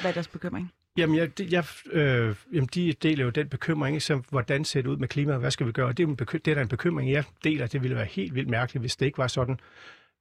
Hvad 0.00 0.10
er 0.10 0.14
deres 0.14 0.28
bekymring? 0.28 0.72
Jamen, 0.98 1.16
jeg, 1.16 1.52
jeg, 1.52 1.64
øh, 1.92 2.34
jamen, 2.52 2.68
de 2.74 2.92
deler 2.92 3.24
jo 3.24 3.30
den 3.30 3.48
bekymring, 3.48 4.02
som 4.02 4.24
hvordan 4.30 4.64
ser 4.64 4.82
det 4.82 4.88
ud 4.88 4.96
med 4.96 5.08
klimaet, 5.08 5.40
hvad 5.40 5.50
skal 5.50 5.66
vi 5.66 5.72
gøre? 5.72 5.92
det 5.92 6.02
er, 6.02 6.06
en 6.06 6.16
det 6.16 6.48
er 6.48 6.54
der 6.54 6.62
en 6.62 6.68
bekymring, 6.68 7.12
jeg 7.12 7.24
deler. 7.44 7.66
Det 7.66 7.82
ville 7.82 7.96
være 7.96 8.04
helt 8.04 8.34
vildt 8.34 8.48
mærkeligt, 8.48 8.82
hvis 8.82 8.96
det 8.96 9.06
ikke 9.06 9.18
var 9.18 9.26
sådan. 9.26 9.60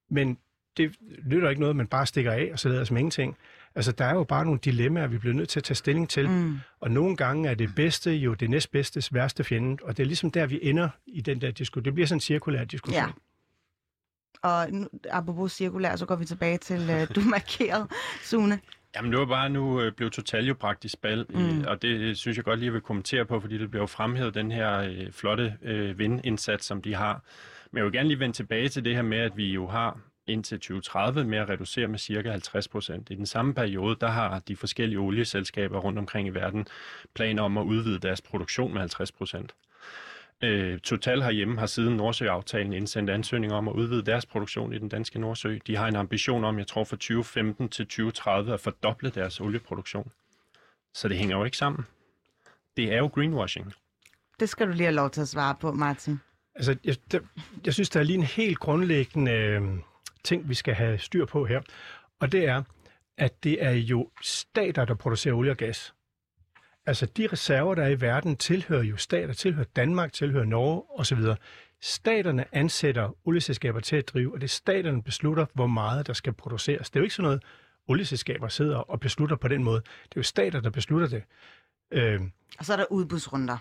Men 0.09 0.37
det 0.77 0.95
nytter 1.25 1.49
ikke 1.49 1.61
noget, 1.61 1.75
man 1.75 1.87
bare 1.87 2.05
stikker 2.05 2.31
af, 2.31 2.49
og 2.53 2.59
så 2.59 2.69
lader 2.69 2.83
som 2.83 2.97
ingenting. 2.97 3.37
Altså, 3.75 3.91
der 3.91 4.05
er 4.05 4.13
jo 4.13 4.23
bare 4.23 4.45
nogle 4.45 4.59
dilemmaer, 4.63 5.07
vi 5.07 5.17
bliver 5.17 5.33
nødt 5.33 5.49
til 5.49 5.59
at 5.59 5.63
tage 5.63 5.75
stilling 5.75 6.09
til. 6.09 6.29
Mm. 6.29 6.57
Og 6.79 6.91
nogle 6.91 7.15
gange 7.15 7.49
er 7.49 7.53
det 7.53 7.75
bedste 7.75 8.11
jo 8.11 8.33
det 8.33 8.49
næstbedstes 8.49 9.13
værste 9.13 9.43
fjende, 9.43 9.77
og 9.83 9.97
det 9.97 10.03
er 10.03 10.07
ligesom 10.07 10.31
der, 10.31 10.45
vi 10.45 10.59
ender 10.61 10.89
i 11.07 11.21
den 11.21 11.41
der 11.41 11.51
diskussion. 11.51 11.85
Det 11.85 11.93
bliver 11.93 12.07
sådan 12.07 12.17
en 12.17 12.21
cirkulær 12.21 12.63
diskussion. 12.63 13.03
Ja. 13.03 13.11
Og 14.41 14.71
nu, 14.71 14.87
apropos 15.09 15.51
cirkulær, 15.51 15.95
så 15.95 16.05
går 16.05 16.15
vi 16.15 16.25
tilbage 16.25 16.57
til, 16.57 16.79
uh, 16.79 17.15
du 17.15 17.21
markerede, 17.21 17.87
Sune. 18.23 18.59
Jamen 18.95 19.11
det 19.11 19.19
var 19.19 19.25
bare, 19.25 19.49
nu 19.49 19.81
øh, 19.81 19.91
blev 19.91 20.11
Total 20.11 20.45
jo 20.45 20.53
praktisk 20.53 21.01
bal, 21.01 21.25
mm. 21.29 21.61
i, 21.61 21.63
og 21.67 21.81
det 21.81 22.17
synes 22.17 22.37
jeg 22.37 22.45
godt 22.45 22.59
lige, 22.59 22.65
jeg 22.65 22.73
vil 22.73 22.81
kommentere 22.81 23.25
på, 23.25 23.39
fordi 23.39 23.57
det 23.57 23.69
bliver 23.69 23.83
jo 23.83 23.87
fremhævet, 23.87 24.33
den 24.33 24.51
her 24.51 24.79
øh, 24.79 25.11
flotte 25.11 25.57
øh, 25.61 25.99
vindindsats, 25.99 26.65
som 26.65 26.81
de 26.81 26.95
har. 26.95 27.23
Men 27.71 27.77
jeg 27.77 27.85
vil 27.85 27.93
gerne 27.93 28.09
lige 28.09 28.19
vende 28.19 28.35
tilbage 28.35 28.69
til 28.69 28.85
det 28.85 28.95
her 28.95 29.01
med, 29.01 29.17
at 29.17 29.37
vi 29.37 29.53
jo 29.53 29.67
har 29.67 29.99
indtil 30.27 30.59
2030 30.59 31.23
med 31.23 31.37
at 31.37 31.49
reducere 31.49 31.87
med 31.87 31.99
cirka 31.99 32.31
50 32.31 32.67
procent. 32.67 33.09
I 33.09 33.15
den 33.15 33.25
samme 33.25 33.53
periode, 33.53 33.97
der 34.01 34.07
har 34.07 34.39
de 34.39 34.55
forskellige 34.55 34.99
olieselskaber 34.99 35.79
rundt 35.79 35.99
omkring 35.99 36.27
i 36.27 36.31
verden 36.31 36.67
planer 37.15 37.43
om 37.43 37.57
at 37.57 37.63
udvide 37.63 37.99
deres 37.99 38.21
produktion 38.21 38.73
med 38.73 38.79
50 38.79 39.11
procent. 39.11 39.55
Øh, 40.43 40.79
Total 40.79 41.21
herhjemme 41.21 41.59
har 41.59 41.65
siden 41.65 41.97
Nordsøaftalen 41.97 42.73
indsendt 42.73 43.09
ansøgning 43.09 43.53
om 43.53 43.67
at 43.67 43.73
udvide 43.73 44.01
deres 44.01 44.25
produktion 44.25 44.73
i 44.73 44.77
den 44.77 44.89
danske 44.89 45.19
Nordsø. 45.19 45.57
De 45.67 45.75
har 45.75 45.87
en 45.87 45.95
ambition 45.95 46.43
om, 46.43 46.59
jeg 46.59 46.67
tror 46.67 46.83
fra 46.83 46.95
2015 46.95 47.69
til 47.69 47.85
2030, 47.85 48.53
at 48.53 48.59
fordoble 48.59 49.09
deres 49.09 49.39
olieproduktion. 49.41 50.11
Så 50.93 51.07
det 51.07 51.17
hænger 51.17 51.37
jo 51.37 51.43
ikke 51.43 51.57
sammen. 51.57 51.85
Det 52.77 52.93
er 52.93 52.97
jo 52.97 53.07
greenwashing. 53.07 53.73
Det 54.39 54.49
skal 54.49 54.67
du 54.67 54.71
lige 54.71 54.83
have 54.83 54.95
lov 54.95 55.09
til 55.09 55.21
at 55.21 55.27
svare 55.27 55.55
på, 55.55 55.71
Martin. 55.71 56.19
Altså, 56.55 56.75
jeg, 56.83 56.95
der, 57.11 57.19
jeg 57.65 57.73
synes, 57.73 57.89
der 57.89 57.99
er 57.99 58.03
lige 58.03 58.17
en 58.17 58.23
helt 58.23 58.59
grundlæggende 58.59 59.31
øh, 59.31 59.61
ting, 60.23 60.49
vi 60.49 60.53
skal 60.53 60.73
have 60.73 60.97
styr 60.97 61.25
på 61.25 61.45
her. 61.45 61.61
Og 62.19 62.31
det 62.31 62.45
er, 62.47 62.63
at 63.17 63.43
det 63.43 63.63
er 63.63 63.71
jo 63.71 64.09
stater, 64.21 64.85
der 64.85 64.93
producerer 64.93 65.35
olie 65.35 65.51
og 65.51 65.57
gas. 65.57 65.93
Altså, 66.87 67.05
de 67.05 67.27
reserver, 67.27 67.75
der 67.75 67.83
er 67.83 67.87
i 67.87 68.01
verden, 68.01 68.37
tilhører 68.37 68.83
jo 68.83 68.97
stater, 68.97 69.33
tilhører 69.33 69.65
Danmark, 69.75 70.13
tilhører 70.13 70.45
Norge 70.45 70.99
osv. 70.99 71.19
Staterne 71.81 72.45
ansætter 72.55 73.15
olieselskaber 73.25 73.79
til 73.79 73.95
at 73.95 74.07
drive, 74.07 74.33
og 74.33 74.41
det 74.41 74.47
er 74.47 74.51
staterne, 74.51 75.03
beslutter, 75.03 75.45
hvor 75.53 75.67
meget 75.67 76.07
der 76.07 76.13
skal 76.13 76.33
produceres. 76.33 76.89
Det 76.89 76.95
er 76.95 76.99
jo 76.99 77.03
ikke 77.03 77.15
sådan 77.15 77.23
noget, 77.27 77.43
olieselskaber 77.87 78.47
sidder 78.47 78.77
og 78.77 78.99
beslutter 78.99 79.35
på 79.35 79.47
den 79.47 79.63
måde. 79.63 79.81
Det 79.81 80.15
er 80.15 80.17
jo 80.17 80.23
stater, 80.23 80.59
der 80.61 80.69
beslutter 80.69 81.07
det. 81.07 81.23
Øh, 81.91 82.21
Og 82.59 82.65
så 82.65 82.73
er 82.73 82.77
der 82.77 82.85
udbudsrunder. 82.91 83.57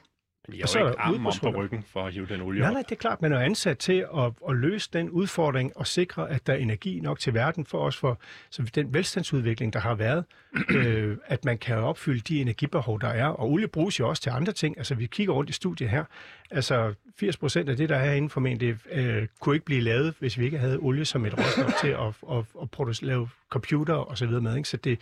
Men 0.49 0.59
de 0.59 0.63
Og 0.63 0.69
så 0.69 0.79
har 0.79 0.85
er 0.85 0.89
jo 0.89 0.93
ikke 0.93 1.01
armen 1.01 1.27
om 1.27 1.33
på 1.43 1.49
ryggen 1.51 1.83
for 1.83 2.07
at 2.07 2.13
hive 2.13 2.27
den 2.27 2.41
olie 2.41 2.61
Nej, 2.61 2.69
op. 2.69 2.73
nej, 2.73 2.83
det 2.83 2.93
er 2.93 2.97
klart, 2.97 3.23
man 3.23 3.33
er 3.33 3.39
ansat 3.41 3.79
til 3.79 4.07
at, 4.17 4.33
at 4.49 4.57
løse 4.57 4.91
den 4.93 5.11
udfordring 5.11 5.77
og 5.77 5.87
sikre, 5.87 6.31
at 6.31 6.47
der 6.47 6.53
er 6.53 6.57
energi 6.57 7.01
nok 7.01 7.19
til 7.19 7.35
verden 7.35 7.67
for 7.67 7.79
os, 7.79 7.97
for 7.97 8.21
så 8.51 8.63
den 8.75 8.95
velstandsudvikling, 8.95 9.73
der 9.73 9.81
har 9.81 9.95
været, 9.95 10.25
øh, 10.71 11.17
at 11.27 11.45
man 11.45 11.59
kan 11.59 11.77
opfylde 11.77 12.21
de 12.21 12.41
energibehov, 12.41 13.01
der 13.01 13.09
er. 13.09 13.27
Og 13.27 13.51
olie 13.51 13.69
bruges 13.69 14.01
jo 14.01 14.09
også 14.09 14.23
til 14.23 14.31
andre 14.31 14.53
ting. 14.53 14.79
Altså, 14.79 14.95
vi 14.95 15.07
kigger 15.07 15.35
rundt 15.35 15.51
i 15.51 15.53
studiet 15.53 15.91
her. 15.91 16.05
Altså, 16.51 16.95
80 17.19 17.37
procent 17.37 17.69
af 17.69 17.77
det, 17.77 17.89
der 17.89 17.97
er 17.97 18.05
herinde 18.05 18.31
formentlig, 18.31 18.79
øh, 18.93 19.29
kunne 19.41 19.57
ikke 19.57 19.65
blive 19.67 19.81
lavet, 19.81 20.15
hvis 20.19 20.39
vi 20.39 20.45
ikke 20.45 20.59
havde 20.59 20.79
olie 20.79 21.05
som 21.05 21.27
et 21.27 21.39
råstof 21.39 21.73
til 21.83 21.89
at, 21.89 22.37
at, 22.39 22.45
at 22.63 22.71
producere, 22.71 23.07
lave 23.07 23.29
computer 23.51 23.95
og 23.95 24.19
så 24.19 24.27
videre 24.27 24.43
med. 24.43 24.57
Ikke? 24.57 24.69
Så 24.69 24.77
det, 24.77 25.01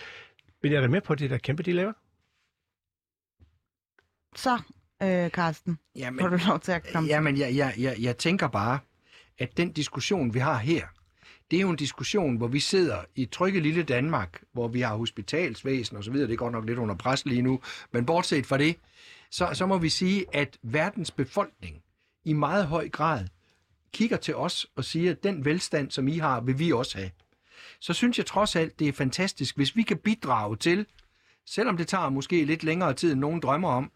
vil 0.63 0.73
jeg 0.73 0.83
da 0.83 0.89
med 0.89 1.01
på 1.01 1.15
det 1.15 1.31
der 1.31 1.39
kæmpe 1.39 1.63
dilemma? 1.63 1.93
Så, 4.37 4.63
øh, 5.05 5.31
Karsten, 5.31 5.79
Jamen, 5.97 6.21
får 6.21 6.29
du 6.29 6.39
lov 6.49 6.61
til 6.61 6.73
at 6.73 6.93
komme. 6.93 7.09
Jamen, 7.09 7.39
jeg, 7.39 7.57
jeg, 7.57 7.75
jeg, 7.79 7.97
jeg 8.01 8.19
tænker 8.19 8.49
bare, 8.49 8.79
at 9.39 9.57
den 9.57 9.73
diskussion, 9.73 10.35
vi 10.35 10.39
har 10.39 10.59
her, 10.59 10.87
det 11.51 11.57
er 11.57 11.61
jo 11.61 11.71
en 11.71 11.77
diskussion, 11.77 12.37
hvor 12.37 12.49
vi 12.49 12.61
sidder 12.61 12.99
i 13.15 13.25
trygge 13.25 13.61
lille 13.61 13.83
Danmark, 13.83 14.43
hvor 14.53 14.69
vi 14.69 14.81
har 14.81 14.97
hospitalsvæsen 14.97 15.97
osv., 15.97 16.15
det 16.15 16.31
er 16.31 16.37
godt 16.37 16.53
nok 16.53 16.67
lidt 16.67 16.79
under 16.79 16.95
pres 16.95 17.27
lige 17.27 17.43
nu, 17.43 17.61
men 17.93 18.07
bortset 18.07 18.47
fra 18.47 18.59
det, 18.59 18.77
så, 19.31 19.51
så 19.53 19.67
må 19.67 19.79
vi 19.79 19.89
sige, 19.89 20.25
at 20.33 20.59
verdens 20.63 21.11
befolkning 21.11 21.83
i 22.25 22.33
meget 22.33 22.67
høj 22.67 22.89
grad 22.89 23.27
kigger 23.93 24.17
til 24.17 24.37
os 24.37 24.67
og 24.77 24.85
siger, 24.85 25.11
at 25.11 25.23
den 25.23 25.45
velstand, 25.45 25.91
som 25.91 26.09
I 26.09 26.19
har, 26.19 26.41
vil 26.41 26.59
vi 26.59 26.73
også 26.73 26.99
have. 26.99 27.11
Så 27.81 27.93
synes 27.93 28.19
jeg 28.19 28.27
trods 28.27 28.57
alt, 28.57 28.79
det 28.79 28.89
er 28.89 28.93
fantastisk, 28.93 29.57
hvis 29.57 29.77
vi 29.77 29.83
kan 29.83 29.97
bidrage 29.97 30.57
til, 30.57 30.87
selvom 31.47 31.77
det 31.77 31.89
tager 31.89 32.09
måske 32.09 32.45
lidt 32.45 32.65
længere 32.65 32.95
tid, 32.95 33.13
end 33.13 33.21
nogen 33.21 33.41
drømmer 33.41 33.69
om, 33.69 33.91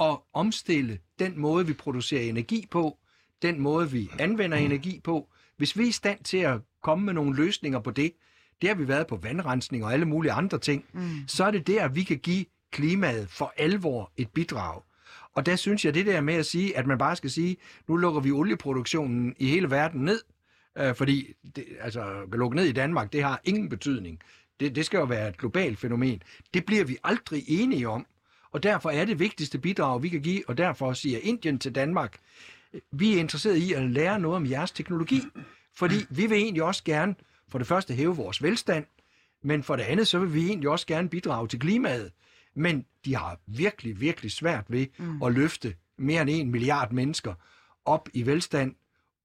at 0.00 0.18
omstille 0.32 0.98
den 1.18 1.38
måde, 1.38 1.66
vi 1.66 1.72
producerer 1.72 2.22
energi 2.22 2.66
på, 2.70 2.98
den 3.42 3.60
måde, 3.60 3.90
vi 3.90 4.10
anvender 4.18 4.56
energi 4.56 5.00
på. 5.04 5.28
Hvis 5.56 5.78
vi 5.78 5.82
er 5.82 5.88
i 5.88 5.92
stand 5.92 6.24
til 6.24 6.38
at 6.38 6.60
komme 6.82 7.04
med 7.04 7.12
nogle 7.12 7.36
løsninger 7.36 7.78
på 7.78 7.90
det, 7.90 8.12
det 8.60 8.68
har 8.68 8.76
vi 8.76 8.88
været 8.88 9.06
på 9.06 9.16
vandrensning 9.16 9.84
og 9.84 9.92
alle 9.92 10.06
mulige 10.06 10.32
andre 10.32 10.58
ting, 10.58 10.84
mm. 10.92 11.10
så 11.26 11.44
er 11.44 11.50
det 11.50 11.66
der, 11.66 11.88
vi 11.88 12.02
kan 12.02 12.18
give 12.18 12.44
klimaet 12.72 13.30
for 13.30 13.54
alvor 13.56 14.12
et 14.16 14.30
bidrag. 14.30 14.82
Og 15.34 15.46
der 15.46 15.56
synes 15.56 15.84
jeg, 15.84 15.94
det 15.94 16.06
der 16.06 16.20
med 16.20 16.34
at 16.34 16.46
sige, 16.46 16.76
at 16.76 16.86
man 16.86 16.98
bare 16.98 17.16
skal 17.16 17.30
sige, 17.30 17.56
nu 17.88 17.96
lukker 17.96 18.20
vi 18.20 18.30
olieproduktionen 18.30 19.34
i 19.38 19.48
hele 19.48 19.70
verden 19.70 20.00
ned, 20.00 20.20
øh, 20.78 20.94
fordi 20.94 21.32
det, 21.56 21.64
altså, 21.80 22.00
at 22.00 22.38
lukke 22.38 22.56
ned 22.56 22.64
i 22.64 22.72
Danmark, 22.72 23.12
det 23.12 23.22
har 23.22 23.40
ingen 23.44 23.68
betydning. 23.68 24.20
Det, 24.60 24.76
det 24.76 24.86
skal 24.86 24.98
jo 24.98 25.04
være 25.04 25.28
et 25.28 25.38
globalt 25.38 25.78
fænomen. 25.78 26.22
Det 26.54 26.64
bliver 26.66 26.84
vi 26.84 26.96
aldrig 27.04 27.44
enige 27.46 27.88
om. 27.88 28.06
Og 28.54 28.62
derfor 28.62 28.90
er 28.90 29.04
det 29.04 29.18
vigtigste 29.18 29.58
bidrag, 29.58 30.02
vi 30.02 30.08
kan 30.08 30.20
give, 30.20 30.48
og 30.48 30.58
derfor 30.58 30.92
siger 30.92 31.18
Indien 31.22 31.58
til 31.58 31.74
Danmark, 31.74 32.18
vi 32.92 33.14
er 33.14 33.20
interesseret 33.20 33.56
i 33.56 33.72
at 33.72 33.90
lære 33.90 34.20
noget 34.20 34.36
om 34.36 34.50
jeres 34.50 34.70
teknologi, 34.70 35.22
fordi 35.76 35.94
vi 36.10 36.26
vil 36.26 36.38
egentlig 36.38 36.62
også 36.62 36.84
gerne 36.84 37.14
for 37.48 37.58
det 37.58 37.66
første 37.66 37.94
hæve 37.94 38.16
vores 38.16 38.42
velstand, 38.42 38.84
men 39.42 39.62
for 39.62 39.76
det 39.76 39.82
andet, 39.82 40.08
så 40.08 40.18
vil 40.18 40.34
vi 40.34 40.46
egentlig 40.46 40.68
også 40.70 40.86
gerne 40.86 41.08
bidrage 41.08 41.48
til 41.48 41.60
klimaet. 41.60 42.12
Men 42.54 42.86
de 43.04 43.16
har 43.16 43.38
virkelig, 43.46 44.00
virkelig 44.00 44.32
svært 44.32 44.64
ved 44.68 44.86
mm. 44.98 45.22
at 45.22 45.32
løfte 45.32 45.74
mere 45.98 46.22
end 46.22 46.30
en 46.30 46.50
milliard 46.50 46.92
mennesker 46.92 47.34
op 47.84 48.08
i 48.12 48.26
velstand, 48.26 48.74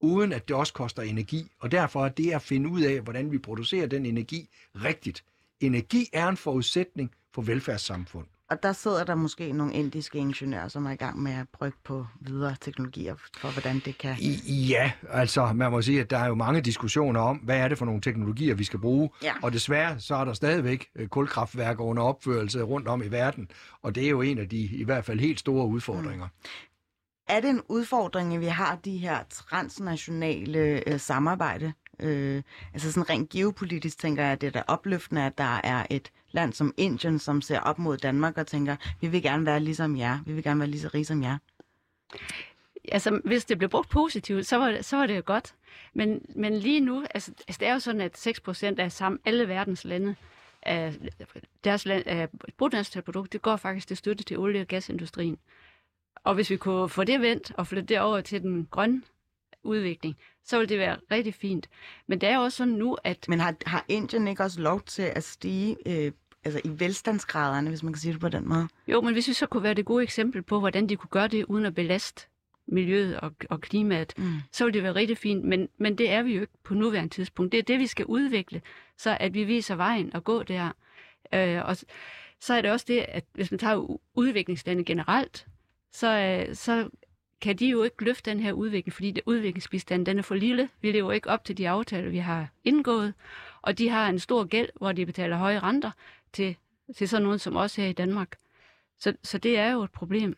uden 0.01 0.33
at 0.33 0.47
det 0.47 0.55
også 0.55 0.73
koster 0.73 1.01
energi. 1.01 1.51
Og 1.59 1.71
derfor 1.71 2.05
er 2.05 2.09
det 2.09 2.31
at 2.31 2.41
finde 2.41 2.69
ud 2.69 2.81
af, 2.81 3.01
hvordan 3.01 3.31
vi 3.31 3.37
producerer 3.37 3.87
den 3.87 4.05
energi 4.05 4.49
rigtigt. 4.75 5.23
Energi 5.59 6.09
er 6.13 6.27
en 6.27 6.37
forudsætning 6.37 7.11
for 7.33 7.41
velfærdssamfund. 7.41 8.27
Og 8.49 8.63
der 8.63 8.73
sidder 8.73 9.03
der 9.03 9.15
måske 9.15 9.51
nogle 9.51 9.73
indiske 9.73 10.17
ingeniører, 10.17 10.67
som 10.67 10.85
er 10.85 10.91
i 10.91 10.95
gang 10.95 11.21
med 11.21 11.31
at 11.31 11.47
brygge 11.53 11.77
på 11.83 12.05
videre 12.21 12.55
teknologier 12.61 13.15
for, 13.37 13.51
hvordan 13.51 13.81
det 13.85 13.97
kan... 13.97 14.15
Ja, 14.47 14.91
altså 15.09 15.53
man 15.53 15.71
må 15.71 15.81
sige, 15.81 16.01
at 16.01 16.09
der 16.09 16.17
er 16.17 16.27
jo 16.27 16.35
mange 16.35 16.61
diskussioner 16.61 17.19
om, 17.19 17.37
hvad 17.37 17.57
er 17.57 17.67
det 17.67 17.77
for 17.77 17.85
nogle 17.85 18.01
teknologier, 18.01 18.55
vi 18.55 18.63
skal 18.63 18.79
bruge. 18.79 19.09
Ja. 19.23 19.33
Og 19.43 19.53
desværre 19.53 19.99
så 19.99 20.15
er 20.15 20.25
der 20.25 20.33
stadigvæk 20.33 20.87
øh, 20.95 21.07
kulkraftværker 21.07 21.83
under 21.83 22.03
opførelse 22.03 22.61
rundt 22.61 22.87
om 22.87 23.01
i 23.03 23.07
verden. 23.07 23.51
Og 23.81 23.95
det 23.95 24.05
er 24.05 24.09
jo 24.09 24.21
en 24.21 24.37
af 24.37 24.49
de 24.49 24.59
i 24.59 24.83
hvert 24.83 25.05
fald 25.05 25.19
helt 25.19 25.39
store 25.39 25.67
udfordringer. 25.67 26.27
Er 27.27 27.39
det 27.39 27.49
en 27.49 27.61
udfordring, 27.67 28.33
at 28.33 28.41
vi 28.41 28.45
har 28.45 28.75
de 28.75 28.97
her 28.97 29.23
transnationale 29.29 30.59
øh, 30.87 30.99
samarbejde? 30.99 31.73
Øh, 31.99 32.43
altså 32.73 32.91
sådan 32.91 33.09
rent 33.09 33.29
geopolitisk 33.29 33.97
tænker 33.97 34.23
jeg, 34.23 34.31
at 34.31 34.41
det 34.41 34.47
er 34.47 34.51
da 34.51 34.63
opløftende, 34.67 35.25
at 35.25 35.37
der 35.37 35.59
er 35.63 35.85
et 35.89 36.11
land 36.31 36.53
som 36.53 36.73
Indien, 36.77 37.19
som 37.19 37.41
ser 37.41 37.59
op 37.59 37.79
mod 37.79 37.97
Danmark 37.97 38.37
og 38.37 38.47
tænker, 38.47 38.75
vi 39.01 39.07
vil 39.07 39.21
gerne 39.21 39.45
være 39.45 39.59
ligesom 39.59 39.97
jer, 39.97 40.19
vi 40.25 40.33
vil 40.33 40.43
gerne 40.43 40.59
være 40.59 40.69
lige 40.69 40.81
så 40.81 40.89
rige 40.93 41.05
som 41.05 41.23
jer. 41.23 41.37
Altså, 42.91 43.21
hvis 43.25 43.45
det 43.45 43.57
blev 43.57 43.69
brugt 43.69 43.89
positivt, 43.89 44.47
så 44.47 44.57
var 44.57 44.71
det, 44.71 44.85
så 44.85 44.97
var 44.97 45.05
det 45.05 45.17
jo 45.17 45.21
godt. 45.25 45.55
Men, 45.93 46.21
men 46.35 46.53
lige 46.53 46.79
nu, 46.79 47.05
altså, 47.13 47.31
altså, 47.47 47.59
det 47.59 47.67
er 47.67 47.73
jo 47.73 47.79
sådan, 47.79 48.01
at 48.01 48.27
6% 48.27 48.79
af 48.79 48.91
sammen, 48.91 49.19
alle 49.25 49.47
verdens 49.47 49.85
lande, 49.85 50.15
af 50.61 50.93
deres 51.63 51.85
land, 51.85 52.03
af 52.07 52.29
bruttonationalprodukt, 52.57 53.33
det 53.33 53.41
går 53.41 53.55
faktisk 53.55 53.87
til 53.87 53.97
støtte 53.97 54.23
til 54.23 54.37
olie- 54.37 54.61
og 54.61 54.67
gasindustrien. 54.67 55.37
Og 56.23 56.35
hvis 56.35 56.49
vi 56.49 56.57
kunne 56.57 56.89
få 56.89 57.03
det 57.03 57.21
vendt 57.21 57.51
og 57.57 57.67
flytte 57.67 57.87
det 57.87 57.99
over 57.99 58.21
til 58.21 58.41
den 58.41 58.67
grønne 58.71 59.01
udvikling, 59.63 60.15
så 60.45 60.57
ville 60.57 60.69
det 60.69 60.79
være 60.79 60.97
rigtig 61.11 61.33
fint. 61.33 61.69
Men 62.07 62.21
det 62.21 62.29
er 62.29 62.37
også 62.37 62.57
sådan 62.57 62.73
nu, 62.73 62.97
at 63.03 63.25
Men 63.29 63.39
har, 63.39 63.55
har 63.65 63.85
Indien 63.87 64.27
ikke 64.27 64.43
også 64.43 64.61
lov 64.61 64.81
til 64.81 65.01
at 65.01 65.23
stige 65.23 65.75
øh, 65.85 66.11
altså 66.43 66.61
i 66.63 66.69
velstandsgraderne, 66.79 67.69
hvis 67.69 67.83
man 67.83 67.93
kan 67.93 67.99
sige 67.99 68.13
det 68.13 68.21
på 68.21 68.29
den 68.29 68.49
måde? 68.49 68.67
Jo, 68.87 69.01
men 69.01 69.13
hvis 69.13 69.27
vi 69.27 69.33
så 69.33 69.45
kunne 69.45 69.63
være 69.63 69.73
det 69.73 69.85
gode 69.85 70.03
eksempel 70.03 70.41
på, 70.41 70.59
hvordan 70.59 70.89
de 70.89 70.95
kunne 70.95 71.09
gøre 71.09 71.27
det 71.27 71.45
uden 71.45 71.65
at 71.65 71.75
belaste 71.75 72.27
miljøet 72.67 73.19
og, 73.19 73.31
og 73.49 73.61
klimaet, 73.61 74.13
Mm. 74.17 74.33
så 74.51 74.63
ville 74.63 74.73
det 74.73 74.83
være 74.83 74.95
rigtig 74.95 75.17
fint. 75.17 75.43
Men, 75.45 75.69
men 75.77 75.97
det 75.97 76.09
er 76.09 76.21
vi 76.23 76.35
jo 76.35 76.41
ikke 76.41 76.53
på 76.63 76.73
nuværende 76.73 77.13
tidspunkt. 77.13 77.51
Det 77.51 77.57
er 77.57 77.63
det, 77.63 77.79
vi 77.79 77.87
skal 77.87 78.05
udvikle, 78.05 78.61
så 78.97 79.17
at 79.19 79.33
vi 79.33 79.43
viser 79.43 79.75
vejen 79.75 80.13
og 80.15 80.23
gå 80.23 80.43
der. 80.43 80.71
Øh, 81.33 81.65
og 81.65 81.77
så 82.39 82.53
er 82.53 82.61
det 82.61 82.71
også 82.71 82.85
det, 82.89 83.05
at 83.07 83.23
hvis 83.33 83.51
man 83.51 83.59
tager 83.59 83.97
udviklingslande 84.15 84.83
generelt, 84.83 85.47
så, 85.91 86.07
øh, 86.47 86.55
så 86.55 86.89
kan 87.41 87.55
de 87.55 87.69
jo 87.69 87.83
ikke 87.83 88.03
løfte 88.03 88.31
den 88.31 88.39
her 88.39 88.51
udvikling, 88.51 88.93
fordi 88.93 89.11
det, 89.11 89.23
udviklingsbistanden 89.25 90.05
den 90.05 90.17
er 90.17 90.23
for 90.23 90.35
lille. 90.35 90.69
Vi 90.81 90.91
lever 90.91 91.11
ikke 91.11 91.29
op 91.29 91.45
til 91.45 91.57
de 91.57 91.69
aftaler, 91.69 92.09
vi 92.09 92.17
har 92.17 92.47
indgået, 92.63 93.13
og 93.61 93.77
de 93.77 93.89
har 93.89 94.09
en 94.09 94.19
stor 94.19 94.43
gæld, 94.43 94.69
hvor 94.75 94.91
de 94.91 95.05
betaler 95.05 95.37
høje 95.37 95.59
renter 95.59 95.91
til, 96.33 96.55
til 96.97 97.09
sådan 97.09 97.23
nogen 97.23 97.39
som 97.39 97.55
os 97.55 97.75
her 97.75 97.85
i 97.85 97.93
Danmark. 97.93 98.37
Så, 98.99 99.13
så 99.23 99.37
det 99.37 99.57
er 99.57 99.71
jo 99.71 99.83
et 99.83 99.91
problem. 99.91 100.37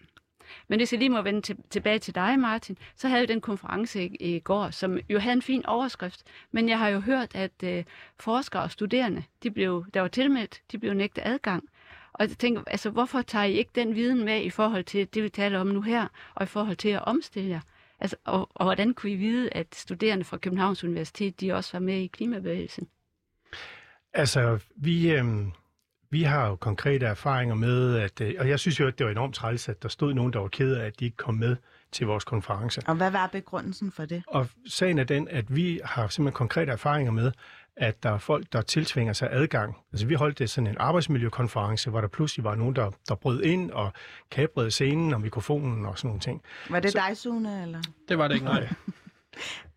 Men 0.68 0.80
hvis 0.80 0.93
jeg 0.93 0.99
lige 0.99 1.10
må 1.10 1.22
vende 1.22 1.41
til, 1.41 1.58
tilbage 1.70 1.99
til 1.99 2.16
dig, 2.16 2.39
Martin, 2.39 2.78
så 2.95 3.08
havde 3.08 3.22
vi 3.22 3.34
den 3.34 3.41
konference 3.41 4.04
i, 4.04 4.36
i 4.36 4.39
går, 4.39 4.70
som 4.70 4.99
jo 5.10 5.20
havde 5.20 5.34
en 5.34 5.41
fin 5.41 5.66
overskrift. 5.66 6.24
Men 6.52 6.70
jeg 6.70 6.80
har 6.80 6.89
jo 6.89 6.99
hørt, 6.99 7.36
at 7.36 7.64
øh, 7.64 7.84
forskere 8.20 8.64
og 8.64 8.72
studerende, 8.72 9.24
de 9.43 9.52
blev, 9.52 9.86
der 9.93 10.02
var 10.02 10.08
tilmeldt, 10.08 10.62
de 10.72 10.78
blev 10.78 10.93
nægtet 10.93 11.22
adgang. 11.26 11.64
Og 12.14 12.28
jeg 12.28 12.38
tænker, 12.38 12.64
altså, 12.68 12.89
hvorfor 12.89 13.22
tager 13.22 13.45
I 13.45 13.53
ikke 13.53 13.72
den 13.76 13.95
viden 13.95 14.26
med 14.26 14.41
i 14.41 14.49
forhold 14.49 14.84
til 14.84 15.07
det, 15.14 15.24
vi 15.24 15.30
taler 15.30 15.59
om 15.59 15.68
nu 15.68 15.82
her, 15.82 16.07
og 16.36 16.43
i 16.43 16.47
forhold 16.47 16.76
til 16.76 16.89
at 16.89 17.05
omstille 17.05 17.49
jer? 17.49 17.62
Altså, 17.99 18.16
og, 18.26 18.49
og 18.55 18.66
hvordan 18.66 18.93
kunne 18.93 19.12
I 19.12 19.16
vide, 19.16 19.49
at 19.53 19.68
studerende 19.76 20.24
fra 20.24 20.38
Københavns 20.38 20.84
Universitet, 20.84 21.41
de 21.41 21.53
også 21.53 21.70
var 21.74 21.80
med 21.80 21.97
i 21.97 22.07
klimabevægelsen? 22.07 22.88
Altså, 24.14 24.59
vi, 24.76 25.12
øh, 25.12 25.26
vi 26.09 26.24
har 26.24 26.47
jo 26.47 26.55
konkrete 26.55 27.05
erfaringer 27.05 27.55
med, 27.55 27.95
at, 27.95 28.22
øh, 28.22 28.34
og 28.39 28.49
jeg 28.49 28.59
synes 28.59 28.80
jo, 28.80 28.88
at 28.88 28.97
det 28.97 29.05
var 29.05 29.12
enormt 29.12 29.36
træls, 29.36 29.70
at 29.70 29.84
der 29.84 29.89
stod 29.89 30.14
nogen, 30.14 30.34
der 30.34 30.39
var 30.39 30.47
ked 30.47 30.76
af, 30.76 30.86
at 30.86 30.99
de 30.99 31.05
ikke 31.05 31.18
kom 31.18 31.36
med 31.36 31.55
til 31.91 32.07
vores 32.07 32.24
konference. 32.24 32.82
Og 32.88 32.95
hvad 32.95 33.12
var 33.12 33.28
begrundelsen 33.28 33.91
for 33.91 34.05
det? 34.05 34.24
Og 34.28 34.47
sagen 34.68 34.99
er 34.99 35.03
den, 35.03 35.28
at 35.28 35.55
vi 35.55 35.82
har 35.84 36.07
simpelthen 36.07 36.38
konkrete 36.38 36.72
erfaringer 36.72 37.12
med, 37.12 37.32
at 37.78 38.04
der 38.04 38.12
er 38.12 38.18
folk, 38.18 38.46
der 38.54 38.62
tiltvinger 38.62 39.14
sig 39.14 39.30
adgang. 39.32 39.78
Altså 39.92 40.08
vi 40.08 40.14
holdt 40.14 40.40
det 40.40 40.50
sådan 40.50 40.68
en 40.68 40.76
arbejdsmiljøkonference, 40.80 41.90
hvor 41.90 42.02
der 42.02 42.08
pludselig 42.08 42.44
var 42.44 42.56
nogen, 42.56 42.76
der, 42.76 42.92
der 43.10 43.16
brød 43.16 43.44
ind 43.44 43.72
og 43.72 43.94
kabrede 44.32 44.72
scenen 44.72 45.14
og 45.14 45.22
mikrofonen 45.22 45.86
og 45.86 45.98
sådan 45.98 46.08
nogle 46.08 46.20
ting. 46.20 46.42
Var 46.70 46.80
det 46.80 46.92
så... 46.92 47.02
dig, 47.08 47.18
Sune? 47.18 47.62
Eller? 47.62 47.82
Det 48.10 48.18
var 48.18 48.28
det 48.28 48.36
ikke, 48.36 48.46
nej. 48.46 48.68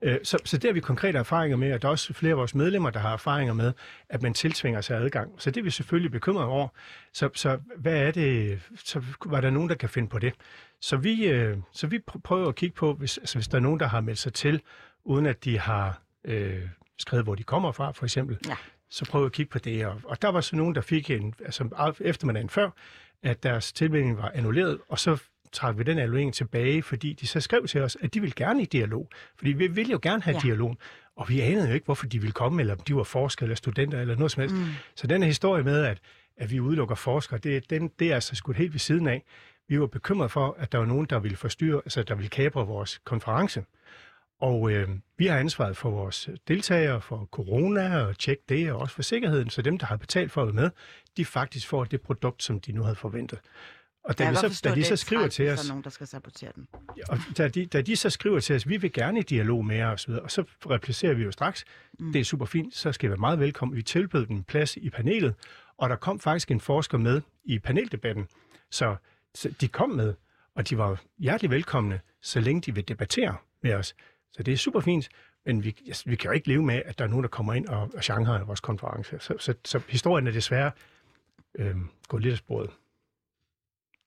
Øh, 0.03 0.19
så, 0.23 0.39
så 0.45 0.57
det 0.57 0.69
har 0.69 0.73
vi 0.73 0.81
konkrete 0.81 1.19
erfaringer 1.19 1.57
med, 1.57 1.73
og 1.73 1.83
der 1.83 1.89
er 1.89 1.93
også 1.93 2.13
flere 2.13 2.31
af 2.31 2.37
vores 2.37 2.55
medlemmer, 2.55 2.91
der 2.91 3.01
har 3.01 3.13
erfaringer 3.13 3.55
med, 3.55 3.73
at 4.09 4.23
man 4.23 4.35
tiltvinger 4.35 4.81
sig 4.81 4.97
adgang. 4.97 5.33
Så 5.39 5.51
det 5.51 5.61
er 5.61 5.65
vi 5.65 5.71
selvfølgelig 5.71 6.11
bekymret 6.11 6.45
over. 6.45 6.69
Så, 7.13 7.29
så 7.35 7.59
hvad 7.77 7.97
er 7.97 8.11
det, 8.11 8.61
så 8.85 9.03
var 9.27 9.41
der 9.41 9.51
nogen, 9.51 9.69
der 9.69 9.75
kan 9.75 9.89
finde 9.89 10.09
på 10.09 10.19
det. 10.19 10.35
Så 10.81 10.97
vi, 10.97 11.25
øh, 11.27 11.57
så 11.73 11.87
vi 11.87 11.99
prøver 12.25 12.49
at 12.49 12.55
kigge 12.55 12.75
på, 12.75 12.93
hvis, 12.93 13.19
altså 13.19 13.39
hvis 13.39 13.49
der 13.49 13.57
er 13.57 13.63
nogen, 13.63 13.81
der 13.81 13.87
har 13.87 14.01
meldt 14.01 14.19
sig 14.19 14.33
til, 14.33 14.61
uden 15.05 15.27
at 15.27 15.45
de 15.45 15.59
har 15.59 16.03
øh, 16.25 16.63
skrevet, 16.99 17.25
hvor 17.25 17.35
de 17.35 17.43
kommer 17.43 17.73
fra, 17.73 17.93
for 17.93 18.05
eksempel, 18.05 18.39
Ja. 18.49 18.57
så 18.91 19.05
prøver 19.11 19.25
vi 19.25 19.27
at 19.27 19.33
kigge 19.33 19.51
på 19.51 19.59
det. 19.59 19.87
Og, 19.87 20.01
og 20.05 20.23
der 20.23 20.29
var 20.29 20.41
så 20.41 20.57
nogen, 20.57 20.75
der 20.75 20.81
fik 20.81 21.11
en, 21.11 21.35
altså 21.45 21.93
eftermiddagen 22.01 22.49
før, 22.49 22.71
at 23.23 23.43
deres 23.43 23.73
tilmelding 23.73 24.17
var 24.19 24.31
annulleret, 24.35 24.79
og 24.89 24.99
så 24.99 25.23
trak 25.53 25.79
vi 25.79 25.83
den 25.83 25.99
annullering 25.99 26.35
tilbage, 26.35 26.83
fordi 26.83 27.13
de 27.13 27.27
så 27.27 27.41
skrev 27.41 27.67
til 27.67 27.81
os, 27.81 27.97
at 28.01 28.15
de 28.15 28.21
vil 28.21 28.35
gerne 28.35 28.63
i 28.63 28.65
dialog. 28.65 29.09
Fordi 29.37 29.53
vi 29.53 29.67
vil 29.67 29.91
jo 29.91 29.99
gerne 30.03 30.23
have 30.23 30.35
Ja. 30.37 30.41
dialog. 30.41 30.77
Og 31.17 31.29
vi 31.29 31.41
anede 31.41 31.69
jo 31.69 31.75
ikke, 31.75 31.85
hvorfor 31.85 32.07
de 32.07 32.19
ville 32.19 32.33
komme, 32.33 32.61
eller 32.63 32.75
om 32.75 32.81
de 32.81 32.97
var 32.97 33.03
forskere 33.03 33.45
eller 33.47 33.57
studenter 33.57 34.01
eller 34.01 34.17
noget 34.17 34.31
som 34.33 34.41
helst. 34.41 34.55
Mm. 34.57 34.65
Så 34.95 35.07
den 35.07 35.23
her 35.23 35.27
historie 35.27 35.63
med, 35.65 35.85
at, 35.85 35.99
at 36.37 36.51
vi 36.51 36.61
udelukker 36.61 36.95
forskere, 36.95 37.39
det, 37.39 37.71
den, 37.71 37.91
det 37.99 38.11
er 38.11 38.15
altså 38.15 38.35
skudt 38.35 38.57
helt 38.57 38.73
ved 38.73 38.81
siden 38.81 39.07
af. 39.07 39.25
Vi 39.69 39.81
var 39.81 39.87
bekymret 39.87 40.31
for, 40.31 40.57
at 40.59 40.73
der 40.73 40.79
var 40.79 40.87
nogen, 40.87 41.07
der 41.11 41.19
ville 41.19 41.37
forstyrre, 41.37 41.77
altså 41.85 42.03
der 42.03 42.15
ville 42.15 42.29
kapre 42.29 42.67
vores 42.67 43.01
konference. 43.05 43.65
Og 44.41 44.73
øh, 44.73 44.89
vi 45.19 45.27
har 45.27 45.39
ansvaret 45.39 45.77
for 45.77 45.91
vores 45.91 46.29
deltagere, 46.49 47.01
for 47.01 47.29
corona 47.33 47.97
og 47.97 48.19
tjekke 48.19 48.43
det, 48.49 48.73
og 48.73 48.79
også 48.79 48.95
for 48.95 49.03
sikkerheden, 49.03 49.51
så 49.51 49.63
dem, 49.63 49.79
der 49.79 49.87
har 49.87 49.97
betalt 49.97 50.33
for 50.33 50.43
at 50.43 50.47
være 50.47 50.55
med, 50.55 50.71
de 51.17 51.25
faktisk 51.25 51.69
får 51.69 51.85
det 51.85 52.01
produkt, 52.01 52.43
som 52.43 52.61
de 52.61 52.73
nu 52.73 52.83
havde 52.83 52.97
forventet. 52.97 53.39
Og 54.05 54.19
da, 54.19 54.31
vi 54.31 54.37
godt 54.37 54.55
så, 54.55 54.61
da 54.65 54.71
de 54.71 54.75
det 54.75 54.87
så 54.87 54.97
skriver 54.97 55.29
til 55.29 55.51
os, 55.51 55.59
Der 55.59 55.65
er 55.65 55.69
nogen, 55.69 55.85
der 55.85 55.91
skal 55.91 56.07
sabotere 56.07 56.53
den. 56.55 56.69
og 57.09 57.19
da 57.39 57.49
de, 57.49 57.67
da 57.67 57.81
de 57.81 57.97
så 57.97 58.11
skriver 58.11 58.41
til 58.41 58.57
os, 58.57 58.69
vi 58.69 58.77
vil 58.77 58.93
gerne 58.93 59.19
i 59.19 59.23
dialog 59.23 59.65
med 59.65 59.77
jer 59.77 59.89
og 59.89 60.01
så 60.01 60.07
videre, 60.07 60.23
og 60.23 60.31
så 60.31 60.45
replicerer 60.71 61.15
vi 61.15 61.23
jo 61.23 61.33
straks, 61.33 61.65
mm. 61.99 62.13
det 62.13 62.21
er 62.21 62.25
super 62.25 62.47
fint, 62.47 62.75
så 62.75 62.93
skal 62.93 63.07
I 63.07 63.11
være 63.11 63.19
meget 63.19 63.39
velkommen. 63.39 63.77
Vi 63.77 63.83
tilbød 63.83 64.27
dem 64.27 64.43
plads 64.43 64.77
i 64.77 64.91
panelet, 64.91 65.35
og 65.79 65.91
der 65.91 65.97
kom 65.97 66.21
faktisk 66.21 66.51
en 66.51 66.61
forsker 66.61 66.99
med 66.99 67.21
i 67.45 67.59
paneldebatten, 67.59 68.27
så, 68.71 68.97
så 69.35 69.55
de 69.61 69.69
kom 69.69 69.91
med, 69.91 70.15
og 70.55 70.69
de 70.69 70.79
var 70.79 71.03
hjertelig 71.19 71.51
velkomne, 71.51 72.01
så 72.23 72.41
længe 72.41 72.61
de 72.61 72.75
vil 72.75 72.89
debattere 72.89 73.37
med 73.63 73.75
os. 73.75 73.95
Så 74.37 74.43
det 74.43 74.53
er 74.53 74.57
super 74.57 74.81
fint, 74.81 75.09
men 75.47 75.65
vi, 75.65 75.77
altså, 75.87 76.03
vi 76.07 76.17
kan 76.17 76.29
jo 76.29 76.33
ikke 76.33 76.49
leve 76.49 76.63
med, 76.63 76.83
at 76.85 76.99
der 76.99 77.05
er 77.05 77.09
nogen, 77.09 77.23
der 77.23 77.29
kommer 77.29 77.55
ind 77.55 77.67
og, 77.67 77.91
og 77.97 78.05
Shanghai 78.05 78.45
vores 78.47 78.61
konference. 78.61 79.19
Så, 79.21 79.35
så, 79.39 79.55
så 79.65 79.81
historien 79.89 80.27
er 80.27 80.33
desværre 80.33 80.71
øh, 81.55 81.77
gået 82.09 82.23
lidt 82.23 82.33
af 82.33 82.39
sporet. 82.39 82.71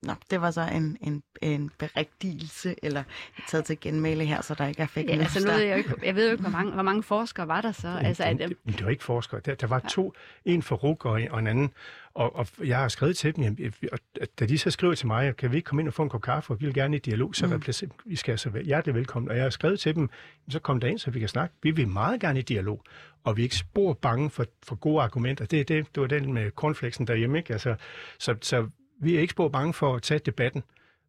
Nå, 0.03 0.13
det 0.31 0.41
var 0.41 0.51
så 0.51 0.61
en, 0.61 0.97
en, 1.01 1.23
en 1.41 1.71
berigtigelse, 1.79 2.75
eller 2.83 3.03
taget 3.47 3.65
til 3.65 3.79
genmæle 3.81 4.25
her, 4.25 4.41
så 4.41 4.53
der 4.53 4.67
ikke 4.67 4.81
er 4.81 4.87
fake 4.87 5.07
Ja, 5.07 5.17
altså 5.19 5.45
nu 5.47 5.51
ved 5.51 5.59
jeg, 5.61 5.71
jo 5.71 5.77
ikke, 5.77 5.93
jeg 6.03 6.15
ved 6.15 6.25
jo 6.25 6.31
ikke, 6.31 6.41
hvor 6.41 6.51
mange, 6.51 6.71
hvor 6.71 6.83
mange 6.83 7.03
forskere 7.03 7.47
var 7.47 7.61
der 7.61 7.71
så. 7.71 7.87
Altså, 8.01 8.23
at, 8.23 8.37
det, 8.37 8.49
det, 8.49 8.57
det 8.77 8.83
var 8.85 8.89
ikke 8.91 9.03
forskere. 9.03 9.39
Der, 9.45 9.55
der 9.55 9.67
var 9.67 9.79
to, 9.79 10.13
en 10.45 10.61
for 10.61 10.75
RUG 10.75 11.05
og, 11.05 11.21
en- 11.21 11.31
og 11.31 11.39
en 11.39 11.47
anden. 11.47 11.71
Og, 12.13 12.35
og 12.35 12.47
jeg 12.63 12.77
har 12.77 12.87
skrevet 12.87 13.17
til 13.17 13.35
dem, 13.35 13.43
jamen, 13.43 13.73
og 13.91 13.99
da 14.39 14.45
de 14.45 14.57
så 14.57 14.71
skriver 14.71 14.93
til 14.95 15.07
mig, 15.07 15.35
kan 15.35 15.51
vi 15.51 15.55
ikke 15.57 15.65
komme 15.65 15.81
ind 15.81 15.87
og 15.87 15.93
få 15.93 16.03
en 16.03 16.09
kop 16.09 16.21
kaffe, 16.21 16.53
og 16.53 16.59
vi 16.61 16.65
vil 16.65 16.73
gerne 16.75 16.95
i 16.95 16.99
dialog, 16.99 17.35
så 17.35 17.47
mm. 17.47 17.61
vi 18.05 18.15
skal 18.15 18.31
altså 18.31 18.49
være 18.49 18.63
hjertelig 18.63 18.95
velkommen. 18.95 19.29
Og 19.31 19.35
jeg 19.35 19.43
har 19.43 19.49
skrevet 19.49 19.79
til 19.79 19.95
dem, 19.95 20.01
"Jamen, 20.01 20.51
så 20.51 20.59
kom 20.59 20.79
der 20.79 20.87
ind, 20.87 20.99
så 20.99 21.11
vi 21.11 21.19
kan 21.19 21.29
snakke. 21.29 21.55
Vi 21.63 21.71
vil 21.71 21.87
meget 21.87 22.19
gerne 22.21 22.39
i 22.39 22.41
dialog, 22.41 22.83
og 23.23 23.37
vi 23.37 23.41
er 23.41 23.43
ikke 23.43 23.55
spor 23.55 23.93
bange 23.93 24.29
for, 24.29 24.45
for 24.63 24.75
gode 24.75 25.01
argumenter. 25.03 25.45
Det, 25.45 25.67
det, 25.67 25.85
det 25.95 26.01
var 26.01 26.07
den 26.07 26.33
med 26.33 26.51
cornflakesen 26.51 27.07
derhjemme, 27.07 27.37
ikke? 27.37 27.53
Altså, 27.53 27.75
så, 28.19 28.35
så 28.41 28.67
vi 29.01 29.15
er 29.15 29.19
ikke 29.19 29.31
spor 29.31 29.49
bange 29.49 29.73
for 29.73 29.95
at 29.95 30.01
tage 30.01 30.19
debatten. 30.19 30.63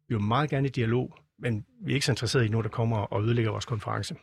Vi 0.07 0.15
vil 0.15 0.23
meget 0.23 0.49
gerne 0.49 0.67
i 0.67 0.71
dialog, 0.71 1.15
men 1.39 1.65
vi 1.81 1.91
er 1.91 1.95
ikke 1.95 2.05
så 2.05 2.11
interesserede 2.11 2.47
i 2.47 2.49
nogen, 2.49 2.63
der 2.63 2.69
kommer 2.69 2.97
og 2.97 3.23
ødelægger 3.23 3.51
vores 3.51 3.65
konference. 3.65 4.15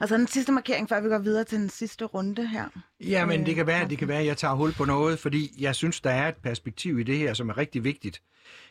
Altså 0.00 0.16
den 0.16 0.26
sidste 0.26 0.52
markering, 0.52 0.88
før 0.88 1.00
vi 1.00 1.08
går 1.08 1.18
videre 1.18 1.44
til 1.44 1.58
den 1.58 1.68
sidste 1.68 2.04
runde 2.04 2.48
her. 2.48 2.68
Ja, 3.00 3.26
men 3.26 3.40
Øh, 3.40 3.46
det 3.46 3.54
kan 3.54 3.66
være, 3.66 3.88
det 3.88 3.98
kan 3.98 4.08
være, 4.08 4.20
at 4.20 4.26
jeg 4.26 4.36
tager 4.36 4.54
hul 4.54 4.72
på 4.72 4.84
noget, 4.84 5.18
fordi 5.18 5.52
jeg 5.58 5.74
synes, 5.74 6.00
der 6.00 6.10
er 6.10 6.28
et 6.28 6.36
perspektiv 6.36 6.98
i 6.98 7.02
det 7.02 7.18
her, 7.18 7.34
som 7.34 7.48
er 7.48 7.58
rigtig 7.58 7.84
vigtigt. 7.84 8.22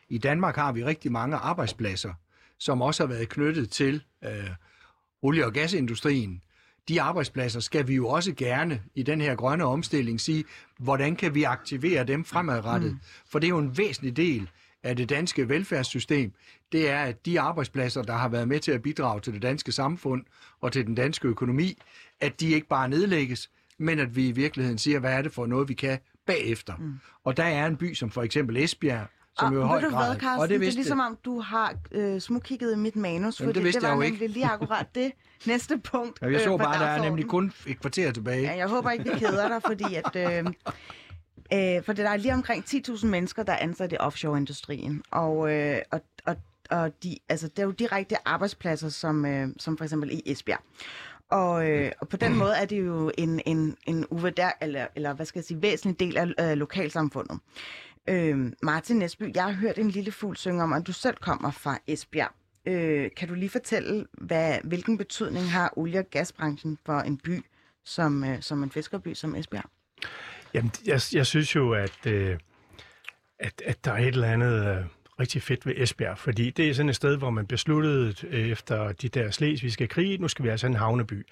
I 0.09 0.17
Danmark 0.17 0.55
har 0.55 0.71
vi 0.71 0.85
rigtig 0.85 1.11
mange 1.11 1.37
arbejdspladser, 1.37 2.13
som 2.59 2.81
også 2.81 3.03
har 3.03 3.07
været 3.07 3.29
knyttet 3.29 3.69
til 3.69 4.03
øh, 4.23 4.49
olie- 5.21 5.45
og 5.45 5.53
gasindustrien. 5.53 6.41
De 6.87 7.01
arbejdspladser 7.01 7.59
skal 7.59 7.87
vi 7.87 7.95
jo 7.95 8.07
også 8.07 8.33
gerne 8.33 8.81
i 8.95 9.03
den 9.03 9.21
her 9.21 9.35
grønne 9.35 9.63
omstilling 9.63 10.21
sige, 10.21 10.43
hvordan 10.77 11.15
kan 11.15 11.35
vi 11.35 11.43
aktivere 11.43 12.03
dem 12.03 12.25
fremadrettet? 12.25 12.91
Mm. 12.91 12.99
For 13.29 13.39
det 13.39 13.47
er 13.47 13.49
jo 13.49 13.57
en 13.57 13.77
væsentlig 13.77 14.17
del 14.17 14.49
af 14.83 14.95
det 14.95 15.09
danske 15.09 15.49
velfærdssystem, 15.49 16.33
det 16.71 16.89
er, 16.89 16.99
at 16.99 17.25
de 17.25 17.39
arbejdspladser, 17.39 18.01
der 18.01 18.13
har 18.13 18.29
været 18.29 18.47
med 18.47 18.59
til 18.59 18.71
at 18.71 18.81
bidrage 18.81 19.21
til 19.21 19.33
det 19.33 19.41
danske 19.41 19.71
samfund 19.71 20.23
og 20.61 20.71
til 20.71 20.85
den 20.85 20.95
danske 20.95 21.27
økonomi, 21.27 21.77
at 22.21 22.39
de 22.39 22.49
ikke 22.49 22.67
bare 22.67 22.89
nedlægges, 22.89 23.49
men 23.77 23.99
at 23.99 24.15
vi 24.15 24.27
i 24.27 24.31
virkeligheden 24.31 24.77
siger, 24.77 24.99
hvad 24.99 25.13
er 25.13 25.21
det 25.21 25.31
for 25.31 25.45
noget, 25.45 25.69
vi 25.69 25.73
kan 25.73 25.99
bagefter. 26.25 26.75
Mm. 26.75 26.93
Og 27.23 27.37
der 27.37 27.43
er 27.43 27.67
en 27.67 27.77
by 27.77 27.93
som 27.93 28.11
for 28.11 28.23
eksempel 28.23 28.57
Esbjerg, 28.57 29.07
som 29.39 29.47
og 29.47 29.53
jo 29.53 29.63
i 29.63 29.67
høj 29.67 29.81
grad... 29.81 30.07
hvad, 30.07 30.19
Carsten? 30.19 30.41
og 30.41 30.49
det, 30.49 30.49
det, 30.49 30.49
det 30.49 30.55
er 30.55 30.59
vidste 30.59 30.77
ligesom 30.77 30.99
om, 30.99 31.17
du 31.25 31.39
har 31.39 31.75
øh, 31.91 32.21
smugkigget 32.21 32.73
i 32.73 32.77
mit 32.77 32.95
manus, 32.95 33.39
Jamen, 33.39 33.47
det 33.47 33.55
fordi 33.55 33.63
vidste 33.63 33.81
det 33.81 33.89
var 33.89 33.95
jeg 33.95 34.05
ikke. 34.05 34.17
nemlig 34.17 34.29
lige 34.29 34.45
akkurat 34.45 34.95
det 34.95 35.11
næste 35.47 35.77
punkt 35.77 36.21
Ja, 36.21 36.31
jeg 36.31 36.41
så 36.41 36.53
øh, 36.53 36.59
bare, 36.59 36.79
der 36.79 36.85
er 36.85 37.01
nemlig 37.01 37.25
kun 37.25 37.53
et 37.67 37.79
kvarter 37.79 38.11
tilbage. 38.11 38.41
Ja, 38.41 38.55
jeg 38.57 38.67
håber 38.67 38.91
ikke, 38.91 39.03
vi 39.03 39.19
keder 39.19 39.47
dig, 39.47 39.61
fordi 39.65 39.95
at... 39.95 40.15
Øh, 40.15 40.45
øh, 41.77 41.83
for 41.83 41.93
der 41.93 42.09
er 42.09 42.17
lige 42.17 42.33
omkring 42.33 42.63
10.000 42.63 43.05
mennesker, 43.05 43.43
der 43.43 43.53
er 43.53 43.59
ansat 43.59 43.93
i 43.93 43.97
offshore-industrien. 43.97 45.03
Og, 45.11 45.51
øh, 45.53 45.77
og, 45.91 46.01
og, 46.25 46.35
og 46.69 47.03
de, 47.03 47.17
altså, 47.29 47.47
det 47.47 47.59
er 47.59 47.63
jo 47.63 47.71
direkte 47.71 48.27
arbejdspladser, 48.27 48.89
som, 48.89 49.25
øh, 49.25 49.47
som 49.59 49.77
for 49.77 49.83
eksempel 49.83 50.11
i 50.11 50.21
Esbjerg. 50.25 50.61
Og, 51.31 51.69
øh, 51.69 51.91
og 52.01 52.09
på 52.09 52.17
den 52.17 52.35
måde 52.37 52.53
er 52.55 52.65
det 52.65 52.85
jo 52.85 53.11
en, 53.17 53.41
en, 53.45 53.77
en 53.87 54.05
uværdig, 54.09 54.51
eller, 54.61 54.87
eller 54.95 55.13
hvad 55.13 55.25
skal 55.25 55.39
jeg 55.39 55.45
sige, 55.45 55.61
væsentlig 55.61 55.99
del 55.99 56.17
af 56.17 56.51
øh, 56.51 56.57
lokalsamfundet. 56.57 57.39
Øh, 58.09 58.51
Martin 58.63 58.95
Nesby, 58.95 59.35
jeg 59.35 59.43
har 59.43 59.51
hørt 59.51 59.77
en 59.77 59.89
lille 59.89 60.11
fugl 60.11 60.37
synge 60.37 60.63
om, 60.63 60.73
at 60.73 60.87
du 60.87 60.93
selv 60.93 61.17
kommer 61.21 61.51
fra 61.51 61.77
Esbjerg. 61.87 62.31
Øh, 62.65 63.09
kan 63.17 63.27
du 63.27 63.33
lige 63.33 63.49
fortælle, 63.49 64.05
hvad, 64.13 64.57
hvilken 64.63 64.97
betydning 64.97 65.51
har 65.51 65.73
olie- 65.75 65.99
og 65.99 66.05
gasbranchen 66.11 66.77
for 66.85 66.99
en 66.99 67.17
by 67.17 67.45
som, 67.85 68.23
øh, 68.23 68.41
som 68.41 68.63
en 68.63 68.71
fiskerby 68.71 69.13
som 69.13 69.35
Esbjerg? 69.35 69.69
Jamen, 70.53 70.71
jeg, 70.85 71.01
jeg 71.13 71.25
synes 71.25 71.55
jo, 71.55 71.73
at, 71.73 72.05
øh, 72.07 72.37
at, 73.39 73.61
at 73.65 73.85
der 73.85 73.91
er 73.91 73.97
et 73.97 74.07
eller 74.07 74.27
andet 74.27 74.77
øh, 74.77 74.85
rigtig 75.19 75.41
fedt 75.41 75.65
ved 75.65 75.73
Esbjerg, 75.77 76.17
fordi 76.17 76.49
det 76.49 76.69
er 76.69 76.73
sådan 76.73 76.89
et 76.89 76.95
sted, 76.95 77.17
hvor 77.17 77.29
man 77.29 77.47
besluttede 77.47 78.15
øh, 78.27 78.47
efter 78.47 78.91
de 78.91 79.09
der 79.09 79.31
slesvigske 79.31 79.87
krig, 79.87 80.19
nu 80.19 80.27
skal 80.27 80.45
vi 80.45 80.49
altså 80.49 80.67
have 80.67 80.71
en 80.71 80.79
havneby. 80.79 81.25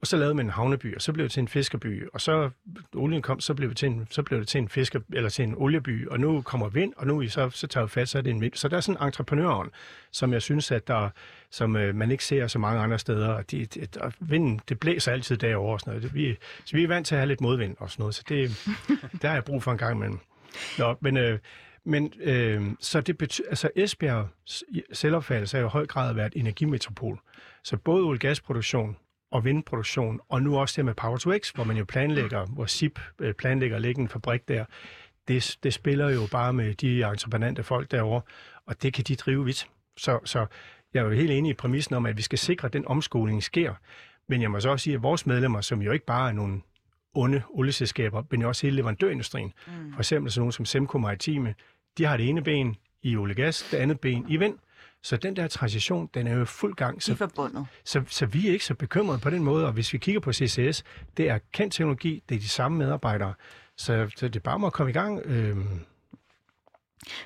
Og 0.00 0.06
så 0.06 0.16
lavede 0.16 0.34
man 0.34 0.46
en 0.46 0.50
havneby, 0.50 0.94
og 0.94 1.02
så 1.02 1.12
blev 1.12 1.24
det 1.24 1.32
til 1.32 1.40
en 1.40 1.48
fiskerby, 1.48 2.08
og 2.12 2.20
så 2.20 2.50
olien 2.94 3.22
kom, 3.22 3.40
så 3.40 3.54
blev 3.54 3.68
det 3.68 3.76
til 3.76 3.88
en, 3.88 4.06
så 4.10 4.22
blev 4.22 4.40
det 4.40 4.48
til 4.48 4.58
en 4.58 4.68
fisker, 4.68 5.00
eller 5.12 5.30
til 5.30 5.42
en 5.42 5.54
olieby, 5.56 6.08
og 6.08 6.20
nu 6.20 6.42
kommer 6.42 6.68
vind, 6.68 6.92
og 6.96 7.06
nu 7.06 7.20
I 7.20 7.28
så, 7.28 7.50
så 7.50 7.66
tager 7.66 7.84
vi 7.84 7.90
fat, 7.90 8.08
så 8.08 8.18
er 8.18 8.22
det 8.22 8.30
en 8.30 8.40
vind. 8.40 8.52
Så 8.54 8.68
der 8.68 8.76
er 8.76 8.80
sådan 8.80 9.02
en 9.02 9.06
entreprenørånd, 9.06 9.70
som 10.10 10.32
jeg 10.32 10.42
synes, 10.42 10.70
at 10.70 10.88
der, 10.88 11.08
som 11.50 11.76
øh, 11.76 11.94
man 11.94 12.10
ikke 12.10 12.24
ser 12.24 12.46
så 12.46 12.58
mange 12.58 12.80
andre 12.80 12.98
steder. 12.98 13.28
Og 13.28 13.50
de, 13.50 13.64
de, 13.66 13.86
og 14.00 14.12
vinden, 14.20 14.60
det 14.68 14.80
blæser 14.80 15.12
altid 15.12 15.36
derovre 15.36 15.72
og 15.72 15.80
sådan 15.80 15.90
noget. 15.90 16.02
Det, 16.02 16.14
vi, 16.14 16.36
så 16.64 16.76
vi 16.76 16.84
er 16.84 16.88
vant 16.88 17.06
til 17.06 17.14
at 17.14 17.18
have 17.18 17.28
lidt 17.28 17.40
modvind 17.40 17.76
og 17.78 17.90
sådan 17.90 18.02
noget, 18.02 18.14
så 18.14 18.22
det, 18.28 18.50
der 19.22 19.28
har 19.28 19.34
jeg 19.34 19.44
brug 19.44 19.62
for 19.62 19.72
en 19.72 19.78
gang 19.78 19.96
imellem. 19.96 20.18
Nå, 20.78 20.96
men, 21.00 21.16
øh, 21.16 21.38
men 21.84 22.12
øh, 22.20 22.62
så 22.80 23.00
det 23.00 23.18
betyder, 23.18 23.48
altså 23.48 23.70
Esbjerg 23.76 24.28
selvopfattelse 24.92 25.56
er 25.56 25.60
jo 25.60 25.66
i 25.66 25.70
høj 25.70 25.86
grad 25.86 26.14
været 26.14 26.32
energimetropol. 26.36 27.18
Så 27.64 27.76
både 27.76 28.04
olie- 28.04 28.18
gasproduktion 28.18 28.96
og 29.30 29.44
vindproduktion, 29.44 30.20
og 30.28 30.42
nu 30.42 30.58
også 30.58 30.74
det 30.76 30.84
med 30.84 30.94
Power 30.94 31.16
to 31.16 31.38
X, 31.38 31.50
hvor 31.50 31.64
man 31.64 31.76
jo 31.76 31.84
planlægger, 31.84 32.46
hvor 32.46 32.66
SIP 32.66 33.00
øh, 33.18 33.34
planlægger 33.34 33.76
at 33.76 33.82
lægge 33.82 34.00
en 34.00 34.08
fabrik 34.08 34.48
der, 34.48 34.64
det, 35.28 35.58
det 35.62 35.74
spiller 35.74 36.10
jo 36.10 36.20
bare 36.30 36.52
med 36.52 36.74
de 36.74 37.04
entreprenante 37.04 37.62
folk 37.62 37.90
derovre, 37.90 38.20
og 38.66 38.82
det 38.82 38.92
kan 38.92 39.04
de 39.04 39.16
drive 39.16 39.44
vidt. 39.44 39.68
Så, 39.96 40.18
så 40.24 40.46
jeg 40.94 41.00
er 41.00 41.04
jo 41.04 41.10
helt 41.10 41.30
enig 41.30 41.50
i 41.50 41.54
præmissen 41.54 41.94
om, 41.94 42.06
at 42.06 42.16
vi 42.16 42.22
skal 42.22 42.38
sikre, 42.38 42.66
at 42.66 42.72
den 42.72 42.86
omskoling 42.86 43.42
sker. 43.42 43.74
Men 44.28 44.42
jeg 44.42 44.50
må 44.50 44.60
så 44.60 44.70
også 44.70 44.84
sige, 44.84 44.94
at 44.94 45.02
vores 45.02 45.26
medlemmer, 45.26 45.60
som 45.60 45.82
jo 45.82 45.92
ikke 45.92 46.06
bare 46.06 46.28
er 46.28 46.32
nogle 46.32 46.60
onde 47.14 47.42
olieselskaber, 47.48 48.22
men 48.30 48.40
jo 48.40 48.48
også 48.48 48.66
hele 48.66 48.76
leverandørindustrien, 48.76 49.52
mm. 49.66 49.92
for 49.92 50.00
eksempel 50.00 50.32
sådan 50.32 50.40
nogle 50.40 50.52
som 50.52 50.64
Semco 50.64 50.98
Maritime, 50.98 51.54
de 51.98 52.04
har 52.04 52.16
det 52.16 52.28
ene 52.28 52.42
ben 52.42 52.76
i 53.02 53.16
olie 53.16 53.34
gas, 53.34 53.68
det 53.70 53.76
andet 53.76 54.00
ben 54.00 54.26
i 54.28 54.36
vind. 54.36 54.58
Så 55.02 55.16
den 55.16 55.36
der 55.36 55.48
transition, 55.48 56.10
den 56.14 56.26
er 56.26 56.34
jo 56.34 56.42
i 56.42 56.44
fuld 56.44 56.74
gang. 56.74 56.98
I 56.98 57.00
Så, 57.00 57.14
forbundet. 57.14 57.66
så, 57.84 58.02
så 58.08 58.26
vi 58.26 58.48
er 58.48 58.52
ikke 58.52 58.64
så 58.64 58.74
bekymrede 58.74 59.18
på 59.18 59.30
den 59.30 59.44
måde, 59.44 59.66
og 59.66 59.72
hvis 59.72 59.92
vi 59.92 59.98
kigger 59.98 60.20
på 60.20 60.32
CCS, 60.32 60.84
det 61.16 61.28
er 61.28 61.38
kendt 61.52 61.74
teknologi, 61.74 62.22
det 62.28 62.34
er 62.34 62.38
de 62.38 62.48
samme 62.48 62.78
medarbejdere, 62.78 63.34
så, 63.76 64.10
så 64.16 64.28
det 64.28 64.36
er 64.36 64.40
bare 64.40 64.54
om 64.54 64.64
at 64.64 64.72
komme 64.72 64.90
i 64.90 64.92
gang. 64.92 65.20
Øhm, 65.24 65.80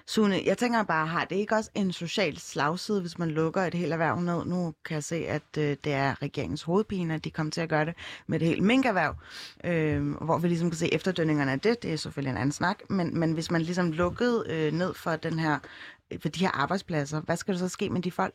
Sune, 0.07 0.41
jeg 0.47 0.59
tænker 0.59 0.83
bare, 0.83 1.07
har 1.07 1.25
det 1.25 1.37
ikke 1.37 1.55
også 1.55 1.71
en 1.75 1.93
social 1.93 2.39
slagside, 2.39 3.01
hvis 3.01 3.19
man 3.19 3.31
lukker 3.31 3.63
et 3.63 3.75
helt 3.75 3.93
erhverv 3.93 4.21
ned? 4.21 4.45
Nu 4.45 4.75
kan 4.85 4.95
jeg 4.95 5.05
se, 5.05 5.17
at 5.17 5.43
øh, 5.59 5.77
det 5.85 5.93
er 5.93 6.23
regeringens 6.23 6.63
hovedpine, 6.63 7.15
at 7.15 7.25
de 7.25 7.31
kommer 7.31 7.51
til 7.51 7.61
at 7.61 7.69
gøre 7.69 7.85
det 7.85 7.95
med 8.27 8.39
det 8.39 8.49
hele 8.49 8.61
minkerhverv, 8.61 9.15
øh, 9.65 10.13
hvor 10.15 10.39
vi 10.39 10.49
ligesom 10.49 10.71
kan 10.71 10.77
se 10.79 10.95
efterdønningerne 10.95 11.53
af 11.53 11.61
det. 11.61 11.83
Det 11.83 11.93
er 11.93 11.97
selvfølgelig 11.97 12.31
en 12.31 12.37
anden 12.37 12.53
snak, 12.53 12.79
men, 12.91 13.19
men 13.19 13.33
hvis 13.33 13.51
man 13.51 13.63
ligesom 13.63 13.93
lukkede 13.93 14.45
øh, 14.49 14.73
ned 14.73 14.95
for, 14.95 15.17
den 15.17 15.39
her, 15.39 15.59
for 16.21 16.29
de 16.29 16.41
her 16.41 16.51
arbejdspladser, 16.51 17.21
hvad 17.21 17.37
skal 17.37 17.55
der 17.55 17.59
så 17.59 17.69
ske 17.69 17.91
med 17.91 18.03
de 18.03 18.11
folk? 18.11 18.35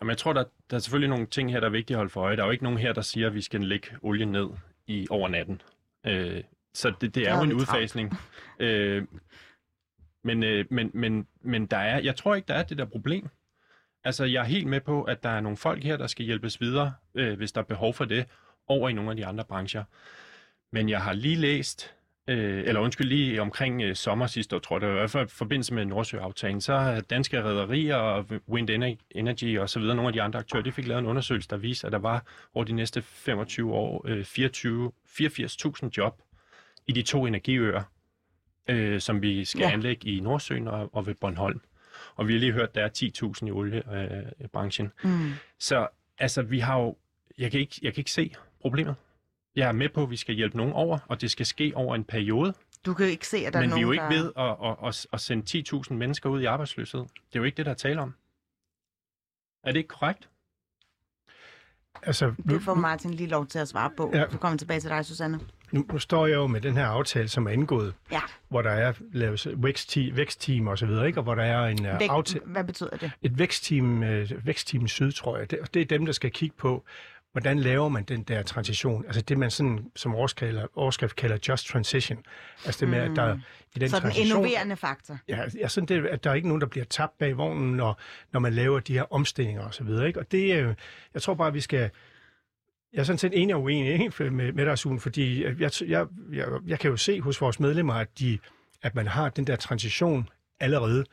Jamen, 0.00 0.10
jeg 0.10 0.18
tror, 0.18 0.32
der, 0.32 0.44
der 0.70 0.76
er 0.76 0.80
selvfølgelig 0.80 1.08
nogle 1.08 1.26
ting 1.26 1.52
her, 1.52 1.60
der 1.60 1.66
er 1.66 1.70
vigtige 1.70 1.94
at 1.94 1.98
holde 1.98 2.10
for 2.10 2.20
øje. 2.20 2.36
Der 2.36 2.42
er 2.42 2.46
jo 2.46 2.52
ikke 2.52 2.64
nogen 2.64 2.78
her, 2.78 2.92
der 2.92 3.02
siger, 3.02 3.26
at 3.26 3.34
vi 3.34 3.40
skal 3.40 3.60
lægge 3.60 3.88
olien 4.02 4.28
ned 4.28 4.48
i 4.86 5.06
over 5.10 5.28
natten. 5.28 5.62
Øh, 6.06 6.42
så 6.74 6.92
det, 7.00 7.14
det 7.14 7.28
er 7.28 7.36
jo 7.36 7.42
en 7.42 7.52
udfasning. 7.52 8.18
øh, 8.58 9.06
men, 10.24 10.42
øh, 10.42 10.64
men, 10.70 10.90
men, 10.94 11.26
men 11.42 11.66
der 11.66 11.76
er, 11.76 12.00
jeg 12.00 12.16
tror 12.16 12.34
ikke, 12.34 12.46
der 12.46 12.54
er 12.54 12.62
det 12.62 12.78
der 12.78 12.84
problem. 12.84 13.28
Altså, 14.04 14.24
jeg 14.24 14.40
er 14.40 14.44
helt 14.44 14.66
med 14.66 14.80
på, 14.80 15.02
at 15.02 15.22
der 15.22 15.28
er 15.28 15.40
nogle 15.40 15.56
folk 15.56 15.82
her, 15.84 15.96
der 15.96 16.06
skal 16.06 16.24
hjælpes 16.24 16.60
videre, 16.60 16.94
øh, 17.14 17.36
hvis 17.36 17.52
der 17.52 17.60
er 17.60 17.64
behov 17.64 17.94
for 17.94 18.04
det, 18.04 18.26
over 18.66 18.88
i 18.88 18.92
nogle 18.92 19.10
af 19.10 19.16
de 19.16 19.26
andre 19.26 19.44
brancher. 19.44 19.84
Men 20.72 20.88
jeg 20.88 21.02
har 21.02 21.12
lige 21.12 21.36
læst, 21.36 21.94
øh, 22.28 22.64
eller 22.66 22.80
undskyld, 22.80 23.06
lige 23.08 23.42
omkring 23.42 23.82
øh, 23.82 23.94
sommer 23.96 24.26
sidste 24.26 24.56
år, 24.56 24.60
tror 24.60 24.76
jeg, 24.76 24.80
det 24.80 24.88
var 24.88 24.94
i 24.94 24.98
hvert 24.98 25.10
fald 25.10 25.26
i 25.26 25.30
forbindelse 25.30 25.74
med 25.74 25.84
Nordsøaftalen, 25.84 26.60
så 26.60 26.76
har 26.76 27.00
danske 27.00 27.42
rederier 27.44 27.96
og 27.96 28.26
Wind 28.48 28.70
Ener- 28.70 28.96
Energy 29.10 29.58
og 29.58 29.70
så 29.70 29.80
videre, 29.80 29.96
nogle 29.96 30.08
af 30.08 30.12
de 30.12 30.22
andre 30.22 30.38
aktører, 30.38 30.62
de 30.62 30.72
fik 30.72 30.86
lavet 30.86 30.98
en 31.00 31.06
undersøgelse, 31.06 31.48
der 31.48 31.56
viste, 31.56 31.86
at 31.86 31.92
der 31.92 31.98
var 31.98 32.24
over 32.54 32.64
de 32.64 32.72
næste 32.72 33.02
25 33.02 33.72
år 33.74 34.04
øh, 34.08 34.24
24 34.24 34.92
84.000 35.08 35.88
job 35.96 36.22
i 36.86 36.92
de 36.92 37.02
to 37.02 37.26
energiøer, 37.26 37.82
øh, 38.68 39.00
som 39.00 39.22
vi 39.22 39.44
skal 39.44 39.60
Ja. 39.60 39.70
anlægge 39.70 40.08
i 40.08 40.20
Nordsøen 40.20 40.68
og, 40.68 40.94
og 40.94 41.06
ved 41.06 41.14
Bornholm. 41.14 41.60
Og 42.16 42.28
vi 42.28 42.32
har 42.32 42.40
lige 42.40 42.52
hørt, 42.52 42.68
at 42.68 42.74
der 42.74 42.84
er 42.84 43.32
10.000 43.42 43.46
i 43.46 43.50
oliebranchen. 43.50 44.92
Mm. 45.04 45.30
Så 45.58 45.86
altså, 46.18 46.42
vi 46.42 46.58
har 46.58 46.78
jo... 46.80 46.96
Jeg 47.38 47.50
kan, 47.50 47.60
ikke, 47.60 47.74
jeg 47.82 47.94
kan 47.94 48.00
ikke 48.00 48.10
se 48.10 48.34
problemet. 48.60 48.94
Jeg 49.56 49.68
er 49.68 49.72
med 49.72 49.88
på, 49.88 50.02
at 50.02 50.10
vi 50.10 50.16
skal 50.16 50.34
hjælpe 50.34 50.56
nogen 50.56 50.72
over, 50.72 50.98
og 51.08 51.20
det 51.20 51.30
skal 51.30 51.46
ske 51.46 51.72
over 51.74 51.94
en 51.94 52.04
periode. 52.04 52.54
Du 52.86 52.94
kan 52.94 53.06
ikke 53.06 53.26
se, 53.26 53.36
at 53.46 53.52
der 53.52 53.60
Men 53.60 53.70
er 53.70 53.74
vi 53.74 53.80
er 53.80 53.84
nogen, 53.84 53.86
jo 53.86 53.92
ikke 53.92 54.16
der... 54.16 54.22
ved 54.22 54.32
at, 54.36 54.70
at, 54.70 54.88
at, 54.88 55.06
at 55.12 55.20
sende 55.20 55.62
10.000 55.90 55.94
mennesker 55.94 56.30
ud 56.30 56.40
i 56.40 56.44
arbejdsløshed. 56.44 57.00
Det 57.00 57.08
er 57.34 57.38
jo 57.40 57.44
ikke 57.44 57.56
det, 57.56 57.66
der 57.66 57.72
er 57.72 57.76
tale 57.76 58.00
om. 58.00 58.14
Er 59.64 59.72
det 59.72 59.78
ikke 59.78 59.88
korrekt? 59.88 60.28
altså, 62.02 62.34
nu, 62.38 62.54
Det 62.54 62.62
får 62.62 62.74
Martin 62.74 63.14
lige 63.14 63.28
lov 63.28 63.46
til 63.46 63.58
at 63.58 63.68
svare 63.68 63.90
på. 63.96 64.10
Ja. 64.14 64.24
Så 64.30 64.38
kommer 64.38 64.58
tilbage 64.58 64.80
til 64.80 64.90
dig, 64.90 65.04
Susanne. 65.06 65.40
nu, 65.72 65.84
nu 65.92 65.98
står 65.98 66.26
jeg 66.26 66.34
jo 66.34 66.46
med 66.46 66.60
den 66.60 66.74
her 66.76 66.86
aftale, 66.86 67.28
som 67.28 67.46
er 67.46 67.50
indgået, 67.50 67.94
Ja. 68.12 68.20
hvor 68.48 68.62
der 68.62 68.70
er 68.70 68.92
lavet 69.12 69.46
vækstteam, 69.62 70.16
vækstteam 70.16 70.66
og 70.66 70.78
så 70.78 70.86
videre, 70.86 71.06
ikke? 71.06 71.18
og 71.20 71.22
hvor 71.24 71.34
der 71.34 71.42
er 71.42 71.66
en 71.66 71.78
uh, 71.86 72.00
Væk, 72.00 72.10
aftale, 72.10 72.44
hvad 72.46 72.64
betyder 72.64 72.90
det? 72.96 73.12
et 73.22 73.38
vækstteam, 73.38 74.02
øh, 74.02 74.46
vækstteam 74.46 74.88
Syd, 74.88 75.12
tror 75.12 75.38
jeg. 75.38 75.50
Det, 75.50 75.74
det 75.74 75.82
er 75.82 75.86
dem, 75.86 76.06
der 76.06 76.12
skal 76.12 76.30
kigge 76.30 76.56
på, 76.58 76.84
hvordan 77.32 77.58
laver 77.58 77.88
man 77.88 78.04
den 78.04 78.22
der 78.22 78.42
transition? 78.42 79.04
Altså 79.06 79.22
det, 79.22 79.38
man 79.38 79.50
sådan, 79.50 79.90
som 79.96 80.14
overskrift 80.14 80.52
kalder, 80.52 80.66
overskrift 80.74 81.16
kalder 81.16 81.38
just 81.48 81.66
transition. 81.66 82.18
Altså 82.66 82.80
det 82.80 82.88
med, 82.88 82.98
at 82.98 83.10
der 83.16 83.38
i 83.74 83.78
den 83.78 83.88
Så 83.88 83.96
den 83.96 84.02
transition... 84.02 84.26
innoverende 84.26 84.76
faktor. 84.76 85.18
Ja, 85.28 85.44
ja 85.58 85.68
sådan 85.68 85.88
det, 85.88 86.06
at 86.06 86.24
der 86.24 86.30
er 86.30 86.34
ikke 86.34 86.48
nogen, 86.48 86.60
der 86.60 86.66
bliver 86.66 86.84
tabt 86.84 87.18
bag 87.18 87.36
vognen, 87.36 87.76
når, 87.76 88.00
når 88.32 88.40
man 88.40 88.52
laver 88.52 88.80
de 88.80 88.92
her 88.92 89.12
omstillinger 89.12 89.62
og 89.62 89.74
så 89.74 89.84
videre. 89.84 90.06
Ikke? 90.06 90.20
Og 90.20 90.32
det, 90.32 90.56
øh, 90.56 90.74
jeg 91.14 91.22
tror 91.22 91.34
bare, 91.34 91.48
at 91.48 91.54
vi 91.54 91.60
skal... 91.60 91.90
Jeg 92.92 93.00
er 93.00 93.04
sådan 93.04 93.18
set 93.18 93.42
enig 93.42 93.54
og 93.54 93.62
uenig 93.62 93.92
ikke, 93.92 94.30
med, 94.30 94.52
med 94.52 94.66
dig, 94.66 94.78
Sune, 94.78 95.00
fordi 95.00 95.44
jeg, 95.44 95.60
jeg, 95.60 96.06
jeg, 96.32 96.46
jeg 96.66 96.78
kan 96.78 96.90
jo 96.90 96.96
se 96.96 97.20
hos 97.20 97.40
vores 97.40 97.60
medlemmer, 97.60 97.94
at, 97.94 98.18
de, 98.18 98.38
at 98.82 98.94
man 98.94 99.06
har 99.06 99.28
den 99.28 99.46
der 99.46 99.56
transition 99.56 100.28
allerede. 100.60 101.04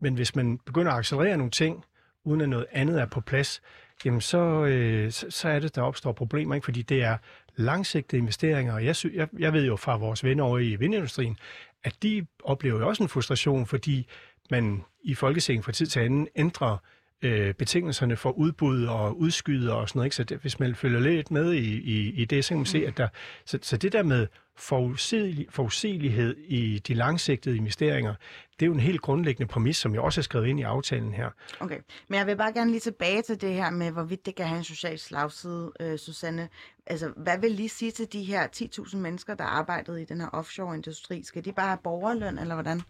Men 0.00 0.14
hvis 0.14 0.36
man 0.36 0.58
begynder 0.58 0.92
at 0.92 0.98
accelerere 0.98 1.36
nogle 1.36 1.50
ting, 1.50 1.84
uden 2.24 2.40
at 2.40 2.48
noget 2.48 2.66
andet 2.72 3.00
er 3.00 3.06
på 3.06 3.20
plads, 3.20 3.62
jamen 4.04 4.20
så, 4.20 4.64
øh, 4.64 5.12
så, 5.12 5.48
er 5.48 5.58
det, 5.58 5.74
der 5.74 5.82
opstår 5.82 6.12
problemer, 6.12 6.54
ikke? 6.54 6.64
fordi 6.64 6.82
det 6.82 7.02
er 7.02 7.16
langsigtede 7.56 8.18
investeringer. 8.18 8.74
Og 8.74 8.84
jeg, 8.84 8.96
sy- 8.96 9.14
jeg, 9.14 9.28
jeg 9.38 9.52
ved 9.52 9.66
jo 9.66 9.76
fra 9.76 9.96
vores 9.96 10.24
venner 10.24 10.44
over 10.44 10.58
i 10.58 10.76
vindindustrien, 10.76 11.36
at 11.84 12.02
de 12.02 12.26
oplever 12.44 12.78
jo 12.78 12.88
også 12.88 13.02
en 13.02 13.08
frustration, 13.08 13.66
fordi 13.66 14.08
man 14.50 14.84
i 15.04 15.14
Folketinget 15.14 15.64
fra 15.64 15.72
tid 15.72 15.86
til 15.86 16.00
anden 16.00 16.28
ændrer 16.36 16.76
øh, 17.22 17.54
betingelserne 17.54 18.16
for 18.16 18.30
udbud 18.30 18.84
og 18.84 19.18
udskyder 19.18 19.74
og 19.74 19.88
sådan 19.88 19.98
noget. 19.98 20.06
Ikke? 20.06 20.16
Så 20.16 20.24
det, 20.24 20.38
hvis 20.38 20.60
man 20.60 20.74
følger 20.74 21.00
lidt 21.00 21.30
med 21.30 21.52
i, 21.52 21.78
i, 21.78 22.08
i 22.10 22.24
det, 22.24 22.44
så 22.44 22.48
kan 22.48 22.56
man 22.56 22.66
se, 22.66 22.86
at 22.86 22.96
der... 22.96 23.08
Så, 23.44 23.58
så 23.62 23.76
det 23.76 23.92
der 23.92 24.02
med 24.02 24.26
forudsigelig, 24.58 25.46
forudsigelighed 25.50 26.36
i 26.36 26.78
de 26.78 26.94
langsigtede 26.94 27.56
investeringer, 27.56 28.14
det 28.60 28.62
er 28.62 28.66
jo 28.66 28.72
en 28.72 28.80
helt 28.80 29.00
grundlæggende 29.00 29.48
præmis, 29.48 29.76
som 29.76 29.94
jeg 29.94 30.00
også 30.00 30.20
har 30.20 30.22
skrevet 30.22 30.46
ind 30.46 30.60
i 30.60 30.62
aftalen 30.62 31.12
her. 31.12 31.30
Okay, 31.60 31.78
men 32.08 32.18
jeg 32.18 32.26
vil 32.26 32.36
bare 32.36 32.52
gerne 32.52 32.70
lige 32.70 32.80
tilbage 32.80 33.22
til 33.22 33.40
det 33.40 33.54
her 33.54 33.70
med, 33.70 33.90
hvorvidt 33.90 34.26
det 34.26 34.34
kan 34.34 34.46
have 34.46 34.58
en 34.58 34.64
social 34.64 34.98
slagside, 34.98 35.72
øh, 35.80 35.98
Susanne. 35.98 36.48
Altså, 36.86 37.12
hvad 37.16 37.38
vil 37.38 37.50
lige 37.50 37.68
sige 37.68 37.90
til 37.90 38.12
de 38.12 38.24
her 38.24 38.46
10.000 38.56 38.96
mennesker, 38.96 39.34
der 39.34 39.44
arbejdede 39.44 40.02
i 40.02 40.04
den 40.04 40.20
her 40.20 40.28
offshore-industri? 40.28 41.22
Skal 41.22 41.44
de 41.44 41.52
bare 41.52 41.68
have 41.68 41.78
borgerløn, 41.84 42.38
eller 42.38 42.54
hvordan? 42.54 42.82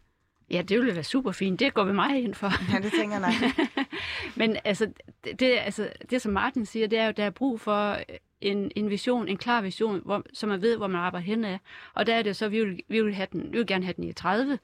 Ja, 0.50 0.62
det 0.62 0.78
ville 0.78 0.94
være 0.94 1.04
super 1.04 1.32
fint. 1.32 1.60
Det 1.60 1.74
går 1.74 1.84
vi 1.84 1.92
meget 1.92 2.22
ind 2.22 2.34
for. 2.34 2.72
Ja, 2.72 2.78
det 2.78 2.92
tænker 2.92 3.16
jeg. 3.18 3.52
Men 4.40 4.56
altså 4.64 4.86
det, 5.24 5.40
det, 5.40 5.58
altså, 5.58 5.90
det, 6.10 6.22
som 6.22 6.32
Martin 6.32 6.66
siger, 6.66 6.86
det 6.86 6.98
er 6.98 7.06
jo, 7.06 7.12
der 7.16 7.24
er 7.24 7.30
brug 7.30 7.60
for 7.60 7.98
en, 8.40 8.70
en 8.76 8.90
vision, 8.90 9.28
en 9.28 9.36
klar 9.36 9.60
vision, 9.60 10.02
hvor, 10.04 10.22
så 10.32 10.46
man 10.46 10.62
ved, 10.62 10.76
hvor 10.76 10.86
man 10.86 11.00
arbejder 11.00 11.26
hen 11.26 11.44
af. 11.44 11.58
Og 11.94 12.06
der 12.06 12.14
er 12.14 12.22
det 12.22 12.36
så, 12.36 12.48
vi 12.48 12.64
vil, 12.64 12.80
vi 12.88 13.02
vil, 13.02 13.14
have 13.14 13.28
den, 13.32 13.52
vi 13.52 13.58
vil 13.58 13.66
gerne 13.66 13.84
have 13.84 13.94
den 13.96 14.04
i 14.04 14.12
30, 14.12 14.58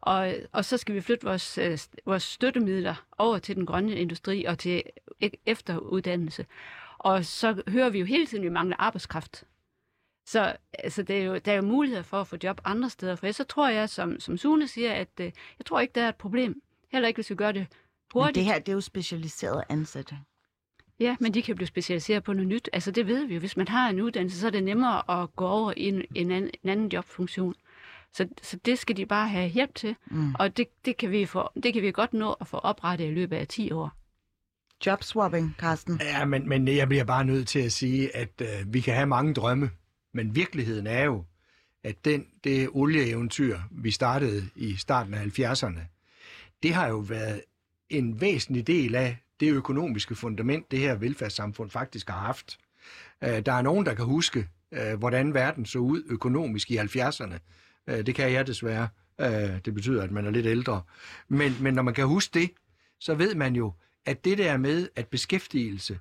og, 0.00 0.34
og 0.52 0.64
så 0.64 0.76
skal 0.76 0.94
vi 0.94 1.00
flytte 1.00 1.26
vores, 1.26 1.58
øh, 1.58 1.78
vores 2.06 2.22
støttemidler 2.22 2.94
over 3.18 3.38
til 3.38 3.56
den 3.56 3.66
grønne 3.66 3.96
industri 3.96 4.44
og 4.44 4.58
til 4.58 4.82
e- 5.24 5.42
efteruddannelse. 5.46 6.46
Og 6.98 7.24
så 7.24 7.62
hører 7.68 7.90
vi 7.90 7.98
jo 7.98 8.04
hele 8.04 8.26
tiden, 8.26 8.44
at 8.44 8.50
vi 8.50 8.52
mangler 8.52 8.76
arbejdskraft. 8.78 9.44
Så 10.26 10.56
altså, 10.78 11.02
det 11.02 11.18
er 11.18 11.24
jo, 11.24 11.38
der 11.38 11.52
er 11.52 11.56
jo 11.56 11.62
muligheder 11.62 12.02
for 12.02 12.20
at 12.20 12.26
få 12.26 12.36
job 12.42 12.60
andre 12.64 12.90
steder. 12.90 13.16
For 13.16 13.32
så 13.32 13.44
tror 13.44 13.68
jeg, 13.68 13.88
som, 13.88 14.20
som 14.20 14.38
Sune 14.38 14.68
siger, 14.68 14.92
at 14.92 15.08
øh, 15.20 15.24
jeg 15.58 15.66
tror 15.66 15.80
ikke, 15.80 15.92
der 15.94 16.02
er 16.02 16.08
et 16.08 16.16
problem. 16.16 16.62
Heller 16.92 17.08
ikke, 17.08 17.18
hvis 17.18 17.30
vi 17.30 17.34
gør 17.34 17.52
det 17.52 17.60
Men 17.60 17.68
hurtigt. 18.12 18.34
det 18.34 18.44
her, 18.44 18.58
det 18.58 18.68
er 18.68 18.72
jo 18.72 18.80
specialiseret 18.80 19.64
ansatte. 19.68 20.18
Ja, 21.00 21.16
men 21.20 21.34
de 21.34 21.42
kan 21.42 21.54
blive 21.56 21.66
specialiseret 21.66 22.24
på 22.24 22.32
noget 22.32 22.48
nyt. 22.48 22.68
Altså 22.72 22.90
det 22.90 23.06
ved 23.06 23.26
vi 23.26 23.34
jo. 23.34 23.40
Hvis 23.40 23.56
man 23.56 23.68
har 23.68 23.88
en 23.90 24.00
uddannelse, 24.00 24.40
så 24.40 24.46
er 24.46 24.50
det 24.50 24.64
nemmere 24.64 25.22
at 25.22 25.36
gå 25.36 25.46
over 25.46 25.72
i 25.76 25.88
en, 25.88 26.02
en, 26.14 26.30
anden, 26.30 26.50
en 26.62 26.70
anden 26.70 26.88
jobfunktion. 26.88 27.54
Så, 28.12 28.28
så 28.42 28.56
det 28.64 28.78
skal 28.78 28.96
de 28.96 29.06
bare 29.06 29.28
have 29.28 29.48
hjælp 29.48 29.74
til. 29.74 29.96
Mm. 30.10 30.34
Og 30.34 30.56
det, 30.56 30.66
det, 30.84 30.96
kan 30.96 31.10
vi 31.10 31.26
få, 31.26 31.48
det 31.62 31.72
kan 31.72 31.82
vi 31.82 31.92
godt 31.92 32.14
nå 32.14 32.32
at 32.32 32.46
få 32.46 32.56
oprettet 32.56 33.06
i 33.06 33.10
løbet 33.10 33.36
af 33.36 33.48
10 33.48 33.72
år. 33.72 33.90
Jobswapping, 34.86 35.54
Carsten. 35.58 36.00
Ja, 36.02 36.24
men, 36.24 36.48
men 36.48 36.68
jeg 36.68 36.88
bliver 36.88 37.04
bare 37.04 37.24
nødt 37.24 37.48
til 37.48 37.58
at 37.58 37.72
sige, 37.72 38.16
at 38.16 38.40
øh, 38.40 38.74
vi 38.74 38.80
kan 38.80 38.94
have 38.94 39.06
mange 39.06 39.34
drømme, 39.34 39.70
men 40.16 40.34
virkeligheden 40.34 40.86
er 40.86 41.04
jo, 41.04 41.24
at 41.84 42.04
den, 42.04 42.26
det 42.44 42.68
olieeventyr, 42.72 43.58
vi 43.70 43.90
startede 43.90 44.48
i 44.54 44.76
starten 44.76 45.14
af 45.14 45.24
70'erne, 45.24 45.80
det 46.62 46.74
har 46.74 46.88
jo 46.88 46.98
været 46.98 47.42
en 47.90 48.20
væsentlig 48.20 48.66
del 48.66 48.94
af 48.94 49.16
det 49.40 49.50
økonomiske 49.50 50.14
fundament, 50.14 50.70
det 50.70 50.78
her 50.78 50.94
velfærdssamfund 50.94 51.70
faktisk 51.70 52.08
har 52.08 52.18
haft. 52.18 52.58
Øh, 53.24 53.46
der 53.46 53.52
er 53.52 53.62
nogen, 53.62 53.86
der 53.86 53.94
kan 53.94 54.04
huske, 54.04 54.48
øh, 54.72 54.98
hvordan 54.98 55.34
verden 55.34 55.66
så 55.66 55.78
ud 55.78 56.02
økonomisk 56.06 56.70
i 56.70 56.78
70'erne. 56.78 57.38
Øh, 57.86 58.06
det 58.06 58.14
kan 58.14 58.32
jeg 58.32 58.46
desværre. 58.46 58.88
Det 59.64 59.74
betyder, 59.74 60.02
at 60.02 60.10
man 60.10 60.26
er 60.26 60.30
lidt 60.30 60.46
ældre. 60.46 60.82
Men, 61.28 61.56
men 61.60 61.74
når 61.74 61.82
man 61.82 61.94
kan 61.94 62.06
huske 62.06 62.40
det, 62.40 62.50
så 62.98 63.14
ved 63.14 63.34
man 63.34 63.56
jo, 63.56 63.72
at 64.06 64.24
det 64.24 64.38
der 64.38 64.56
med, 64.56 64.88
at 64.96 65.08
beskæftigelse, 65.08 65.98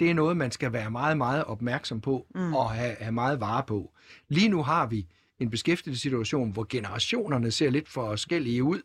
det 0.00 0.10
er 0.10 0.14
noget, 0.14 0.36
man 0.36 0.50
skal 0.50 0.72
være 0.72 0.90
meget, 0.90 1.16
meget 1.16 1.44
opmærksom 1.44 2.00
på 2.00 2.26
mm. 2.34 2.54
og 2.54 2.70
have, 2.70 2.96
have 3.00 3.12
meget 3.12 3.40
vare 3.40 3.62
på. 3.62 3.92
Lige 4.28 4.48
nu 4.48 4.62
har 4.62 4.86
vi 4.86 5.06
en 5.38 5.50
beskæftigelsessituation, 5.50 6.50
hvor 6.50 6.66
generationerne 6.68 7.50
ser 7.50 7.70
lidt 7.70 7.88
forskellige 7.88 8.64
ud, 8.64 8.82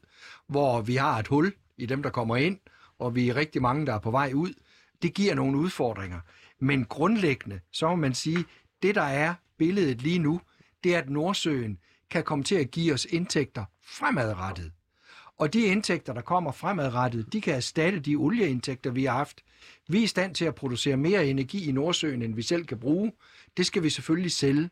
hvor 0.48 0.82
vi 0.82 0.96
har 0.96 1.20
et 1.20 1.28
hul 1.28 1.54
i 1.78 1.86
dem, 1.86 2.04
der 2.04 2.10
kommer 2.10 2.36
ind, 2.36 2.60
og 3.00 3.16
vi 3.16 3.30
er 3.30 3.36
rigtig 3.36 3.62
mange, 3.62 3.86
der 3.86 3.94
er 3.94 4.00
på 4.00 4.12
vej 4.12 4.32
ud. 4.36 4.54
Det 5.02 5.14
giver 5.14 5.36
nogle 5.36 5.58
udfordringer. 5.58 6.20
Men 6.60 6.86
grundlæggende, 6.86 7.60
så 7.72 7.88
må 7.88 7.96
man 7.96 8.14
sige, 8.14 8.46
det 8.84 8.96
der 8.96 9.02
er 9.02 9.34
billedet 9.58 10.02
lige 10.02 10.20
nu, 10.20 10.42
det 10.84 10.96
er, 10.96 11.00
at 11.00 11.10
Nordsøen 11.10 11.78
kan 12.10 12.24
komme 12.24 12.44
til 12.44 12.56
at 12.56 12.72
give 12.72 12.94
os 12.94 13.06
indtægter 13.06 13.66
fremadrettet. 13.84 14.72
Og 15.38 15.54
de 15.54 15.62
indtægter, 15.62 16.14
der 16.14 16.22
kommer 16.22 16.52
fremadrettet, 16.52 17.34
de 17.34 17.42
kan 17.42 17.56
erstatte 17.56 18.00
de 18.00 18.16
olieindtægter, 18.16 18.92
vi 18.92 19.06
har 19.06 19.18
haft. 19.18 19.42
Vi 19.88 20.00
er 20.00 20.04
i 20.04 20.08
stand 20.08 20.36
til 20.36 20.46
at 20.46 20.56
producere 20.56 20.98
mere 20.98 21.26
energi 21.26 21.70
i 21.70 21.72
Nordsøen, 21.72 22.22
end 22.22 22.36
vi 22.36 22.42
selv 22.42 22.66
kan 22.66 22.80
bruge. 22.80 23.12
Det 23.58 23.66
skal 23.66 23.84
vi 23.84 23.90
selvfølgelig 23.90 24.32
sælge. 24.32 24.70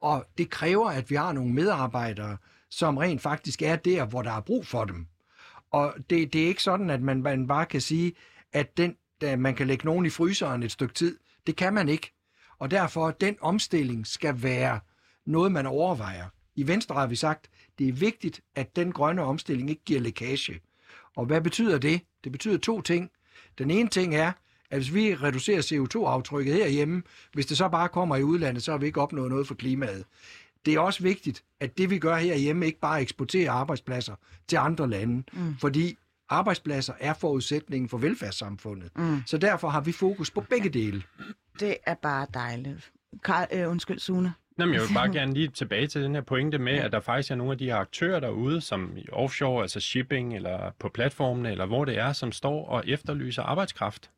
Og 0.00 0.26
det 0.38 0.50
kræver, 0.50 0.90
at 0.90 1.10
vi 1.10 1.14
har 1.14 1.32
nogle 1.32 1.52
medarbejdere, 1.52 2.36
som 2.70 2.96
rent 2.96 3.22
faktisk 3.22 3.62
er 3.62 3.76
der, 3.76 4.04
hvor 4.04 4.22
der 4.22 4.32
er 4.32 4.40
brug 4.40 4.66
for 4.66 4.84
dem. 4.84 5.06
Og 5.70 5.94
det, 6.10 6.32
det 6.32 6.42
er 6.42 6.46
ikke 6.46 6.62
sådan, 6.62 6.90
at 6.90 7.02
man, 7.02 7.22
man 7.22 7.46
bare 7.46 7.66
kan 7.66 7.80
sige, 7.80 8.12
at 8.52 8.76
den, 8.76 8.96
da 9.20 9.36
man 9.36 9.54
kan 9.54 9.66
lægge 9.66 9.84
nogen 9.86 10.06
i 10.06 10.10
fryseren 10.10 10.62
et 10.62 10.72
stykke 10.72 10.94
tid. 10.94 11.18
Det 11.46 11.56
kan 11.56 11.74
man 11.74 11.88
ikke. 11.88 12.12
Og 12.58 12.70
derfor, 12.70 13.10
den 13.10 13.36
omstilling 13.40 14.06
skal 14.06 14.42
være 14.42 14.80
noget, 15.26 15.52
man 15.52 15.66
overvejer. 15.66 16.28
I 16.54 16.66
Venstre 16.66 16.94
har 16.94 17.06
vi 17.06 17.16
sagt, 17.16 17.50
det 17.78 17.88
er 17.88 17.92
vigtigt, 17.92 18.40
at 18.54 18.76
den 18.76 18.92
grønne 18.92 19.22
omstilling 19.22 19.70
ikke 19.70 19.84
giver 19.84 20.00
lækage. 20.00 20.60
Og 21.16 21.26
hvad 21.26 21.40
betyder 21.40 21.78
det? 21.78 22.00
Det 22.24 22.32
betyder 22.32 22.58
to 22.58 22.80
ting. 22.80 23.10
Den 23.58 23.70
ene 23.70 23.88
ting 23.88 24.14
er, 24.14 24.32
at 24.70 24.78
hvis 24.78 24.94
vi 24.94 25.14
reducerer 25.14 25.62
CO2-aftrykket 25.62 26.54
herhjemme, 26.54 27.02
hvis 27.32 27.46
det 27.46 27.56
så 27.56 27.68
bare 27.68 27.88
kommer 27.88 28.16
i 28.16 28.22
udlandet, 28.22 28.62
så 28.62 28.70
har 28.70 28.78
vi 28.78 28.86
ikke 28.86 29.00
opnået 29.00 29.30
noget 29.30 29.46
for 29.46 29.54
klimaet. 29.54 30.04
Det 30.66 30.74
er 30.74 30.80
også 30.80 31.02
vigtigt, 31.02 31.44
at 31.60 31.78
det 31.78 31.90
vi 31.90 31.98
gør 31.98 32.16
herhjemme 32.16 32.66
ikke 32.66 32.80
bare 32.80 33.00
eksporterer 33.00 33.52
arbejdspladser 33.52 34.14
til 34.48 34.56
andre 34.56 34.90
lande, 34.90 35.22
mm. 35.32 35.56
fordi 35.58 35.96
arbejdspladser 36.28 36.92
er 37.00 37.14
forudsætningen 37.14 37.88
for 37.88 37.98
velfærdssamfundet. 37.98 38.90
Mm. 38.96 39.22
Så 39.26 39.38
derfor 39.38 39.68
har 39.68 39.80
vi 39.80 39.92
fokus 39.92 40.30
på 40.30 40.40
begge 40.40 40.68
dele. 40.68 41.02
Det 41.60 41.76
er 41.86 41.94
bare 41.94 42.26
dejligt. 42.34 42.92
Karl, 43.24 43.46
øh, 43.52 43.70
undskyld, 43.70 43.98
Sune. 43.98 44.32
Jamen, 44.58 44.74
jeg 44.74 44.82
vil 44.82 44.94
bare 44.94 45.12
gerne 45.18 45.34
lige 45.34 45.48
tilbage 45.48 45.86
til 45.86 46.02
den 46.02 46.14
her 46.14 46.22
pointe 46.22 46.58
med, 46.58 46.72
at 46.72 46.92
der 46.92 47.00
faktisk 47.00 47.30
er 47.30 47.34
nogle 47.34 47.52
af 47.52 47.58
de 47.58 47.64
her 47.64 47.76
aktører 47.76 48.20
derude, 48.20 48.60
som 48.60 48.96
i 48.96 49.06
offshore, 49.12 49.62
altså 49.62 49.80
shipping, 49.80 50.36
eller 50.36 50.70
på 50.78 50.88
platformene, 50.88 51.50
eller 51.50 51.66
hvor 51.66 51.84
det 51.84 51.98
er, 51.98 52.12
som 52.12 52.32
står 52.32 52.66
og 52.66 52.84
efterlyser 52.86 53.42
arbejdskraft. 53.42 54.10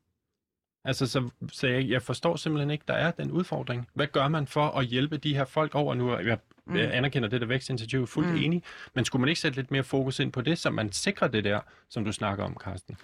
Altså, 0.85 1.07
så, 1.07 1.29
så 1.53 1.67
jeg, 1.67 1.89
jeg 1.89 2.03
forstår 2.03 2.37
simpelthen 2.37 2.71
ikke, 2.71 2.85
der 2.89 2.95
er 2.95 3.11
den 3.11 3.31
udfordring. 3.31 3.89
Hvad 3.95 4.07
gør 4.07 4.29
man 4.29 4.47
for 4.47 4.67
at 4.69 4.87
hjælpe 4.87 5.17
de 5.17 5.35
her 5.35 5.45
folk 5.45 5.75
over 5.75 5.95
nu? 5.95 6.19
Jeg, 6.19 6.39
mm. 6.67 6.77
jeg 6.77 6.95
anerkender 6.95 7.29
det 7.29 7.41
der 7.41 7.47
vækstinitiativ, 7.47 8.07
fuldt 8.07 8.29
mm. 8.29 8.37
enig, 8.37 8.63
men 8.95 9.05
skulle 9.05 9.21
man 9.21 9.29
ikke 9.29 9.41
sætte 9.41 9.57
lidt 9.59 9.71
mere 9.71 9.85
fokus 9.85 10.19
ind 10.21 10.33
på 10.33 10.41
det, 10.41 10.59
så 10.59 10.71
man 10.71 10.93
sikrer 10.93 11.29
det 11.29 11.45
der, 11.45 11.61
som 11.89 12.05
du 12.05 12.13
snakker 12.13 12.45
om, 12.45 12.57
Carsten? 12.65 12.97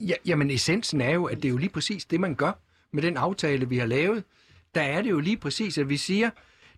Ja, 0.00 0.14
jamen, 0.26 0.50
essensen 0.50 1.00
er 1.00 1.10
jo, 1.10 1.24
at 1.24 1.36
det 1.36 1.44
er 1.44 1.50
jo 1.50 1.56
lige 1.56 1.70
præcis 1.70 2.04
det, 2.04 2.20
man 2.20 2.34
gør 2.34 2.52
med 2.90 3.02
den 3.02 3.16
aftale, 3.16 3.68
vi 3.68 3.78
har 3.78 3.86
lavet. 3.86 4.24
Der 4.74 4.82
er 4.82 5.02
det 5.02 5.10
jo 5.10 5.20
lige 5.20 5.36
præcis, 5.36 5.78
at 5.78 5.88
vi 5.88 5.96
siger, 5.96 6.30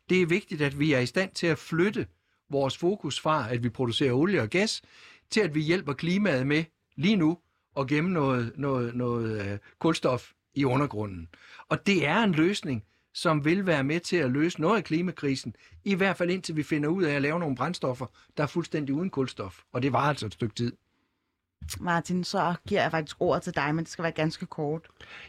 det 0.09 0.23
er 0.23 0.27
vigtigt, 0.27 0.63
at 0.63 0.79
vi 0.81 0.93
er 0.93 0.99
i 0.99 1.07
stand 1.07 1.31
til 1.31 1.47
at 1.47 1.59
flytte 1.59 2.07
vores 2.51 2.79
fokus 2.79 3.21
fra, 3.21 3.53
at 3.53 3.63
vi 3.63 3.69
producerer 3.69 4.13
olie 4.13 4.43
og 4.43 4.49
gas, 4.49 4.83
til 5.31 5.41
at 5.41 5.55
vi 5.55 5.61
hjælper 5.61 5.93
klimaet 5.93 6.47
med 6.47 6.65
lige 6.97 7.17
nu 7.17 7.39
at 7.77 7.87
gemme 7.87 8.11
noget, 8.11 8.53
noget, 8.57 8.95
noget 8.95 9.53
uh, 9.53 9.59
kulstof 9.79 10.33
i 10.55 10.65
undergrunden. 10.65 11.29
Og 11.69 11.87
det 11.87 12.07
er 12.07 12.19
en 12.19 12.33
løsning, 12.33 12.85
som 13.15 13.45
vil 13.45 13.67
være 13.67 13.85
med 13.85 14.01
til 14.01 14.17
at 14.17 14.31
løse 14.31 14.61
noget 14.61 14.77
af 14.77 14.85
klimakrisen, 14.85 15.57
i 15.85 15.95
hvert 15.95 16.17
fald 16.17 16.31
indtil 16.31 16.57
vi 16.57 16.63
finder 16.63 16.89
ud 16.89 17.05
af 17.05 17.15
at 17.15 17.23
lave 17.23 17.39
nogle 17.39 17.57
brændstoffer, 17.57 18.07
der 18.37 18.43
er 18.43 18.47
fuldstændig 18.47 18.95
uden 18.95 19.11
kulstof. 19.11 19.61
Og 19.73 19.83
det 19.83 19.93
var 19.93 20.01
altså 20.01 20.27
et 20.27 20.33
stykke 20.33 20.55
tid. 20.55 20.73
Martin, 21.81 22.25
så 22.25 22.55
giver 22.69 22.83
jeg 22.83 22.91
faktisk 22.91 23.17
ordet 23.21 23.43
til 23.43 23.55
dig, 23.55 23.75
men 23.75 23.85
det 23.85 23.93
skal 23.93 24.03
være 24.03 24.13
ganske 24.13 24.47
kort. 24.47 24.89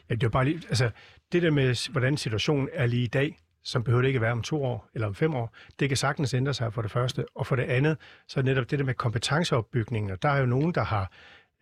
Ja, 0.09 0.15
det 0.15 0.23
er 0.23 0.29
bare 0.29 0.45
lige, 0.45 0.61
altså, 0.69 0.91
det 1.31 1.41
der 1.41 1.51
med, 1.51 1.91
hvordan 1.91 2.17
situationen 2.17 2.69
er 2.73 2.85
lige 2.85 3.03
i 3.03 3.07
dag, 3.07 3.39
som 3.67 3.83
behøver 3.83 4.01
det 4.01 4.07
ikke 4.07 4.21
være 4.21 4.31
om 4.31 4.41
to 4.41 4.63
år 4.63 4.89
eller 4.93 5.07
om 5.07 5.15
fem 5.15 5.35
år. 5.35 5.55
Det 5.79 5.89
kan 5.89 5.97
sagtens 5.97 6.33
ændre 6.33 6.53
sig 6.53 6.73
for 6.73 6.81
det 6.81 6.91
første. 6.91 7.25
Og 7.35 7.47
for 7.47 7.55
det 7.55 7.63
andet, 7.63 7.97
så 8.27 8.39
er 8.39 8.43
netop 8.43 8.71
det 8.71 8.79
der 8.79 8.85
med 8.85 8.93
kompetenceopbygningen. 8.93 10.11
Og 10.11 10.21
der 10.21 10.29
er 10.29 10.39
jo 10.39 10.45
nogen, 10.45 10.71
der 10.71 10.83
har 10.83 11.11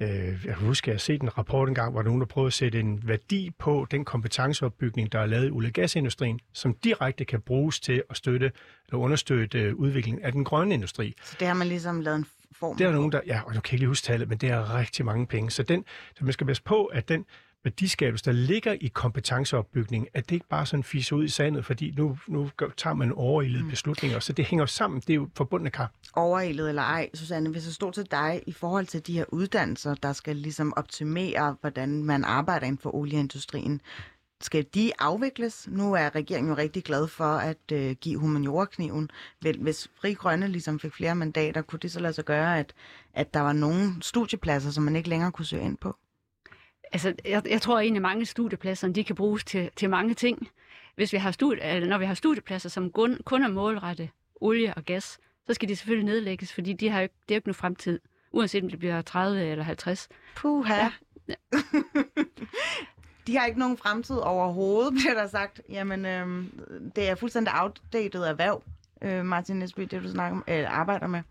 Øh, 0.01 0.09
jeg 0.45 0.55
kan 0.57 0.67
huske, 0.67 0.85
at 0.85 0.87
jeg 0.87 0.93
har 0.93 0.99
set 0.99 1.21
en 1.21 1.37
rapport 1.37 1.67
engang, 1.67 1.91
hvor 1.91 2.03
nogen 2.03 2.21
der 2.21 2.27
prøvede 2.27 2.47
at 2.47 2.53
sætte 2.53 2.79
en 2.79 3.07
værdi 3.07 3.51
på 3.59 3.87
den 3.91 4.05
kompetenceopbygning, 4.05 5.11
der 5.11 5.19
er 5.19 5.25
lavet 5.25 5.47
i 5.47 5.51
olie- 5.51 5.69
og 5.69 5.73
gasindustrien, 5.73 6.39
som 6.53 6.73
direkte 6.83 7.25
kan 7.25 7.41
bruges 7.41 7.79
til 7.79 8.03
at 8.09 8.17
støtte 8.17 8.51
eller 8.87 8.99
understøtte 8.99 9.59
øh, 9.59 9.75
udviklingen 9.75 10.23
af 10.23 10.31
den 10.31 10.43
grønne 10.43 10.73
industri. 10.73 11.13
Så 11.23 11.35
det 11.39 11.47
har 11.47 11.55
man 11.55 11.67
ligesom 11.67 12.01
lavet 12.01 12.17
en 12.17 12.25
form 12.51 12.77
Det 12.77 12.87
er 12.87 12.91
nogen, 12.91 13.11
der, 13.11 13.21
ja, 13.27 13.41
og 13.45 13.53
jeg 13.53 13.63
kan 13.63 13.75
ikke 13.75 13.81
lige 13.81 13.87
huske 13.87 14.05
tallet, 14.05 14.29
men 14.29 14.37
det 14.37 14.49
er 14.49 14.77
rigtig 14.77 15.05
mange 15.05 15.27
penge. 15.27 15.51
Så, 15.51 15.63
den, 15.63 15.85
så 16.15 16.23
man 16.25 16.33
skal 16.33 16.47
passe 16.47 16.63
på, 16.63 16.85
at 16.85 17.09
den 17.09 17.25
værdiskabelse, 17.65 18.25
der 18.25 18.31
ligger 18.31 18.75
i 18.81 18.87
kompetenceopbygning, 18.87 20.07
at 20.13 20.29
det 20.29 20.35
ikke 20.35 20.47
bare 20.49 20.65
sådan 20.65 20.83
fiser 20.83 21.15
ud 21.15 21.23
i 21.23 21.29
sandet, 21.29 21.65
fordi 21.65 21.93
nu, 21.97 22.17
nu 22.27 22.49
tager 22.77 22.93
man 22.93 23.11
overilede 23.11 23.63
mm. 23.63 23.69
beslutninger, 23.69 24.19
så 24.19 24.33
det 24.33 24.45
hænger 24.45 24.65
sammen, 24.65 24.99
det 24.99 25.09
er 25.09 25.15
jo 25.15 25.29
forbundne 25.35 25.69
kar. 25.69 25.91
Overilet 26.13 26.69
eller 26.69 26.81
ej, 26.81 27.09
Susanne, 27.13 27.49
hvis 27.49 27.65
jeg 27.65 27.73
stod 27.73 27.91
til 27.91 28.11
dig 28.11 28.43
i 28.47 28.51
forhold 28.51 28.85
til 28.85 29.07
de 29.07 29.13
her 29.13 29.25
uddannelser, 29.29 29.93
der 29.93 30.13
skal 30.13 30.35
ligesom 30.35 30.73
optimere, 30.77 31.55
hvordan 31.61 32.03
man 32.03 32.23
arbejder 32.23 32.67
inden 32.67 32.81
for 32.81 32.95
olieindustrien, 32.95 33.81
skal 34.41 34.65
de 34.73 34.91
afvikles? 34.99 35.67
Nu 35.71 35.93
er 35.93 36.15
regeringen 36.15 36.49
jo 36.49 36.57
rigtig 36.57 36.83
glad 36.83 37.07
for 37.07 37.23
at 37.37 37.71
øh, 37.71 37.95
give 38.01 38.19
humaniorakniven. 38.19 39.09
Hvis 39.59 39.89
Fri 40.01 40.13
Grønne 40.13 40.47
ligesom 40.47 40.79
fik 40.79 40.93
flere 40.93 41.15
mandater, 41.15 41.61
kunne 41.61 41.79
det 41.79 41.91
så 41.91 41.99
lade 41.99 42.13
sig 42.13 42.25
gøre, 42.25 42.59
at, 42.59 42.73
at 43.13 43.33
der 43.33 43.39
var 43.39 43.53
nogle 43.53 43.93
studiepladser, 44.01 44.71
som 44.71 44.83
man 44.83 44.95
ikke 44.95 45.09
længere 45.09 45.31
kunne 45.31 45.45
søge 45.45 45.63
ind 45.63 45.77
på? 45.77 45.95
Altså, 46.95 47.13
jeg, 47.25 47.43
jeg 47.49 47.61
tror 47.61 47.79
egentlig, 47.79 47.97
at 47.97 48.01
mange 48.01 48.25
studiepladser 48.25 48.87
de 48.87 49.03
kan 49.03 49.15
bruges 49.15 49.43
til, 49.43 49.69
til 49.75 49.89
mange 49.89 50.13
ting. 50.13 50.47
Hvis 50.95 51.13
vi 51.13 51.17
har 51.17 51.31
studie, 51.31 51.63
eller 51.63 51.89
når 51.89 51.97
vi 51.97 52.05
har 52.05 52.13
studiepladser, 52.13 52.69
som 52.69 52.91
kun, 52.91 53.17
kun 53.25 53.43
er 53.43 53.47
målrettet 53.47 54.09
olie 54.41 54.73
og 54.73 54.85
gas, 54.85 55.19
så 55.47 55.53
skal 55.53 55.69
de 55.69 55.75
selvfølgelig 55.75 56.05
nedlægges, 56.05 56.53
fordi 56.53 56.73
de 56.73 56.89
har 56.89 57.01
jo, 57.01 57.07
det 57.07 57.31
er 57.31 57.35
jo 57.35 57.37
ikke 57.37 57.47
nogen 57.47 57.55
fremtid, 57.55 57.99
uanset 58.31 58.63
om 58.63 58.69
det 58.69 58.79
bliver 58.79 59.01
30 59.01 59.45
eller 59.45 59.63
50. 59.63 60.09
Puha. 60.35 60.73
Ja. 61.27 61.35
de 63.27 63.37
har 63.37 63.45
ikke 63.45 63.59
nogen 63.59 63.77
fremtid 63.77 64.15
overhovedet, 64.15 64.93
bliver 64.93 65.13
der 65.13 65.27
sagt. 65.27 65.61
Jamen, 65.69 66.05
øhm, 66.05 66.59
det 66.95 67.09
er 67.09 67.15
fuldstændig 67.15 67.53
outdated 67.61 68.21
erhverv, 68.21 68.63
øh, 69.01 69.25
Martin 69.25 69.55
Nesby, 69.55 69.81
det 69.81 70.03
du 70.03 70.09
snakker 70.09 70.37
om, 70.37 70.43
øh, 70.47 70.79
arbejder 70.79 71.07
med. 71.07 71.21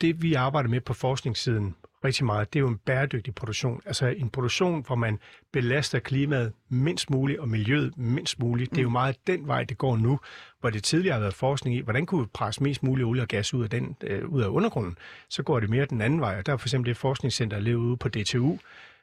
Det 0.00 0.22
vi 0.22 0.34
arbejder 0.34 0.68
med 0.68 0.80
på 0.80 0.94
forskningssiden, 0.94 1.74
rigtig 2.04 2.26
meget, 2.26 2.52
det 2.52 2.58
er 2.58 2.60
jo 2.60 2.68
en 2.68 2.78
bæredygtig 2.78 3.34
produktion. 3.34 3.80
Altså 3.86 4.06
en 4.06 4.30
produktion, 4.30 4.84
hvor 4.86 4.94
man 4.94 5.18
belaster 5.52 5.98
klimaet 5.98 6.52
mindst 6.68 7.10
muligt 7.10 7.40
og 7.40 7.48
miljøet 7.48 7.98
mindst 7.98 8.38
muligt. 8.38 8.70
Det 8.70 8.78
er 8.78 8.82
jo 8.82 8.88
mm. 8.88 8.92
meget 8.92 9.16
den 9.26 9.46
vej, 9.46 9.64
det 9.64 9.78
går 9.78 9.96
nu, 9.96 10.20
hvor 10.60 10.70
det 10.70 10.84
tidligere 10.84 11.12
har 11.12 11.20
været 11.20 11.34
forskning 11.34 11.76
i, 11.76 11.80
hvordan 11.80 12.06
kunne 12.06 12.20
vi 12.20 12.28
presse 12.34 12.62
mest 12.62 12.82
muligt 12.82 13.06
olie 13.06 13.22
og 13.22 13.28
gas 13.28 13.54
ud 13.54 13.62
af, 13.62 13.70
den, 13.70 13.96
øh, 14.02 14.28
ud 14.28 14.42
af 14.42 14.48
undergrunden. 14.48 14.98
Så 15.28 15.42
går 15.42 15.60
det 15.60 15.70
mere 15.70 15.84
den 15.84 16.00
anden 16.00 16.20
vej, 16.20 16.38
og 16.38 16.46
der 16.46 16.52
er 16.52 16.56
for 16.56 16.68
eksempel 16.68 16.88
det 16.88 16.96
forskningscenter, 16.96 17.60
der 17.60 17.74
ude 17.74 17.96
på 17.96 18.08
DTU, 18.08 18.58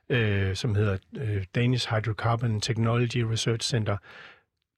øh, 0.09 0.55
som 0.55 0.75
hedder 0.75 0.97
øh, 1.17 1.43
Danish 1.55 1.95
Hydrocarbon 1.95 2.61
Technology 2.61 3.17
Research 3.17 3.69
Center. 3.69 3.97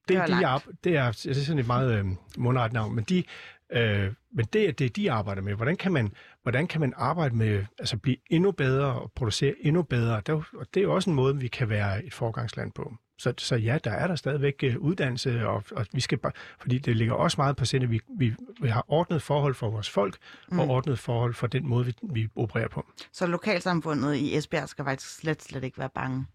Det, 0.07 0.17
det, 0.17 0.27
de, 0.27 0.35
det, 0.83 0.97
er, 0.97 1.11
det 1.11 1.27
er 1.27 1.33
sådan 1.33 1.59
et 1.59 1.67
meget 1.67 1.99
øh, 1.99 2.05
mundret 2.37 2.73
navn, 2.73 2.95
men 2.95 3.03
de 3.03 3.23
Øh, 3.71 4.11
men 4.31 4.45
det 4.53 4.67
er 4.67 4.71
det, 4.71 4.95
de 4.95 5.11
arbejder 5.11 5.41
med. 5.41 5.53
Hvordan 5.53 5.77
kan 5.77 5.91
man, 5.91 6.13
hvordan 6.43 6.67
kan 6.67 6.81
man 6.81 6.93
arbejde 6.95 7.35
med, 7.35 7.65
altså 7.79 7.97
blive 7.97 8.17
endnu 8.29 8.51
bedre 8.51 8.85
og 8.85 9.11
producere 9.15 9.55
endnu 9.59 9.81
bedre? 9.81 10.21
Det 10.25 10.29
og 10.29 10.65
det 10.73 10.79
er 10.79 10.83
jo 10.83 10.95
også 10.95 11.09
en 11.09 11.15
måde, 11.15 11.37
vi 11.37 11.47
kan 11.47 11.69
være 11.69 12.05
et 12.05 12.13
forgangsland 12.13 12.71
på. 12.71 12.93
Så, 13.17 13.33
så 13.37 13.55
ja, 13.55 13.77
der 13.83 13.91
er 13.91 14.07
der 14.07 14.15
stadigvæk 14.15 14.63
uh, 14.67 14.81
uddannelse, 14.81 15.47
og, 15.47 15.63
og 15.71 15.85
vi 15.93 15.99
skal 15.99 16.17
bare, 16.17 16.31
fordi 16.59 16.77
det 16.77 16.95
ligger 16.95 17.13
også 17.13 17.35
meget 17.41 17.55
på 17.55 17.65
sinde, 17.65 17.83
at 17.83 17.91
vi, 17.91 17.99
vi, 18.17 18.33
vi 18.61 18.67
har 18.67 18.85
ordnet 18.87 19.21
forhold 19.21 19.55
for 19.55 19.69
vores 19.69 19.89
folk, 19.89 20.17
mm. 20.51 20.59
og 20.59 20.67
ordnet 20.67 20.99
forhold 20.99 21.33
for 21.33 21.47
den 21.47 21.67
måde, 21.67 21.85
vi, 21.85 21.95
vi 22.01 22.27
opererer 22.35 22.67
på. 22.67 22.85
Så 23.11 23.27
lokalsamfundet 23.27 24.15
i 24.15 24.37
Esbjerg 24.37 24.69
skal 24.69 24.85
faktisk 24.85 25.15
slet, 25.15 25.43
slet 25.43 25.63
ikke 25.63 25.79
være 25.79 25.89
bange? 25.95 26.25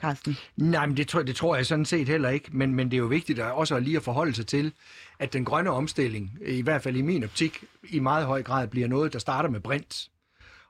Carsten? 0.00 0.36
Nej, 0.56 0.86
men 0.86 0.96
det 0.96 1.08
tror, 1.08 1.22
det 1.22 1.36
tror 1.36 1.56
jeg 1.56 1.66
sådan 1.66 1.84
set 1.84 2.08
heller 2.08 2.28
ikke, 2.28 2.48
men, 2.52 2.74
men 2.74 2.90
det 2.90 2.96
er 2.96 2.98
jo 2.98 3.06
vigtigt 3.06 3.38
at 3.38 3.52
også 3.52 3.78
lige 3.78 3.96
at 3.96 4.02
forholde 4.02 4.34
sig 4.34 4.46
til, 4.46 4.72
at 5.18 5.32
den 5.32 5.44
grønne 5.44 5.70
omstilling, 5.70 6.38
i 6.46 6.62
hvert 6.62 6.82
fald 6.82 6.96
i 6.96 7.02
min 7.02 7.24
optik, 7.24 7.64
i 7.90 7.98
meget 7.98 8.26
høj 8.26 8.42
grad 8.42 8.68
bliver 8.68 8.88
noget, 8.88 9.12
der 9.12 9.18
starter 9.18 9.48
med 9.48 9.60
brint. 9.60 10.10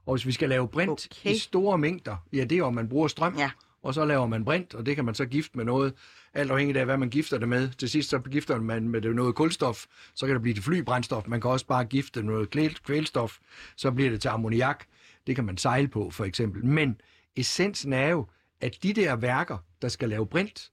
Og 0.06 0.14
hvis 0.14 0.26
vi 0.26 0.32
skal 0.32 0.48
lave 0.48 0.68
brint 0.68 0.90
okay. 0.90 1.30
i 1.30 1.38
store 1.38 1.78
mængder, 1.78 2.16
ja, 2.32 2.44
det 2.44 2.52
er 2.52 2.56
jo, 2.56 2.70
man 2.70 2.88
bruger 2.88 3.08
strøm, 3.08 3.34
ja. 3.38 3.50
og 3.82 3.94
så 3.94 4.04
laver 4.04 4.26
man 4.26 4.44
brint, 4.44 4.74
og 4.74 4.86
det 4.86 4.96
kan 4.96 5.04
man 5.04 5.14
så 5.14 5.26
gifte 5.26 5.56
med 5.56 5.64
noget, 5.64 5.94
alt 6.34 6.50
afhængigt 6.50 6.78
af, 6.78 6.84
hvad 6.84 6.96
man 6.96 7.10
gifter 7.10 7.38
det 7.38 7.48
med. 7.48 7.68
Til 7.78 7.90
sidst 7.90 8.10
så 8.10 8.18
gifter 8.18 8.60
man 8.60 8.88
med 8.88 9.00
det 9.00 9.16
noget 9.16 9.34
kulstof, 9.34 9.84
så 10.14 10.26
kan 10.26 10.34
det 10.34 10.42
blive 10.42 10.54
til 10.54 10.62
flybrændstof. 10.62 11.24
Man 11.26 11.40
kan 11.40 11.50
også 11.50 11.66
bare 11.66 11.84
gifte 11.84 12.22
noget 12.22 12.50
kvælstof, 12.84 13.38
så 13.76 13.90
bliver 13.90 14.10
det 14.10 14.20
til 14.20 14.28
ammoniak. 14.28 14.84
Det 15.26 15.34
kan 15.34 15.44
man 15.44 15.56
sejle 15.56 15.88
på, 15.88 16.10
for 16.10 16.24
eksempel. 16.24 16.64
Men 16.64 17.00
essensen 17.36 17.92
er 17.92 18.08
jo, 18.08 18.26
at 18.60 18.82
de 18.82 18.92
der 18.92 19.16
værker, 19.16 19.58
der 19.82 19.88
skal 19.88 20.08
lave 20.08 20.26
brint, 20.26 20.70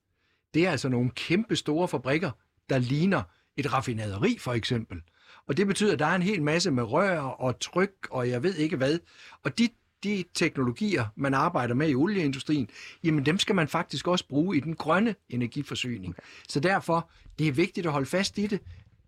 det 0.54 0.66
er 0.68 0.72
altså 0.72 0.90
nogle 0.90 1.12
kæmpe 1.12 1.56
store 1.56 1.88
fabrikker, 1.88 2.32
der 2.70 2.78
ligner 2.78 3.24
et 3.58 3.74
raffinaderi 3.74 4.38
for 4.40 4.54
eksempel. 4.54 5.02
Og 5.48 5.58
det 5.58 5.68
betyder, 5.68 5.94
at 5.94 6.00
der 6.00 6.06
er 6.06 6.16
en 6.16 6.22
hel 6.22 6.44
masse 6.44 6.72
med 6.72 6.84
rør 6.84 7.20
og 7.20 7.60
tryk 7.60 8.08
og 8.12 8.30
jeg 8.30 8.44
ved 8.44 8.56
ikke 8.56 8.78
hvad. 8.78 9.00
Og 9.44 9.58
de, 9.58 9.70
de 10.04 10.24
teknologier, 10.34 11.06
man 11.16 11.34
arbejder 11.34 11.74
med 11.74 11.90
i 11.90 11.96
olieindustrien, 11.96 12.70
jamen 13.04 13.26
dem 13.26 13.40
skal 13.40 13.56
man 13.56 13.68
faktisk 13.68 14.08
også 14.08 14.28
bruge 14.28 14.58
i 14.58 14.60
den 14.60 14.76
grønne 14.76 15.16
energiforsyning. 15.30 16.16
Så 16.50 16.60
derfor, 16.60 17.10
det 17.40 17.48
er 17.48 17.52
vigtigt 17.52 17.86
at 17.86 17.92
holde 17.92 18.06
fast 18.06 18.38
i 18.38 18.48
det. 18.48 18.62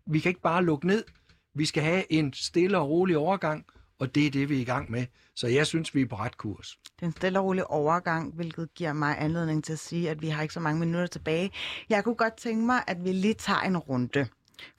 Vi 0.05 0.19
kan 0.19 0.29
ikke 0.29 0.41
bare 0.41 0.65
lukke 0.65 0.87
ned. 0.87 1.03
Vi 1.55 1.65
skal 1.65 1.83
have 1.83 2.11
en 2.11 2.33
stille 2.33 2.77
og 2.77 2.89
rolig 2.89 3.17
overgang, 3.17 3.65
og 3.99 4.15
det 4.15 4.27
er 4.27 4.31
det, 4.31 4.49
vi 4.49 4.57
er 4.57 4.61
i 4.61 4.63
gang 4.63 4.91
med. 4.91 5.05
Så 5.35 5.47
jeg 5.47 5.67
synes, 5.67 5.95
vi 5.95 6.01
er 6.01 6.05
på 6.05 6.15
ret 6.15 6.37
kurs. 6.37 6.79
Det 6.83 7.01
er 7.01 7.05
en 7.05 7.11
stille 7.11 7.39
og 7.39 7.45
rolig 7.45 7.67
overgang, 7.67 8.35
hvilket 8.35 8.73
giver 8.73 8.93
mig 8.93 9.15
anledning 9.19 9.63
til 9.63 9.73
at 9.73 9.79
sige, 9.79 10.09
at 10.09 10.21
vi 10.21 10.29
har 10.29 10.41
ikke 10.41 10.53
så 10.53 10.59
mange 10.59 10.79
minutter 10.79 11.07
tilbage. 11.07 11.51
Jeg 11.89 12.03
kunne 12.03 12.15
godt 12.15 12.33
tænke 12.33 12.65
mig, 12.65 12.83
at 12.87 13.03
vi 13.03 13.11
lige 13.11 13.33
tager 13.33 13.61
en 13.61 13.77
runde. 13.77 14.27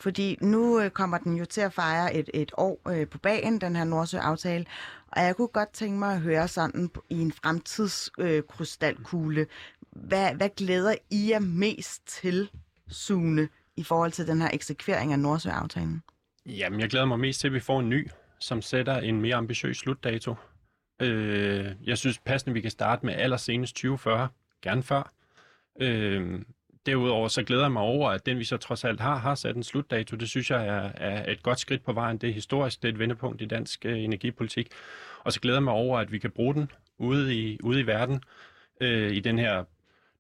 Fordi 0.01 0.39
nu 0.41 0.81
øh, 0.81 0.91
kommer 0.91 1.19
den 1.19 1.37
jo 1.37 1.45
til 1.45 1.61
at 1.61 1.73
fejre 1.73 2.15
et, 2.15 2.31
et 2.35 2.53
år 2.57 2.81
øh, 2.89 3.09
på 3.09 3.19
bagen, 3.19 3.61
den 3.61 3.77
her 3.77 3.85
Nordsø-aftale. 3.85 4.67
Og 5.09 5.23
jeg 5.23 5.37
kunne 5.37 5.49
godt 5.49 5.73
tænke 5.73 5.99
mig 5.99 6.15
at 6.15 6.21
høre 6.21 6.49
sådan 6.49 6.91
i 7.11 7.21
en 7.21 7.33
fremtidskrystalkugle, 7.33 9.41
øh, 9.41 9.47
hvad, 9.93 10.35
hvad 10.35 10.49
glæder 10.57 10.95
I 11.11 11.31
jer 11.31 11.39
mest 11.39 12.07
til, 12.07 12.51
Sune, 12.89 13.49
i 13.77 13.85
forhold 13.85 14.13
til 14.13 14.27
den 14.27 14.41
her 14.41 14.51
eksekvering 14.53 15.13
af 15.13 15.19
Nordsø-aftalen? 15.19 16.03
Jamen, 16.47 16.81
jeg 16.81 16.91
glæder 16.91 17.07
mig 17.07 17.19
mest 17.19 17.41
til, 17.41 17.47
at 17.47 17.55
vi 17.55 17.61
får 17.61 17.81
en 17.81 17.89
ny, 17.89 18.09
som 18.41 18.63
sætter 18.63 18.97
en 18.97 19.21
mere 19.21 19.37
ambitiøs 19.37 19.77
slutdato. 19.77 20.35
Øh, 21.03 21.73
jeg 21.85 21.99
synes 21.99 22.19
passende, 22.19 22.55
vi 22.55 22.61
kan 22.61 22.71
starte 22.71 23.07
med 23.07 23.15
allersenest 23.15 23.75
2040, 23.75 24.29
gerne 24.63 24.83
før. 24.83 25.13
Øh, 25.81 26.41
derudover 26.87 27.29
så 27.29 27.43
glæder 27.43 27.63
jeg 27.63 27.73
mig 27.73 27.83
over, 27.83 28.11
at 28.11 28.27
den 28.27 28.39
vi 28.39 28.45
så 28.45 28.57
trods 28.57 28.85
alt 28.85 29.01
har, 29.01 29.17
har 29.17 29.35
sat 29.35 29.57
en 29.57 29.63
slutdato. 29.63 30.17
Det 30.17 30.29
synes 30.29 30.51
jeg 30.51 30.67
er, 30.67 30.93
er 30.95 31.33
et 31.33 31.43
godt 31.43 31.61
skridt 31.61 31.85
på 31.85 31.93
vejen. 31.93 32.19
Det 32.19 32.29
er 32.29 32.35
historisk, 32.35 32.83
det 32.83 32.89
er 32.89 32.93
et 32.93 32.99
vendepunkt 32.99 33.43
i 33.43 33.47
dansk 33.47 33.87
øh, 33.87 33.99
energipolitik. 34.05 34.69
Og 35.25 35.33
så 35.33 35.41
glæder 35.41 35.59
jeg 35.59 35.63
mig 35.63 35.73
over, 35.73 35.99
at 35.99 36.13
vi 36.13 36.19
kan 36.19 36.31
bruge 36.31 36.55
den 36.55 36.71
ude 36.99 37.35
i, 37.35 37.59
ude 37.63 37.81
i 37.81 37.87
verden 37.87 38.23
øh, 38.81 39.13
i 39.13 39.21
den 39.21 39.39
her 39.39 39.65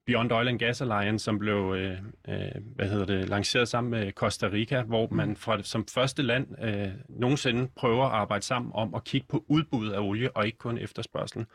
Beyond 0.07 0.32
Oil 0.32 0.48
and 0.48 0.59
Gas 0.59 0.80
Alliance, 0.80 1.24
som 1.24 1.38
blev 1.38 1.74
øh, 1.78 1.90
øh, 2.28 2.36
hvad 2.76 2.88
hedder 2.88 3.05
det, 3.07 3.28
lanceret 3.28 3.68
sammen 3.68 3.90
med 3.90 4.12
Costa 4.12 4.46
Rica, 4.53 4.82
hvor 4.82 5.09
man 5.11 5.36
fra, 5.36 5.62
som 5.62 5.86
første 5.94 6.22
land 6.22 6.46
øh, 6.64 6.88
nogensinde 7.09 7.68
prøver 7.76 8.05
at 8.07 8.12
arbejde 8.12 8.44
sammen 8.44 8.72
om 8.74 8.94
at 8.94 9.05
kigge 9.05 9.26
på 9.30 9.44
udbuddet 9.48 9.92
af 9.92 10.01
olie, 10.01 10.36
og 10.36 10.46
ikke 10.46 10.59
kun 10.59 10.78
efterspørgselen. 10.78 11.46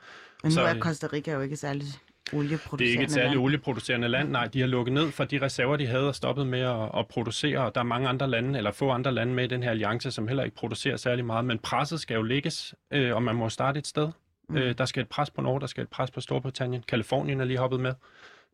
Men 0.43 0.49
nu 0.49 0.53
Så, 0.53 0.61
er 0.61 0.75
øh, 0.75 0.79
Costa 0.79 1.07
Rica 1.13 1.31
jo 1.31 1.41
ikke 1.41 1.55
særlig 1.55 1.87
olieproducerende 2.33 2.77
Det 2.83 2.87
er 2.87 2.91
ikke 2.91 3.03
et 3.03 3.11
særligt 3.11 3.31
land. 3.33 3.43
olieproducerende 3.45 4.07
land. 4.07 4.29
Nej, 4.29 4.47
de 4.47 4.59
har 4.59 4.67
lukket 4.67 4.93
ned 4.93 5.11
for 5.11 5.23
de 5.23 5.41
reserver, 5.41 5.77
de 5.77 5.87
havde 5.87 6.07
og 6.07 6.15
stoppet 6.15 6.47
med 6.47 6.59
at, 6.59 6.89
at 6.99 7.07
producere. 7.07 7.59
Og 7.59 7.75
der 7.75 7.81
er 7.81 7.85
mange 7.85 8.07
andre 8.09 8.29
lande, 8.29 8.57
eller 8.57 8.71
få 8.71 8.89
andre 8.91 9.11
lande 9.11 9.33
med 9.33 9.43
i 9.43 9.47
den 9.47 9.63
her 9.63 9.69
alliance, 9.71 10.11
som 10.11 10.27
heller 10.27 10.43
ikke 10.43 10.55
producerer 10.55 10.97
særlig 10.97 11.25
meget. 11.25 11.45
Men 11.45 11.59
presset 11.59 11.99
skal 11.99 12.15
jo 12.15 12.21
lægges, 12.21 12.75
øh, 12.91 13.15
og 13.15 13.23
man 13.23 13.35
må 13.35 13.49
starte 13.49 13.79
et 13.79 13.87
sted. 13.87 14.09
Mm. 14.49 14.57
Øh, 14.57 14.75
der 14.77 14.85
skal 14.85 15.03
et 15.03 15.09
pres 15.09 15.29
på 15.31 15.41
Norge, 15.41 15.61
der 15.61 15.67
skal 15.67 15.83
et 15.83 15.89
pres 15.89 16.11
på 16.11 16.21
Storbritannien. 16.21 16.83
Kalifornien 16.87 17.41
er 17.41 17.45
lige 17.45 17.57
hoppet 17.57 17.79
med. 17.79 17.93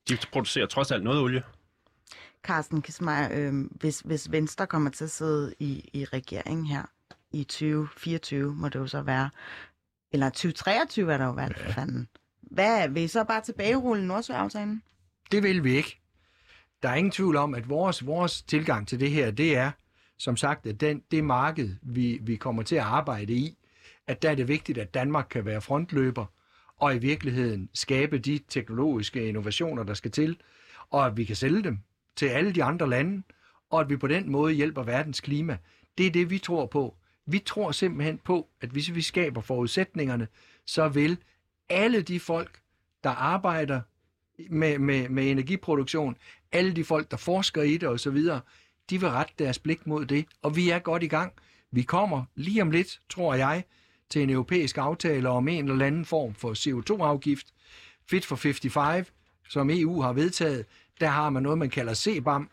De 0.09 0.17
producerer 0.31 0.65
trods 0.65 0.91
alt 0.91 1.03
noget 1.03 1.21
olie. 1.21 1.43
Carsten 2.43 2.81
Kismeier, 2.81 3.29
øh, 3.31 3.65
hvis, 3.71 3.99
hvis 3.99 4.31
Venstre 4.31 4.67
kommer 4.67 4.89
til 4.89 5.03
at 5.03 5.11
sidde 5.11 5.53
i, 5.59 5.89
i 5.93 6.05
regeringen 6.05 6.65
her 6.65 6.83
i 7.31 7.43
2024, 7.43 8.55
må 8.55 8.69
det 8.69 8.79
jo 8.79 8.87
så 8.87 9.01
være, 9.01 9.29
eller 10.11 10.29
2023 10.29 11.13
er 11.13 11.17
der 11.17 11.25
jo 11.25 11.31
været 11.31 11.57
for 11.57 11.71
fanden. 11.71 12.07
Hvad, 12.41 12.89
vil 12.89 13.03
I 13.03 13.07
så 13.07 13.23
bare 13.23 13.41
tilbagerulle 13.41 14.07
Nordsø-aftalen? 14.07 14.83
Det 15.31 15.43
vil 15.43 15.63
vi 15.63 15.75
ikke. 15.75 15.99
Der 16.83 16.89
er 16.89 16.95
ingen 16.95 17.11
tvivl 17.11 17.35
om, 17.35 17.53
at 17.55 17.69
vores, 17.69 18.05
vores 18.05 18.41
tilgang 18.41 18.87
til 18.87 18.99
det 18.99 19.11
her, 19.11 19.31
det 19.31 19.57
er, 19.57 19.71
som 20.17 20.37
sagt, 20.37 20.67
at 20.67 20.81
den, 20.81 21.03
det 21.11 21.23
marked, 21.23 21.75
vi, 21.81 22.19
vi 22.21 22.35
kommer 22.35 22.63
til 22.63 22.75
at 22.75 22.83
arbejde 22.83 23.33
i, 23.33 23.57
at 24.07 24.21
der 24.21 24.29
er 24.29 24.35
det 24.35 24.47
vigtigt, 24.47 24.77
at 24.77 24.93
Danmark 24.93 25.27
kan 25.29 25.45
være 25.45 25.61
frontløber, 25.61 26.25
og 26.81 26.95
i 26.95 26.97
virkeligheden 26.97 27.69
skabe 27.73 28.17
de 28.17 28.39
teknologiske 28.49 29.27
innovationer, 29.27 29.83
der 29.83 29.93
skal 29.93 30.11
til, 30.11 30.37
og 30.89 31.05
at 31.05 31.17
vi 31.17 31.25
kan 31.25 31.35
sælge 31.35 31.63
dem 31.63 31.79
til 32.15 32.25
alle 32.25 32.51
de 32.51 32.63
andre 32.63 32.89
lande, 32.89 33.23
og 33.69 33.81
at 33.81 33.89
vi 33.89 33.97
på 33.97 34.07
den 34.07 34.31
måde 34.31 34.53
hjælper 34.53 34.83
verdens 34.83 35.21
klima. 35.21 35.57
Det 35.97 36.07
er 36.07 36.11
det, 36.11 36.29
vi 36.29 36.37
tror 36.37 36.65
på. 36.65 36.95
Vi 37.25 37.39
tror 37.39 37.71
simpelthen 37.71 38.17
på, 38.17 38.47
at 38.61 38.69
hvis 38.69 38.95
vi 38.95 39.01
skaber 39.01 39.41
forudsætningerne, 39.41 40.27
så 40.65 40.87
vil 40.87 41.17
alle 41.69 42.01
de 42.01 42.19
folk, 42.19 42.59
der 43.03 43.09
arbejder 43.09 43.81
med, 44.49 44.79
med, 44.79 45.09
med 45.09 45.31
energiproduktion, 45.31 46.17
alle 46.51 46.73
de 46.73 46.83
folk, 46.83 47.11
der 47.11 47.17
forsker 47.17 47.61
i 47.61 47.77
det 47.77 47.89
osv., 47.89 48.17
de 48.89 48.99
vil 48.99 49.09
rette 49.09 49.33
deres 49.39 49.59
blik 49.59 49.87
mod 49.87 50.05
det, 50.05 50.25
og 50.41 50.55
vi 50.55 50.69
er 50.69 50.79
godt 50.79 51.03
i 51.03 51.07
gang. 51.07 51.33
Vi 51.71 51.81
kommer 51.81 52.23
lige 52.35 52.61
om 52.61 52.71
lidt, 52.71 52.99
tror 53.09 53.33
jeg, 53.33 53.63
til 54.11 54.21
en 54.21 54.29
europæisk 54.29 54.77
aftale 54.77 55.29
om 55.29 55.47
en 55.47 55.69
eller 55.69 55.85
anden 55.85 56.05
form 56.05 56.33
for 56.33 56.53
CO2-afgift. 56.53 57.47
Fit 58.09 58.25
for 58.25 58.35
55, 58.35 59.13
som 59.49 59.69
EU 59.69 60.01
har 60.01 60.13
vedtaget, 60.13 60.65
der 60.99 61.07
har 61.07 61.29
man 61.29 61.43
noget, 61.43 61.57
man 61.57 61.69
kalder 61.69 61.93
CBAM. 61.93 62.49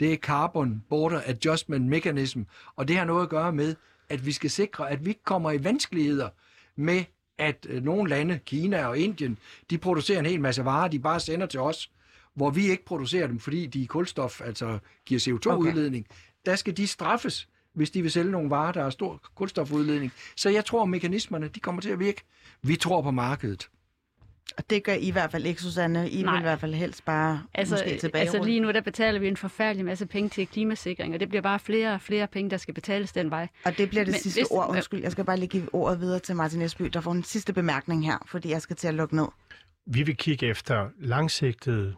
Det 0.00 0.12
er 0.12 0.16
Carbon 0.16 0.84
Border 0.88 1.22
Adjustment 1.26 1.86
Mechanism, 1.86 2.40
og 2.76 2.88
det 2.88 2.96
har 2.96 3.04
noget 3.04 3.22
at 3.22 3.28
gøre 3.28 3.52
med, 3.52 3.74
at 4.08 4.26
vi 4.26 4.32
skal 4.32 4.50
sikre, 4.50 4.90
at 4.90 5.04
vi 5.04 5.08
ikke 5.08 5.24
kommer 5.24 5.50
i 5.50 5.64
vanskeligheder 5.64 6.28
med, 6.76 7.04
at 7.38 7.66
øh, 7.68 7.82
nogle 7.84 8.10
lande, 8.10 8.40
Kina 8.46 8.86
og 8.86 8.98
Indien, 8.98 9.38
de 9.70 9.78
producerer 9.78 10.18
en 10.18 10.26
hel 10.26 10.40
masse 10.40 10.64
varer, 10.64 10.88
de 10.88 10.98
bare 10.98 11.20
sender 11.20 11.46
til 11.46 11.60
os, 11.60 11.90
hvor 12.34 12.50
vi 12.50 12.70
ikke 12.70 12.84
producerer 12.84 13.26
dem, 13.26 13.38
fordi 13.38 13.66
de 13.66 13.82
er 13.82 13.86
kulstof, 13.86 14.40
altså 14.40 14.78
giver 15.06 15.20
CO2-udledning. 15.20 16.06
Okay. 16.10 16.20
Der 16.46 16.56
skal 16.56 16.76
de 16.76 16.86
straffes, 16.86 17.48
hvis 17.74 17.90
de 17.90 18.02
vil 18.02 18.10
sælge 18.10 18.30
nogle 18.30 18.50
varer, 18.50 18.72
der 18.72 18.82
har 18.82 18.90
stor 18.90 19.20
kulstofudledning. 19.34 20.12
Så 20.36 20.50
jeg 20.50 20.64
tror, 20.64 20.82
at 20.82 20.88
mekanismerne 20.88 21.48
de 21.48 21.60
kommer 21.60 21.82
til 21.82 21.90
at 21.90 21.98
virke. 21.98 22.20
Vi 22.62 22.76
tror 22.76 23.02
på 23.02 23.10
markedet. 23.10 23.68
Og 24.58 24.70
det 24.70 24.84
gør 24.84 24.92
I 24.92 24.98
i 25.00 25.10
hvert 25.10 25.30
fald 25.30 25.46
ikke, 25.46 25.62
Susanne. 25.62 26.10
I 26.10 26.22
Nej. 26.22 26.32
vil 26.32 26.38
i 26.40 26.42
hvert 26.42 26.60
fald 26.60 26.74
helst 26.74 27.04
bare 27.04 27.42
Altså, 27.54 27.74
måske 27.74 27.98
tilbage. 28.00 28.20
altså 28.22 28.42
lige 28.44 28.60
nu, 28.60 28.70
der 28.72 28.80
betaler 28.80 29.20
vi 29.20 29.28
en 29.28 29.36
forfærdelig 29.36 29.84
masse 29.84 30.06
penge 30.06 30.28
til 30.28 30.46
klimasikring, 30.46 31.14
og 31.14 31.20
det 31.20 31.28
bliver 31.28 31.42
bare 31.42 31.58
flere 31.58 31.94
og 31.94 32.00
flere 32.00 32.26
penge, 32.26 32.50
der 32.50 32.56
skal 32.56 32.74
betales 32.74 33.12
den 33.12 33.30
vej. 33.30 33.48
Og 33.64 33.78
det 33.78 33.88
bliver 33.88 34.04
det 34.04 34.12
Men 34.12 34.20
sidste 34.20 34.40
hvis- 34.40 34.48
ord. 34.50 34.68
Undskyld, 34.70 35.02
jeg 35.02 35.12
skal 35.12 35.24
bare 35.24 35.36
lige 35.36 35.48
give 35.48 35.74
ordet 35.74 36.00
videre 36.00 36.18
til 36.18 36.36
Martin 36.36 36.62
Esby, 36.62 36.82
der 36.82 37.00
får 37.00 37.12
en 37.12 37.22
sidste 37.24 37.52
bemærkning 37.52 38.06
her, 38.06 38.18
fordi 38.26 38.50
jeg 38.50 38.62
skal 38.62 38.76
til 38.76 38.88
at 38.88 38.94
lukke 38.94 39.16
ned. 39.16 39.26
Vi 39.86 40.02
vil 40.02 40.16
kigge 40.16 40.46
efter 40.46 40.88
langsigtede, 40.98 41.94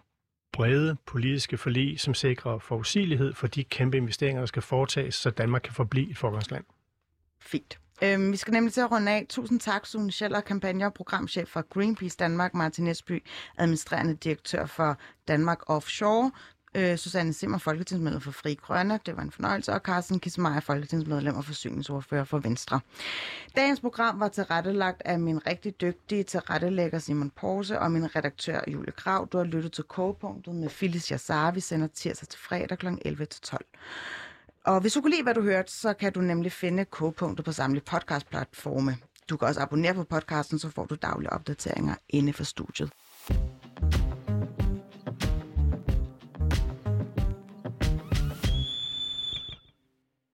brede 0.54 0.96
politiske 1.06 1.56
forlig, 1.58 2.00
som 2.00 2.14
sikrer 2.14 2.58
forudsigelighed 2.58 3.34
for 3.34 3.46
de 3.46 3.64
kæmpe 3.64 3.96
investeringer, 3.96 4.40
der 4.40 4.46
skal 4.46 4.62
foretages, 4.62 5.14
så 5.14 5.30
Danmark 5.30 5.62
kan 5.62 5.72
forblive 5.72 6.10
et 6.10 6.18
forgangsland. 6.18 6.64
Fint. 7.40 7.78
Øhm, 8.02 8.32
vi 8.32 8.36
skal 8.36 8.52
nemlig 8.52 8.72
til 8.72 8.80
at 8.80 8.90
runde 8.90 9.12
af. 9.12 9.26
Tusind 9.28 9.60
tak, 9.60 9.86
Sune 9.86 10.12
Scheller, 10.12 10.40
kampagne- 10.40 10.86
og 10.86 10.94
programchef 10.94 11.48
for 11.48 11.62
Greenpeace 11.68 12.16
Danmark, 12.16 12.54
Martin 12.54 12.86
Esby, 12.86 13.24
administrerende 13.58 14.14
direktør 14.14 14.66
for 14.66 14.98
Danmark 15.28 15.58
Offshore, 15.66 16.30
øh, 16.74 16.96
Susanne 16.96 17.32
Simmer, 17.32 17.58
folketingsmedlem 17.58 18.20
for 18.20 18.30
Fri 18.30 18.54
Grønne, 18.54 19.00
det 19.06 19.16
var 19.16 19.22
en 19.22 19.30
fornøjelse, 19.30 19.72
og 19.72 19.80
Carsten 19.80 20.20
Kismeier, 20.20 20.60
folketingsmedlem 20.60 21.36
og 21.36 21.44
forsyningsordfører 21.44 22.24
for 22.24 22.38
Venstre. 22.38 22.80
Dagens 23.56 23.80
program 23.80 24.20
var 24.20 24.28
tilrettelagt 24.28 25.02
af 25.04 25.18
min 25.20 25.46
rigtig 25.46 25.80
dygtige 25.80 26.22
tilrettelægger 26.22 26.98
Simon 26.98 27.30
Porse 27.30 27.78
og 27.78 27.92
min 27.92 28.16
redaktør 28.16 28.60
Julie 28.66 28.92
Krav. 28.92 29.28
Du 29.32 29.36
har 29.38 29.44
lyttet 29.44 29.72
til 29.72 29.84
Kogepunktet 29.84 30.54
med 30.54 30.68
Phyllis 30.68 31.10
Jassar. 31.10 31.50
Vi 31.50 31.60
sender 31.60 31.86
tirsdag 31.86 32.28
til 32.28 32.40
fredag 32.40 32.78
kl. 32.78 32.86
11-12. 32.86 33.56
Og 34.64 34.80
hvis 34.80 34.92
du 34.92 35.00
kunne 35.00 35.10
lide, 35.10 35.22
hvad 35.22 35.34
du 35.34 35.42
hørte, 35.42 35.72
så 35.72 35.92
kan 35.92 36.12
du 36.12 36.20
nemlig 36.20 36.52
finde 36.52 36.84
K-punktet 36.84 37.44
på 37.44 37.52
samtlige 37.52 37.84
podcastplatforme. 37.84 38.96
Du 39.30 39.36
kan 39.36 39.48
også 39.48 39.60
abonnere 39.60 39.94
på 39.94 40.04
podcasten, 40.04 40.58
så 40.58 40.70
får 40.70 40.84
du 40.84 40.94
daglige 40.94 41.32
opdateringer 41.32 41.94
inde 42.08 42.32
for 42.32 42.44
studiet. 42.44 42.90